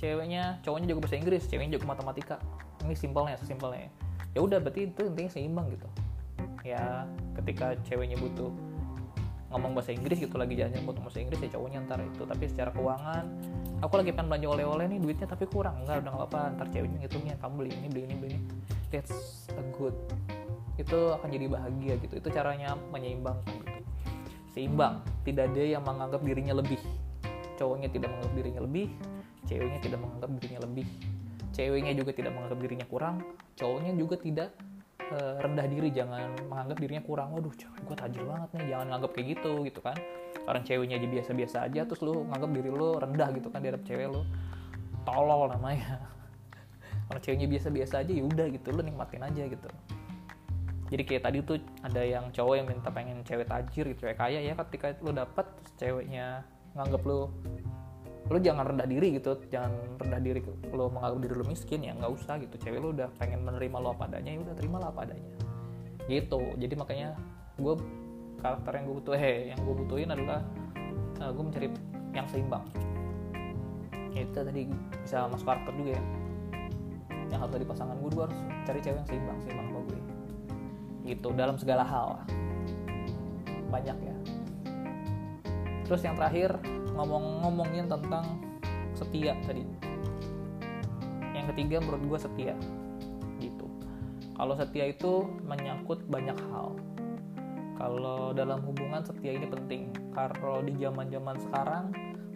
ceweknya 0.00 0.58
cowoknya 0.66 0.86
juga 0.90 1.00
bahasa 1.06 1.16
Inggris 1.16 1.42
ceweknya 1.46 1.78
juga 1.78 1.86
matematika. 1.94 2.36
Ini 2.82 2.94
simpelnya 2.98 3.38
sesimpelnya. 3.38 3.88
Ya 4.34 4.42
udah 4.42 4.58
berarti 4.58 4.90
itu 4.90 5.02
intinya 5.06 5.30
seimbang 5.30 5.66
gitu. 5.70 5.88
Ya 6.66 7.06
ketika 7.38 7.78
ceweknya 7.86 8.18
butuh 8.18 8.50
ngomong 9.54 9.78
bahasa 9.78 9.94
Inggris 9.94 10.18
gitu 10.18 10.34
lagi 10.34 10.58
jalan-jalan 10.58 10.82
butuh 10.82 11.02
bahasa 11.06 11.18
Inggris 11.22 11.38
ya 11.38 11.50
cowoknya 11.54 11.78
ntar 11.86 12.02
itu. 12.02 12.22
Tapi 12.26 12.44
secara 12.50 12.70
keuangan 12.74 13.24
aku 13.78 13.94
lagi 14.02 14.10
pengen 14.10 14.26
belanja 14.34 14.48
oleh-oleh 14.50 14.84
nih 14.90 14.98
duitnya 14.98 15.26
tapi 15.30 15.46
kurang. 15.46 15.86
Enggak 15.86 16.02
udah 16.02 16.12
apa-apa 16.18 16.40
ntar 16.58 16.66
ceweknya 16.74 16.98
ngitungnya 17.06 17.34
kamu 17.38 17.52
beli 17.62 17.70
ini 17.78 17.86
beli 17.86 18.02
ini 18.10 18.14
beli 18.18 18.30
ini. 18.34 18.48
That's 18.90 19.46
a 19.54 19.62
good. 19.78 19.94
Itu 20.74 21.14
akan 21.14 21.28
jadi 21.30 21.46
bahagia 21.46 21.94
gitu. 22.02 22.14
Itu 22.18 22.28
caranya 22.34 22.74
menyeimbangkan 22.90 23.54
gitu. 23.62 23.80
Seimbang. 24.50 25.06
Tidak 25.22 25.54
ada 25.54 25.62
yang 25.62 25.86
menganggap 25.86 26.20
dirinya 26.26 26.58
lebih. 26.58 26.82
Cowoknya 27.54 27.86
tidak 27.94 28.10
menganggap 28.10 28.34
dirinya 28.34 28.62
lebih 28.66 28.90
ceweknya 29.44 29.76
tidak 29.76 30.00
menganggap 30.00 30.30
dirinya 30.40 30.60
lebih. 30.64 30.88
Ceweknya 31.52 31.92
juga 31.92 32.10
tidak 32.16 32.32
menganggap 32.34 32.58
dirinya 32.64 32.86
kurang 32.88 33.16
cowoknya 33.54 33.92
juga 33.94 34.16
tidak 34.18 34.48
uh, 35.12 35.36
rendah 35.42 35.66
diri 35.68 35.88
jangan 35.92 36.32
menganggap 36.48 36.76
dirinya 36.80 37.02
kurang. 37.04 37.28
Waduh 37.36 37.52
cewek 37.52 37.80
gue 37.84 37.96
tajir 37.96 38.24
banget 38.24 38.48
nih 38.56 38.66
jangan 38.72 38.86
nganggap 38.94 39.10
kayak 39.12 39.26
gitu 39.36 39.52
gitu 39.66 39.80
kan. 39.84 39.96
Orang 40.44 40.62
ceweknya 40.64 40.96
aja 41.00 41.08
biasa-biasa 41.08 41.56
aja 41.68 41.80
terus 41.84 42.00
lu 42.00 42.24
nganggap 42.32 42.50
diri 42.52 42.70
lu 42.72 42.88
rendah 42.96 43.28
gitu 43.36 43.48
kan 43.52 43.60
di 43.60 43.68
hadap 43.68 43.82
cewek 43.84 44.06
lu 44.08 44.22
tolol 45.04 45.50
namanya. 45.52 46.00
Orang 47.12 47.20
ceweknya 47.20 47.48
biasa-biasa 47.50 47.94
aja 48.00 48.12
ya 48.12 48.24
udah 48.24 48.46
gitu 48.48 48.68
lu 48.72 48.80
nikmatin 48.80 49.22
aja 49.24 49.42
gitu. 49.44 49.68
Jadi 50.92 51.02
kayak 51.08 51.22
tadi 51.26 51.38
tuh 51.42 51.58
ada 51.80 52.02
yang 52.04 52.28
cowok 52.30 52.54
yang 52.60 52.66
minta 52.68 52.88
pengen 52.92 53.24
cewek 53.24 53.48
tajir 53.48 53.84
gitu 53.92 54.06
cewek 54.06 54.20
kaya 54.20 54.38
ya 54.38 54.52
ketika 54.54 54.94
lu 55.00 55.10
dapet 55.16 55.48
ceweknya 55.80 56.44
nganggap 56.76 57.02
lu 57.02 57.32
lu 58.32 58.40
jangan 58.40 58.64
rendah 58.72 58.88
diri 58.88 59.20
gitu 59.20 59.36
jangan 59.52 59.76
rendah 60.00 60.20
diri 60.24 60.40
lu 60.72 60.88
menganggap 60.88 61.20
diri 61.20 61.34
lu 61.36 61.44
miskin 61.44 61.80
ya 61.84 61.92
nggak 61.92 62.12
usah 62.12 62.40
gitu. 62.40 62.56
Cewek 62.56 62.80
lu 62.80 62.96
udah 62.96 63.12
pengen 63.20 63.44
menerima 63.44 63.76
lo 63.76 63.92
apa 63.92 64.08
adanya 64.08 64.32
ya 64.32 64.40
udah 64.40 64.54
terima 64.56 64.76
lah 64.80 64.88
apa 64.88 65.00
adanya. 65.04 65.28
Gitu. 66.08 66.40
Jadi 66.56 66.74
makanya 66.76 67.08
gue 67.60 67.74
karakter 68.40 68.72
yang 68.80 68.84
gue 68.88 68.96
butuh 68.96 69.14
eh 69.16 69.52
yang 69.52 69.60
gue 69.60 69.74
butuhin 69.84 70.08
adalah 70.08 70.40
uh, 71.20 71.28
eh, 71.28 71.30
gue 71.36 71.44
mencari 71.44 71.68
yang 72.16 72.26
seimbang. 72.32 72.64
Itu 74.16 74.40
tadi 74.40 74.62
bisa 75.04 75.28
masuk 75.28 75.44
karakter 75.44 75.72
juga 75.76 75.92
ya. 76.00 76.04
Yang 77.28 77.38
harus 77.40 77.52
dari 77.60 77.66
pasangan 77.66 77.96
gue, 77.98 78.10
gue 78.14 78.24
harus 78.24 78.38
cari 78.64 78.80
cewek 78.80 78.98
yang 79.04 79.08
seimbang 79.08 79.38
seimbang 79.44 79.66
sama 79.68 79.80
gue 79.84 80.00
gitu. 81.12 81.28
Dalam 81.36 81.56
segala 81.60 81.84
hal. 81.84 82.24
Banyak 83.68 83.98
ya 84.00 84.13
terus 85.84 86.00
yang 86.04 86.16
terakhir 86.16 86.56
ngomong-ngomongin 86.96 87.86
tentang 87.88 88.40
setia 88.96 89.36
tadi. 89.44 89.64
Yang 91.34 91.46
ketiga 91.54 91.76
menurut 91.82 92.02
gue 92.08 92.18
setia 92.18 92.54
gitu. 93.42 93.66
Kalau 94.34 94.54
setia 94.56 94.90
itu 94.90 95.28
menyangkut 95.44 96.02
banyak 96.08 96.36
hal. 96.50 96.74
Kalau 97.74 98.30
dalam 98.32 98.62
hubungan 98.62 99.02
setia 99.02 99.34
ini 99.34 99.46
penting. 99.50 99.90
Kalau 100.14 100.62
di 100.62 100.72
zaman 100.78 101.10
zaman 101.10 101.36
sekarang 101.42 101.84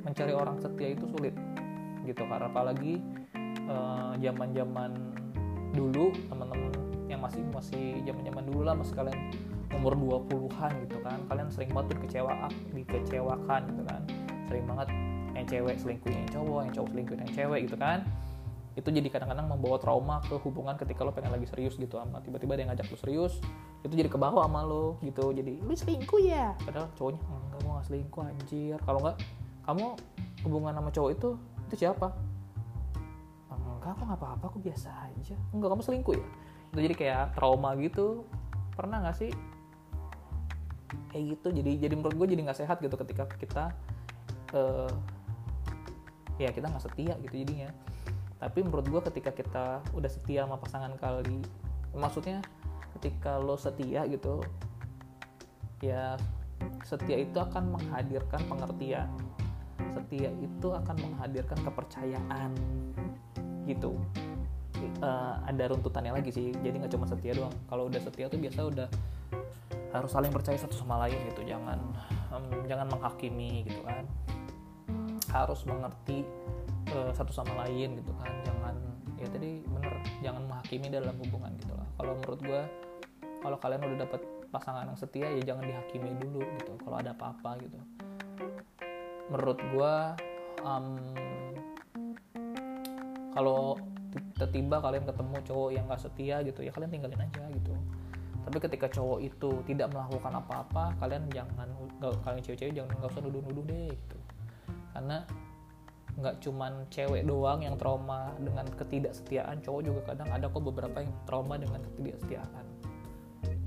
mencari 0.03 0.35
orang 0.35 0.59
setia 0.59 0.95
itu 0.95 1.07
sulit 1.15 1.35
gitu. 2.05 2.23
Karena 2.27 2.51
apalagi 2.51 2.99
eh, 3.47 4.13
zaman 4.19 4.51
zaman 4.53 4.91
dulu 5.73 6.11
teman-teman 6.27 6.73
yang 7.09 7.21
masih 7.25 7.43
masih 7.53 8.01
zaman 8.05 8.23
zaman 8.25 8.45
dulu 8.49 8.61
lah 8.69 8.75
mas 8.77 8.93
kalian 8.93 9.33
umur 9.77 9.93
20-an 9.97 10.73
gitu 10.89 10.97
kan. 11.05 11.19
Kalian 11.29 11.49
sering 11.53 11.71
banget 11.77 11.99
dikecewakan 11.99 12.53
dikecewakan 12.73 13.61
gitu 13.69 13.83
kan. 13.85 14.03
Sering 14.49 14.65
banget 14.65 14.89
yang 15.37 15.47
cewek 15.47 15.77
selingkuh 15.79 16.11
yang 16.11 16.29
cowok 16.33 16.61
yang 16.67 16.73
cowok 16.75 16.89
selingkuh 16.93 17.17
yang 17.21 17.33
cewek 17.37 17.61
gitu 17.69 17.77
kan. 17.77 17.99
Itu 18.79 18.89
jadi 18.95 19.09
kadang-kadang 19.11 19.51
membawa 19.51 19.77
trauma 19.83 20.23
ke 20.23 20.39
hubungan 20.39 20.79
ketika 20.79 21.03
lo 21.03 21.11
pengen 21.11 21.35
lagi 21.35 21.51
serius 21.51 21.75
gitu 21.75 21.99
sama 21.99 22.23
tiba-tiba 22.23 22.55
dia 22.55 22.67
ngajak 22.71 22.87
lo 22.87 22.99
serius 22.99 23.43
itu 23.83 23.95
jadi 23.95 24.11
kebawa 24.11 24.47
sama 24.47 24.63
lo 24.63 24.99
gitu. 25.03 25.35
Jadi 25.35 25.63
lu 25.63 25.75
selingkuh 25.75 26.21
ya? 26.23 26.55
Padahal 26.63 26.91
cowoknya 26.95 27.21
enggak 27.23 27.61
mau 27.67 27.83
selingkuh 27.83 28.23
anjir. 28.23 28.79
Kalau 28.83 28.99
enggak 29.03 29.17
kamu 29.67 29.87
hubungan 30.47 30.73
sama 30.75 30.91
cowok 30.95 31.11
itu 31.13 31.29
itu 31.69 31.75
siapa? 31.87 32.15
Enggak 33.53 33.95
aku 33.95 34.03
nggak 34.07 34.21
apa-apa 34.21 34.45
aku 34.51 34.59
biasa 34.63 34.91
aja. 35.11 35.37
Enggak 35.55 35.69
kamu 35.75 35.83
selingkuh 35.83 36.15
ya? 36.17 36.27
Itu 36.75 36.79
jadi 36.83 36.95
kayak 36.95 37.25
trauma 37.39 37.75
gitu. 37.79 38.27
Pernah 38.79 39.03
nggak 39.03 39.17
sih 39.19 39.31
kayak 41.13 41.25
gitu. 41.37 41.49
Jadi 41.63 41.73
jadi 41.81 41.95
menurut 41.95 42.17
gue 42.17 42.27
jadi 42.37 42.41
nggak 42.49 42.59
sehat 42.59 42.79
gitu 42.81 42.97
ketika 42.97 43.25
kita 43.37 43.65
uh, 44.57 44.91
ya 46.39 46.51
kita 46.55 46.71
nggak 46.71 46.85
setia 46.85 47.15
gitu 47.23 47.35
jadinya. 47.35 47.71
Tapi 48.39 48.59
menurut 48.63 48.87
gue 48.87 49.01
ketika 49.11 49.31
kita 49.35 49.65
udah 49.93 50.11
setia 50.11 50.47
sama 50.47 50.57
pasangan 50.63 50.95
kali 50.97 51.43
maksudnya 51.97 52.45
ketika 52.99 53.41
lo 53.41 53.59
setia 53.59 54.07
gitu 54.07 54.45
ya 55.83 56.15
setia 56.83 57.23
itu 57.23 57.39
akan 57.39 57.75
menghadirkan 57.75 58.41
pengertian. 58.47 59.11
Setia 59.95 60.31
itu 60.43 60.69
akan 60.75 60.97
menghadirkan 60.99 61.59
kepercayaan 61.63 62.51
gitu. 63.67 63.99
Uh, 65.03 65.35
ada 65.47 65.75
runtutannya 65.75 66.15
lagi 66.15 66.31
sih. 66.31 66.55
Jadi 66.55 66.83
nggak 66.83 66.93
cuma 66.95 67.07
setia 67.07 67.35
doang. 67.35 67.55
Kalau 67.67 67.91
udah 67.91 68.01
setia 68.03 68.31
tuh 68.31 68.39
biasa 68.39 68.61
udah 68.71 68.89
harus 69.89 70.11
saling 70.13 70.33
percaya 70.33 70.59
satu 70.61 70.77
sama 70.77 71.07
lain 71.07 71.19
gitu. 71.33 71.43
Jangan 71.45 71.79
um, 72.33 72.45
jangan 72.69 72.87
menghakimi 72.93 73.65
gitu 73.65 73.81
kan. 73.85 74.05
Harus 75.33 75.61
mengerti 75.65 76.25
uh, 76.93 77.13
satu 77.13 77.33
sama 77.33 77.67
lain 77.67 77.99
gitu 78.01 78.13
kan. 78.21 78.33
Jangan 78.45 78.75
ya 79.19 79.27
tadi 79.33 79.65
bener 79.67 79.95
jangan 80.23 80.43
menghakimi 80.47 80.87
dalam 80.93 81.17
hubungan 81.19 81.53
gitu 81.59 81.73
lah. 81.75 81.89
Kalau 81.97 82.13
menurut 82.21 82.41
gue 82.45 82.63
kalau 83.39 83.57
kalian 83.63 83.81
udah 83.87 83.99
dapet 84.05 84.21
pasangan 84.49 84.89
yang 84.89 84.99
setia 84.99 85.29
ya 85.29 85.43
jangan 85.55 85.65
dihakimi 85.65 86.11
dulu 86.21 86.43
gitu. 86.61 86.73
Kalau 86.85 86.97
ada 87.01 87.13
apa-apa 87.17 87.61
gitu. 87.65 87.79
Menurut 89.29 89.59
gue 89.61 89.95
um, 90.65 90.87
kalau 93.37 93.77
tiba-tiba 94.09 94.81
kalian 94.81 95.05
ketemu 95.05 95.37
cowok 95.45 95.71
yang 95.75 95.85
gak 95.87 96.01
setia 96.01 96.37
gitu 96.43 96.65
ya 96.65 96.73
kalian 96.73 96.91
tinggalin 96.91 97.21
aja 97.21 97.45
gitu 97.53 97.77
tapi 98.49 98.65
ketika 98.65 98.89
cowok 98.89 99.21
itu 99.21 99.61
tidak 99.69 99.93
melakukan 99.93 100.41
apa-apa 100.41 100.97
kalian 101.05 101.29
jangan 101.29 101.69
kalian 102.01 102.41
cewek-cewek 102.41 102.73
jangan 102.73 102.97
nggak 102.97 103.13
usah 103.13 103.21
nuduh-nuduh 103.21 103.65
deh 103.69 103.93
gitu. 103.93 104.19
Karena 104.97 105.21
nggak 106.17 106.35
cuman 106.41 106.73
cewek 106.89 107.29
doang 107.29 107.61
yang 107.61 107.77
trauma 107.77 108.33
dengan 108.41 108.65
ketidaksetiaan 108.73 109.61
cowok 109.61 109.83
juga 109.85 110.01
kadang 110.09 110.33
ada 110.33 110.49
kok 110.49 110.65
beberapa 110.65 110.97
yang 111.05 111.13
trauma 111.29 111.61
dengan 111.61 111.85
ketidaksetiaan 111.93 112.65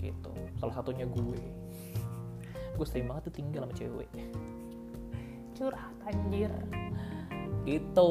gitu. 0.01 0.34
Salah 0.57 0.73
satunya 0.73 1.05
gue. 1.05 1.41
Gue 2.73 2.86
sering 2.89 3.05
banget 3.05 3.29
tuh 3.29 3.38
tinggal 3.38 3.69
sama 3.69 3.77
cewek. 3.77 4.09
Curhat 5.61 5.93
anjir. 6.09 6.49
Itu 7.69 8.09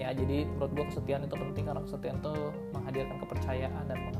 ya 0.00 0.16
jadi 0.16 0.48
menurut 0.48 0.72
gue 0.72 0.86
kesetiaan 0.96 1.28
itu 1.28 1.36
penting 1.36 1.64
karena 1.68 1.82
kesetiaan 1.84 2.16
itu 2.24 2.34
menghadirkan 2.72 3.16
kepercayaan 3.20 3.84
dan 3.84 3.98
kita 4.08 4.17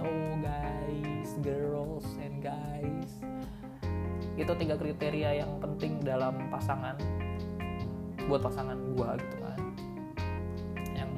gitu 0.00 0.40
guys 0.40 1.30
girls 1.44 2.06
and 2.20 2.40
guys. 2.40 3.10
Itu 4.36 4.52
tiga 4.56 4.76
kriteria 4.76 5.44
yang 5.44 5.60
penting 5.60 6.00
dalam 6.00 6.48
pasangan 6.48 6.96
buat 8.28 8.40
pasangan 8.40 8.76
gua 8.94 9.16
gitu 9.20 9.36
kan. 9.42 9.58
Yang 10.96 11.10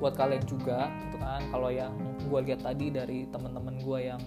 buat 0.00 0.14
kalian 0.16 0.44
juga 0.44 0.92
gitu 1.08 1.16
kan. 1.20 1.40
Kalau 1.48 1.70
yang 1.72 1.94
gua 2.28 2.40
lihat 2.44 2.64
tadi 2.64 2.92
dari 2.92 3.24
teman-teman 3.32 3.80
gua 3.80 3.98
yang 4.00 4.20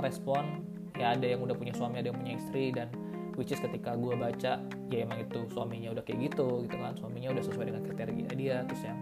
respon 0.00 0.64
ya 0.96 1.12
ada 1.12 1.24
yang 1.24 1.40
udah 1.44 1.56
punya 1.56 1.72
suami 1.76 2.00
ada 2.00 2.08
yang 2.12 2.18
punya 2.18 2.34
istri 2.38 2.72
dan 2.72 2.88
which 3.36 3.52
is 3.52 3.60
ketika 3.60 3.96
gue 3.96 4.12
baca 4.12 4.60
ya 4.92 4.98
emang 5.08 5.24
itu 5.24 5.40
suaminya 5.52 5.92
udah 5.92 6.04
kayak 6.04 6.32
gitu 6.32 6.64
gitu 6.68 6.76
kan. 6.76 6.92
Suaminya 6.96 7.32
udah 7.32 7.44
sesuai 7.44 7.64
dengan 7.72 7.82
kriteria 7.84 8.28
dia 8.36 8.56
terus 8.68 8.82
yang 8.84 8.98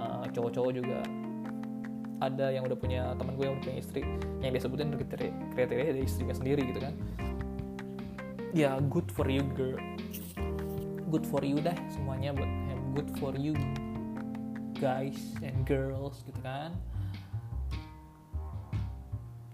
uh, 0.00 0.24
cowok-cowok 0.32 0.72
juga 0.72 1.00
ada 2.18 2.50
yang 2.50 2.66
udah 2.66 2.78
punya 2.78 3.14
teman 3.14 3.38
gue 3.38 3.44
yang 3.46 3.54
udah 3.58 3.64
punya 3.70 3.78
istri 3.78 4.02
yang 4.42 4.50
dia 4.50 4.62
sebutin 4.62 4.90
kriteria 4.90 5.32
kriteria 5.54 5.90
dari 5.94 6.02
istrinya 6.06 6.34
sendiri 6.34 6.62
gitu 6.66 6.80
kan. 6.82 6.94
Ya 8.56 8.78
good 8.90 9.08
for 9.14 9.28
you 9.30 9.46
girl. 9.54 9.78
Good 11.08 11.24
for 11.24 11.40
you 11.46 11.62
dah 11.62 11.76
semuanya 11.94 12.34
buat 12.34 12.50
good 12.98 13.08
for 13.22 13.32
you 13.38 13.54
guys 14.82 15.18
and 15.40 15.62
girls 15.62 16.20
gitu 16.26 16.40
kan. 16.42 16.74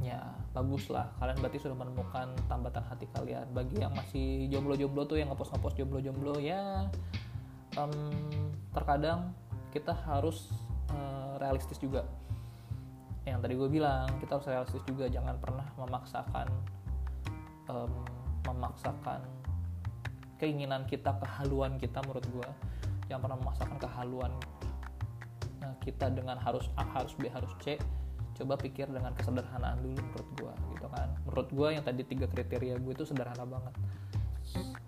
Ya 0.01 0.21
bagus 0.57 0.89
lah. 0.89 1.13
Kalian 1.21 1.37
berarti 1.41 1.59
sudah 1.61 1.77
menemukan 1.77 2.33
tambatan 2.49 2.85
hati 2.87 3.09
kalian. 3.13 3.45
Bagi 3.53 3.83
yang 3.83 3.93
masih 3.93 4.49
jomblo-jomblo 4.49 5.05
tuh 5.05 5.21
yang 5.21 5.29
ngepost 5.33 5.53
ngepost 5.53 5.77
jomblo-jomblo 5.77 6.41
ya 6.41 6.89
um, 7.79 7.93
terkadang 8.71 9.35
kita 9.75 9.95
harus 10.07 10.51
uh, 10.95 11.35
realistis 11.43 11.79
juga 11.83 12.07
yang 13.25 13.41
tadi 13.41 13.57
gue 13.57 13.69
bilang 13.73 14.09
kita 14.21 14.37
harus 14.37 14.47
realistis 14.49 14.85
juga 14.85 15.09
jangan 15.09 15.37
pernah 15.41 15.65
memaksakan 15.81 16.47
um, 17.73 17.93
memaksakan 18.45 19.25
keinginan 20.37 20.85
kita 20.85 21.17
kehaluan 21.17 21.81
kita 21.81 22.05
menurut 22.05 22.27
gue 22.29 22.49
jangan 23.09 23.21
pernah 23.25 23.39
memaksakan 23.41 23.79
kehaluan 23.81 24.33
kita 25.85 26.09
dengan 26.09 26.41
harus 26.41 26.73
A 26.81 26.85
harus 26.97 27.13
B 27.21 27.29
harus 27.29 27.53
C. 27.61 27.77
Coba 28.35 28.59
pikir 28.59 28.91
dengan 28.91 29.15
kesederhanaan 29.15 29.79
dulu 29.79 30.01
menurut 30.01 30.29
gue 30.41 30.53
gitu 30.75 30.87
kan. 30.91 31.09
Menurut 31.29 31.49
gue 31.53 31.69
yang 31.77 31.85
tadi 31.85 32.03
tiga 32.03 32.27
kriteria 32.27 32.81
gue 32.81 32.93
itu 32.97 33.05
sederhana 33.07 33.45
banget. 33.45 33.75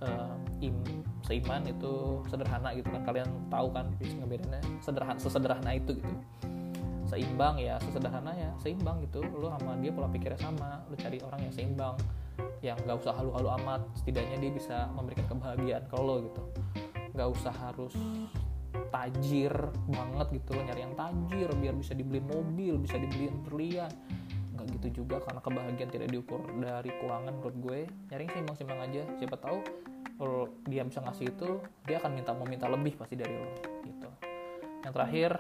Uh, 0.01 0.37
im 0.61 0.77
seiman 1.23 1.63
itu 1.69 2.25
sederhana 2.27 2.75
gitu 2.75 2.89
kan. 2.91 3.05
Kalian 3.07 3.29
tahu 3.53 3.69
kan 3.71 3.87
ngebedainnya 4.01 4.65
sederhana 4.83 5.21
sesederhana 5.21 5.71
itu 5.77 6.01
gitu 6.01 6.17
seimbang 7.07 7.57
ya 7.59 7.79
sesederhana 7.83 8.33
ya 8.35 8.51
seimbang 8.61 9.03
gitu. 9.07 9.23
Lo 9.35 9.51
sama 9.55 9.79
dia 9.79 9.91
pola 9.95 10.11
pikirnya 10.11 10.39
sama 10.39 10.83
lo 10.87 10.95
cari 10.99 11.19
orang 11.23 11.41
yang 11.47 11.55
seimbang 11.55 11.95
yang 12.61 12.77
nggak 12.83 12.99
usah 13.01 13.15
halu-halu 13.15 13.49
amat. 13.63 13.81
Setidaknya 13.99 14.37
dia 14.43 14.53
bisa 14.53 14.77
memberikan 14.93 15.27
kebahagiaan 15.31 15.85
ke 15.87 15.97
lo 15.97 16.17
gitu. 16.27 16.43
Nggak 17.15 17.29
usah 17.33 17.55
harus 17.55 17.95
tajir 18.93 19.53
banget 19.89 20.27
gitu 20.37 20.51
loh 20.53 20.63
nyari 20.69 20.81
yang 20.85 20.95
tajir 20.95 21.49
biar 21.57 21.75
bisa 21.75 21.93
dibeliin 21.97 22.27
mobil 22.29 22.75
bisa 22.77 22.97
dibeliin 23.01 23.37
berlian. 23.47 23.91
Nggak 24.53 24.67
gitu 24.81 25.03
juga 25.03 25.23
karena 25.25 25.41
kebahagiaan 25.41 25.91
tidak 25.91 26.09
diukur 26.13 26.43
dari 26.61 26.91
keuangan 26.91 27.33
menurut 27.41 27.57
gue. 27.61 27.81
Nyari 28.13 28.23
yang 28.27 28.33
seimbang-seimbang 28.35 28.81
aja 28.83 29.03
siapa 29.17 29.37
tahu 29.41 29.59
kalau 30.17 30.49
dia 30.65 30.81
bisa 30.81 31.05
ngasih 31.05 31.29
itu 31.29 31.61
dia 31.85 32.01
akan 32.01 32.11
minta 32.17 32.33
mau 32.33 32.49
minta 32.49 32.67
lebih 32.69 32.97
pasti 32.97 33.15
dari 33.21 33.37
lo 33.37 33.49
gitu. 33.85 34.09
Yang 34.85 34.93
terakhir 34.97 35.31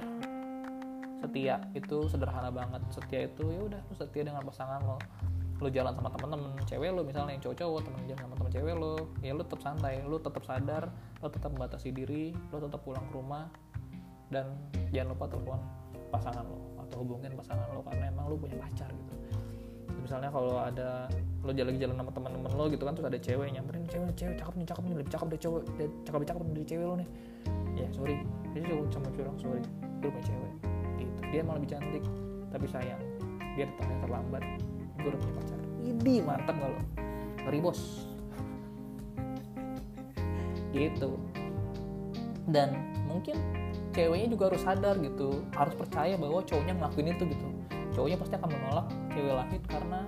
setia 1.21 1.57
itu 1.73 1.97
sederhana 2.09 2.53
banget. 2.53 2.83
Setia 2.93 3.27
itu 3.29 3.45
ya 3.49 3.61
udah 3.65 3.81
setia 3.97 4.23
dengan 4.27 4.43
pasangan 4.45 4.81
lo. 4.85 4.99
Lo 5.57 5.73
jalan 5.73 5.97
sama 5.97 6.13
temen-temen 6.13 6.53
cewek 6.69 6.91
lo 6.93 7.01
misalnya 7.01 7.33
yang 7.33 7.43
cowok-cowok 7.49 7.81
temen 7.89 8.01
jalan 8.05 8.23
sama 8.29 8.35
temen 8.37 8.53
cewek 8.53 8.75
lo 8.77 8.95
ya 9.25 9.33
lo 9.33 9.41
tetap 9.41 9.61
santai 9.65 9.95
lo 10.05 10.17
tetap 10.21 10.45
sadar 10.45 10.85
lo 11.25 11.29
tetap 11.33 11.49
membatasi 11.49 11.89
diri 11.97 12.37
lo 12.53 12.61
tetap 12.61 12.85
pulang 12.85 13.01
ke 13.09 13.13
rumah 13.17 13.49
dan 14.29 14.53
jangan 14.93 15.17
lupa 15.17 15.25
telepon 15.33 15.61
pasangan 16.13 16.45
lo 16.45 16.61
atau 16.85 17.01
hubungin 17.01 17.33
pasangan 17.41 17.73
lo 17.73 17.81
karena 17.89 18.05
emang 18.13 18.29
lo 18.29 18.37
punya 18.37 18.61
pacar 18.61 18.93
gitu. 18.93 19.15
Misalnya 19.97 20.29
kalau 20.29 20.61
ada 20.61 21.09
lo 21.41 21.53
jalan 21.57 21.81
jalan 21.81 21.97
sama 22.05 22.13
teman-teman 22.13 22.53
lo 22.53 22.65
gitu 22.69 22.85
kan 22.85 22.93
terus 22.93 23.09
ada 23.09 23.17
cewek 23.17 23.49
nyamperin 23.49 23.89
cewek 23.89 24.13
cewek 24.13 24.37
cakep 24.37 24.55
nih 24.61 24.67
cakep 24.69 24.83
nih 24.85 24.95
lebih 25.01 25.13
cakep 25.17 25.27
dari 25.33 25.41
cewek 25.41 25.63
cakep 26.05 26.21
cakep 26.29 26.43
dari 26.53 26.67
cewek 26.69 26.85
lo 26.85 26.95
nih. 27.01 27.09
Ya 27.81 27.89
sorry. 27.97 28.21
Cowok 28.53 28.93
sama 28.93 29.09
curang 29.17 29.37
sorry. 29.41 29.65
Gue 30.05 30.13
punya 30.13 30.25
cewek 30.29 30.66
dia 31.31 31.43
malah 31.43 31.59
lebih 31.59 31.71
cantik 31.77 32.05
tapi 32.51 32.67
sayang. 32.71 33.03
Dia 33.57 33.65
datangnya 33.73 33.99
terlambat. 34.05 34.43
Gue 35.01 35.09
udah 35.13 35.21
punya 35.21 35.35
pacar. 35.41 35.61
Ini 35.85 36.15
mantap 36.25 36.55
gak 36.57 36.71
lo? 36.71 36.81
Ngeri 37.47 37.61
bos. 37.61 37.81
Gitu. 40.77 41.17
Dan 42.47 42.77
mungkin 43.09 43.35
ceweknya 43.97 44.29
juga 44.29 44.53
harus 44.53 44.63
sadar 44.63 44.95
gitu. 45.01 45.43
Harus 45.57 45.75
percaya 45.75 46.15
bahwa 46.21 46.45
cowoknya 46.45 46.75
ngelakuin 46.77 47.17
itu 47.17 47.25
gitu. 47.33 47.49
Cowoknya 47.97 48.17
pasti 48.21 48.35
akan 48.37 48.51
menolak 48.53 48.87
cewek 49.09 49.35
lain 49.35 49.63
karena 49.67 50.01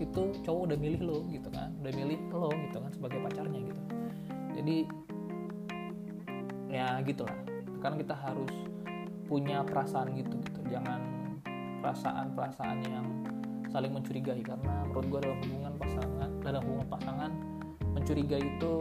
itu 0.00 0.22
cowok 0.44 0.60
udah 0.68 0.78
milih 0.78 1.00
lo 1.00 1.18
gitu 1.32 1.48
kan. 1.48 1.72
Udah 1.80 1.92
milih 1.96 2.18
lo 2.28 2.52
gitu 2.52 2.76
kan 2.76 2.90
sebagai 2.92 3.18
pacarnya 3.24 3.60
gitu. 3.66 3.82
Jadi 4.60 4.76
ya 6.68 7.00
gitulah. 7.02 7.38
Karena 7.80 7.96
kita 8.04 8.14
harus 8.14 8.52
punya 9.30 9.62
perasaan 9.62 10.10
gitu 10.18 10.34
gitu. 10.42 10.60
Jangan 10.66 10.98
perasaan-perasaan 11.78 12.78
yang 12.82 13.06
saling 13.70 13.94
mencurigai 13.94 14.42
karena 14.42 14.82
menurut 14.90 15.06
gue 15.06 15.20
dalam 15.30 15.38
hubungan 15.46 15.72
pasangan 15.78 16.30
dalam 16.42 16.60
hubungan 16.66 16.88
pasangan 16.90 17.30
mencurigai 17.94 18.42
itu 18.42 18.74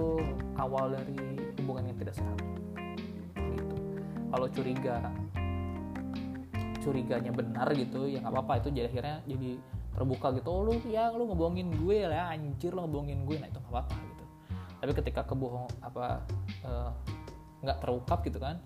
awal 0.58 0.90
dari 0.90 1.38
hubungan 1.62 1.94
yang 1.94 1.98
tidak 2.02 2.18
sehat. 2.18 2.38
Gitu. 3.38 3.78
Kalau 4.34 4.48
curiga 4.50 4.98
curiganya 6.80 7.30
benar 7.36 7.68
gitu 7.76 8.08
ya 8.08 8.24
nggak 8.24 8.34
apa-apa 8.34 8.54
itu 8.66 8.70
jadi 8.74 8.88
akhirnya 8.90 9.18
jadi 9.30 9.50
terbuka 9.94 10.28
gitu. 10.34 10.50
Oh 10.50 10.66
lu 10.66 10.74
ya 10.90 11.14
lu 11.14 11.30
ngebohongin 11.30 11.70
gue 11.78 12.10
lah 12.10 12.34
anjir 12.34 12.74
lu 12.74 12.90
ngebohongin 12.90 13.22
gue. 13.30 13.38
Nah 13.38 13.48
itu 13.54 13.60
nggak 13.62 13.74
apa-apa 13.78 13.96
gitu. 14.02 14.26
Tapi 14.82 14.92
ketika 14.98 15.22
kebohong 15.30 15.70
apa 15.86 16.26
nggak 17.62 17.78
uh, 17.78 17.82
terungkap 17.86 18.26
gitu 18.26 18.42
kan 18.42 18.58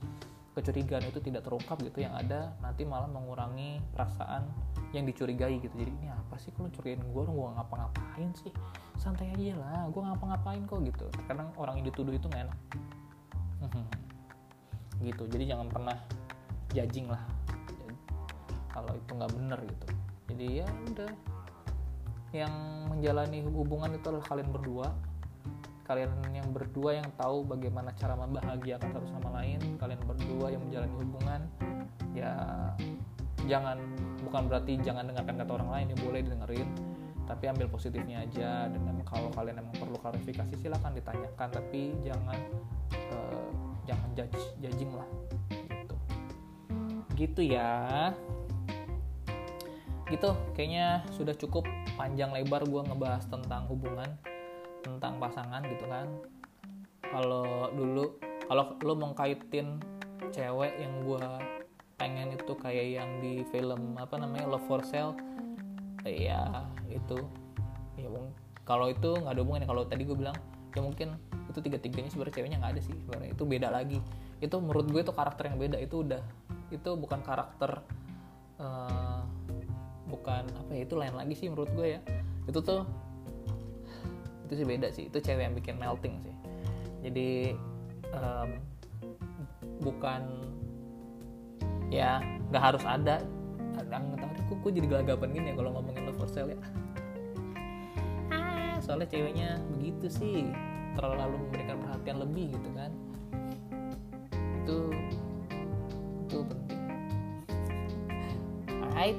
kecurigaan 0.53 1.03
itu 1.09 1.17
tidak 1.17 1.41
terungkap 1.45 1.81
gitu 1.81 2.05
yang 2.05 2.13
ada 2.13 2.53
nanti 2.61 2.85
malah 2.85 3.09
mengurangi 3.09 3.81
perasaan 3.93 4.45
yang 4.93 5.09
dicurigai 5.09 5.57
gitu. 5.57 5.73
Jadi 5.73 5.89
ini 5.89 6.07
apa 6.13 6.37
sih? 6.37 6.53
Kalau 6.53 6.69
curigain 6.69 7.01
gue 7.01 7.21
orang? 7.25 7.33
Gue 7.33 7.49
ngapa-ngapain 7.57 8.29
sih? 8.37 8.53
Santai 9.01 9.33
aja 9.33 9.57
lah 9.57 9.89
gue 9.89 10.01
ngapa-ngapain 10.01 10.61
kok 10.69 10.79
gitu. 10.85 11.05
Kadang 11.25 11.49
orang 11.57 11.81
yang 11.81 11.89
dituduh 11.89 12.13
itu 12.13 12.29
nggak 12.29 12.49
enak. 12.49 12.59
Gitu. 15.03 15.27
Jadi 15.27 15.51
jangan 15.51 15.67
pernah 15.67 15.97
judging 16.71 17.11
lah. 17.11 17.19
Kalau 18.71 18.93
itu 18.95 19.11
nggak 19.11 19.31
bener 19.35 19.59
gitu. 19.67 19.87
Jadi 20.31 20.45
ya 20.63 20.67
udah. 20.93 21.11
Yang 22.31 22.53
menjalani 22.87 23.39
hubungan 23.43 23.91
itu 23.99 24.05
adalah 24.07 24.25
kalian 24.25 24.49
berdua 24.53 24.87
kalian 25.83 26.11
yang 26.31 26.47
berdua 26.55 26.99
yang 26.99 27.09
tahu 27.19 27.43
bagaimana 27.43 27.91
cara 27.99 28.15
membahagiakan 28.15 28.89
satu 28.91 29.07
sama 29.11 29.43
lain 29.43 29.59
kalian 29.75 29.99
berdua 30.07 30.47
yang 30.51 30.63
menjalani 30.63 30.95
hubungan 30.95 31.41
ya 32.15 32.33
jangan 33.43 33.75
bukan 34.23 34.47
berarti 34.47 34.79
jangan 34.79 35.11
dengarkan 35.11 35.35
kata 35.43 35.51
orang 35.59 35.69
lain 35.75 35.85
ya 35.91 35.97
boleh 35.99 36.19
didengerin 36.23 36.69
tapi 37.23 37.47
ambil 37.47 37.67
positifnya 37.71 38.23
aja. 38.23 38.67
Dan 38.67 38.99
kalau 39.07 39.31
kalian 39.31 39.63
emang 39.63 39.75
perlu 39.75 39.97
klarifikasi 39.99 40.53
silahkan 40.59 40.91
ditanyakan 40.91 41.47
tapi 41.51 41.95
jangan 42.03 42.39
uh, 43.11 43.49
jangan 43.87 44.09
judge 44.15 44.39
judging 44.59 44.91
lah 44.95 45.07
gitu. 45.49 45.95
Gitu 47.15 47.41
ya. 47.55 48.11
Gitu 50.11 50.29
kayaknya 50.53 51.01
sudah 51.15 51.33
cukup 51.33 51.65
panjang 51.95 52.29
lebar 52.35 52.67
gue 52.67 52.81
ngebahas 52.83 53.23
tentang 53.29 53.65
hubungan 53.71 54.09
tentang 54.83 55.17
pasangan 55.17 55.63
gitu 55.65 55.87
kan. 55.87 56.07
Kalau 57.01 57.71
dulu 57.71 58.19
kalau 58.45 58.75
lo 58.83 58.93
mengkaitin 58.99 59.79
cewek 60.35 60.73
yang 60.77 60.93
gue 61.07 61.27
pengen 61.95 62.35
itu 62.35 62.53
kayak 62.59 62.87
yang 62.99 63.09
di 63.23 63.47
film 63.47 63.95
apa 63.95 64.19
namanya 64.19 64.51
Love 64.51 64.67
for 64.67 64.83
Sale 64.83 65.15
ya 66.03 66.67
itu. 66.91 67.17
Ya 67.95 68.11
kalau 68.67 68.91
itu 68.91 69.15
nggak 69.15 69.33
ada 69.33 69.41
hubungannya. 69.41 69.67
Kalau 69.71 69.83
tadi 69.87 70.03
gue 70.03 70.17
bilang 70.17 70.35
ya 70.73 70.81
mungkin 70.83 71.15
itu 71.47 71.59
tiga 71.61 71.77
tiganya 71.77 72.09
sebenarnya 72.09 72.35
ceweknya 72.35 72.57
nggak 72.59 72.73
ada 72.75 72.81
sih. 72.83 72.95
Sebenarnya 73.07 73.31
itu 73.31 73.43
beda 73.47 73.67
lagi. 73.71 73.99
Itu 74.43 74.59
menurut 74.59 74.91
gue 74.91 75.01
itu 75.03 75.13
karakter 75.15 75.47
yang 75.47 75.57
beda. 75.59 75.77
Itu 75.79 76.03
udah 76.03 76.21
itu 76.73 76.89
bukan 76.97 77.21
karakter 77.21 77.85
uh, 78.57 79.21
bukan 80.09 80.43
apa 80.49 80.71
ya 80.73 80.81
itu 80.83 80.95
lain 80.97 81.13
lagi 81.15 81.33
sih 81.37 81.47
menurut 81.47 81.71
gue 81.71 81.87
ya. 81.95 81.99
Itu 82.49 82.59
tuh 82.59 82.83
itu 84.53 84.61
sih 84.61 84.67
beda 84.69 84.87
sih. 84.93 85.09
Itu 85.09 85.17
cewek 85.17 85.41
yang 85.49 85.57
bikin 85.57 85.81
melting 85.81 86.21
sih. 86.21 86.35
Jadi 87.01 87.57
um, 88.13 88.61
bukan 89.81 90.21
ya 91.89 92.21
nggak 92.53 92.61
harus 92.61 92.85
ada. 92.85 93.17
Ada 93.73 93.97
nggak 93.97 94.21
tahu 94.21 94.31
gue 94.63 94.79
jadi 94.79 94.85
gelagapan 94.85 95.33
gini 95.33 95.49
ya 95.49 95.55
kalau 95.57 95.73
ngomongin 95.73 96.05
love 96.05 96.15
for 96.21 96.29
sale 96.29 96.53
ya? 96.53 96.59
Ah 98.29 98.77
soalnya 98.77 99.09
ceweknya 99.09 99.57
begitu 99.73 100.05
sih. 100.07 100.45
Terlalu 100.93 101.41
memberikan 101.49 101.81
perhatian 101.81 102.21
lebih 102.21 102.53
gitu 102.53 102.69
kan. 102.77 102.91
Itu 104.61 104.77
itu 106.29 106.37
penting. 106.45 106.81
Alright. 108.69 109.17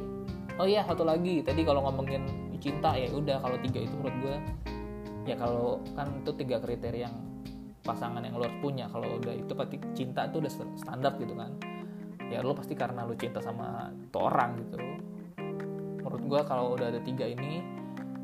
Oh 0.63 0.71
iya 0.71 0.87
satu 0.87 1.03
lagi. 1.03 1.43
Tadi 1.43 1.67
kalau 1.67 1.83
ngomongin 1.91 2.23
cinta 2.63 2.95
ya 2.95 3.11
udah. 3.11 3.43
Kalau 3.43 3.59
tiga 3.61 3.85
itu 3.85 3.95
menurut 3.99 4.17
gue 4.23 4.37
ya 5.25 5.37
kalau 5.41 5.81
kan 5.97 6.21
itu 6.21 6.33
tiga 6.37 6.61
kriteria 6.61 7.09
yang 7.09 7.17
pasangan 7.85 8.25
yang 8.25 8.37
lo 8.37 8.49
harus 8.49 8.59
punya. 8.65 8.89
Kalau 8.89 9.21
udah 9.21 9.35
itu 9.37 9.53
pasti 9.53 9.77
cinta 9.93 10.29
itu 10.29 10.41
udah 10.41 10.53
standar 10.77 11.17
gitu 11.21 11.37
kan. 11.37 11.53
Ya 12.33 12.41
lo 12.41 12.57
pasti 12.57 12.73
karena 12.73 13.05
lo 13.05 13.13
cinta 13.17 13.41
sama 13.45 13.93
tuh 14.09 14.29
orang 14.29 14.57
gitu. 14.65 14.81
Menurut 16.01 16.23
gue 16.25 16.41
kalau 16.49 16.77
udah 16.77 16.89
ada 16.93 17.01
tiga 17.05 17.29
ini 17.29 17.61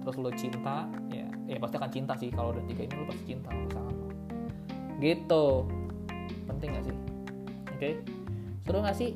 terus 0.00 0.16
lo 0.16 0.32
cinta 0.32 0.88
ya 1.12 1.28
ya 1.44 1.56
pasti 1.60 1.76
akan 1.76 1.90
cinta 1.92 2.12
sih. 2.16 2.32
Kalau 2.32 2.56
udah 2.56 2.64
tiga 2.64 2.88
ini 2.88 2.94
lo 2.96 3.04
pasti 3.08 3.24
cinta 3.28 3.48
sama 3.52 3.62
pasangan 3.68 3.92
lo. 3.92 4.08
Gitu. 5.00 5.46
Penting 6.48 6.68
gak 6.76 6.84
sih? 6.88 6.96
Oke. 7.76 7.90
Seru 8.64 8.78
gak 8.80 8.96
sih 8.96 9.10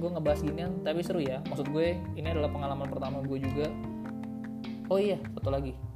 gue 0.00 0.08
ngebahas 0.08 0.40
ginian? 0.40 0.72
Tapi 0.80 1.00
seru 1.04 1.20
ya. 1.20 1.44
Maksud 1.48 1.68
gue 1.72 2.00
ini 2.16 2.28
adalah 2.28 2.48
pengalaman 2.48 2.88
pertama 2.88 3.20
gue 3.20 3.36
juga. 3.36 3.68
Oh 4.88 4.98
iya 4.98 5.20
satu 5.36 5.52
lagi 5.52 5.89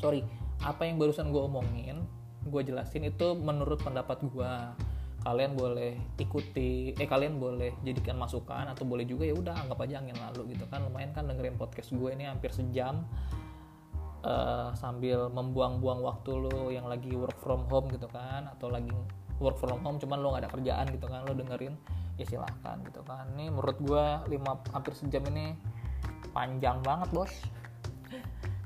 sorry 0.00 0.24
apa 0.64 0.88
yang 0.88 0.96
barusan 0.96 1.28
gue 1.28 1.40
omongin 1.40 2.08
gue 2.48 2.62
jelasin 2.64 3.04
itu 3.04 3.36
menurut 3.36 3.84
pendapat 3.84 4.24
gue 4.24 4.52
kalian 5.20 5.52
boleh 5.52 6.00
ikuti 6.16 6.96
eh 6.96 7.04
kalian 7.04 7.36
boleh 7.36 7.76
jadikan 7.84 8.16
masukan 8.16 8.72
atau 8.72 8.88
boleh 8.88 9.04
juga 9.04 9.28
ya 9.28 9.36
udah 9.36 9.52
anggap 9.52 9.84
aja 9.84 10.00
angin 10.00 10.16
lalu 10.16 10.56
gitu 10.56 10.64
kan. 10.72 10.80
Lumayan 10.80 11.12
kan 11.12 11.28
dengerin 11.28 11.60
podcast 11.60 11.92
gue 11.92 12.10
ini 12.16 12.24
hampir 12.24 12.48
sejam 12.48 13.04
uh, 14.24 14.72
sambil 14.72 15.28
membuang-buang 15.28 16.00
waktu 16.00 16.40
lo 16.40 16.72
yang 16.72 16.88
lagi 16.88 17.12
work 17.12 17.36
from 17.36 17.68
home 17.68 17.92
gitu 17.92 18.08
kan 18.08 18.48
atau 18.48 18.72
lagi 18.72 18.88
work 19.36 19.60
from 19.60 19.76
home 19.84 20.00
cuman 20.00 20.24
lo 20.24 20.32
gak 20.32 20.48
ada 20.48 20.50
kerjaan 20.56 20.88
gitu 20.88 21.04
kan 21.04 21.20
lo 21.28 21.36
dengerin 21.36 21.76
ya 22.16 22.24
silahkan 22.24 22.80
gitu 22.88 23.04
kan. 23.04 23.28
Ini 23.36 23.52
menurut 23.52 23.76
gue 23.76 24.04
lima 24.32 24.56
hampir 24.72 24.96
sejam 24.96 25.20
ini 25.28 25.52
panjang 26.32 26.80
banget 26.80 27.12
bos 27.12 27.32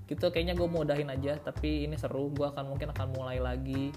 gitu 0.04 0.28
kayaknya 0.28 0.52
gue 0.52 0.68
mau 0.68 0.84
udahin 0.84 1.08
aja 1.08 1.40
tapi 1.40 1.88
ini 1.88 1.96
seru. 1.96 2.28
Gue 2.34 2.50
akan 2.50 2.76
mungkin 2.76 2.92
akan 2.92 3.06
mulai 3.16 3.40
lagi 3.40 3.92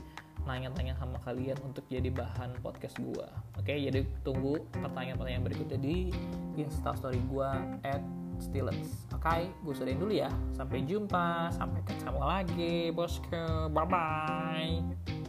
nanya-tanya 0.48 0.96
sama 0.96 1.20
kalian 1.28 1.60
untuk 1.68 1.84
jadi 1.92 2.08
bahan 2.08 2.56
podcast 2.64 2.96
gue 3.04 3.28
oke 3.60 3.68
jadi 3.68 4.00
tunggu 4.24 4.64
pertanyaan-pertanyaan 4.80 5.44
berikutnya 5.44 5.80
di 5.82 6.16
instastory 6.56 7.20
gue 7.28 7.50
at 7.84 8.00
Stillens 8.40 9.10
oke 9.12 9.50
gue 9.66 9.74
sudahin 9.76 10.00
dulu 10.00 10.14
ya. 10.16 10.32
Sampai 10.56 10.88
jumpa 10.88 11.52
sampai 11.52 11.84
ketemu 11.84 12.22
lagi 12.24 12.76
bosku. 12.96 13.68
Bye 13.76 13.88
bye 13.92 15.27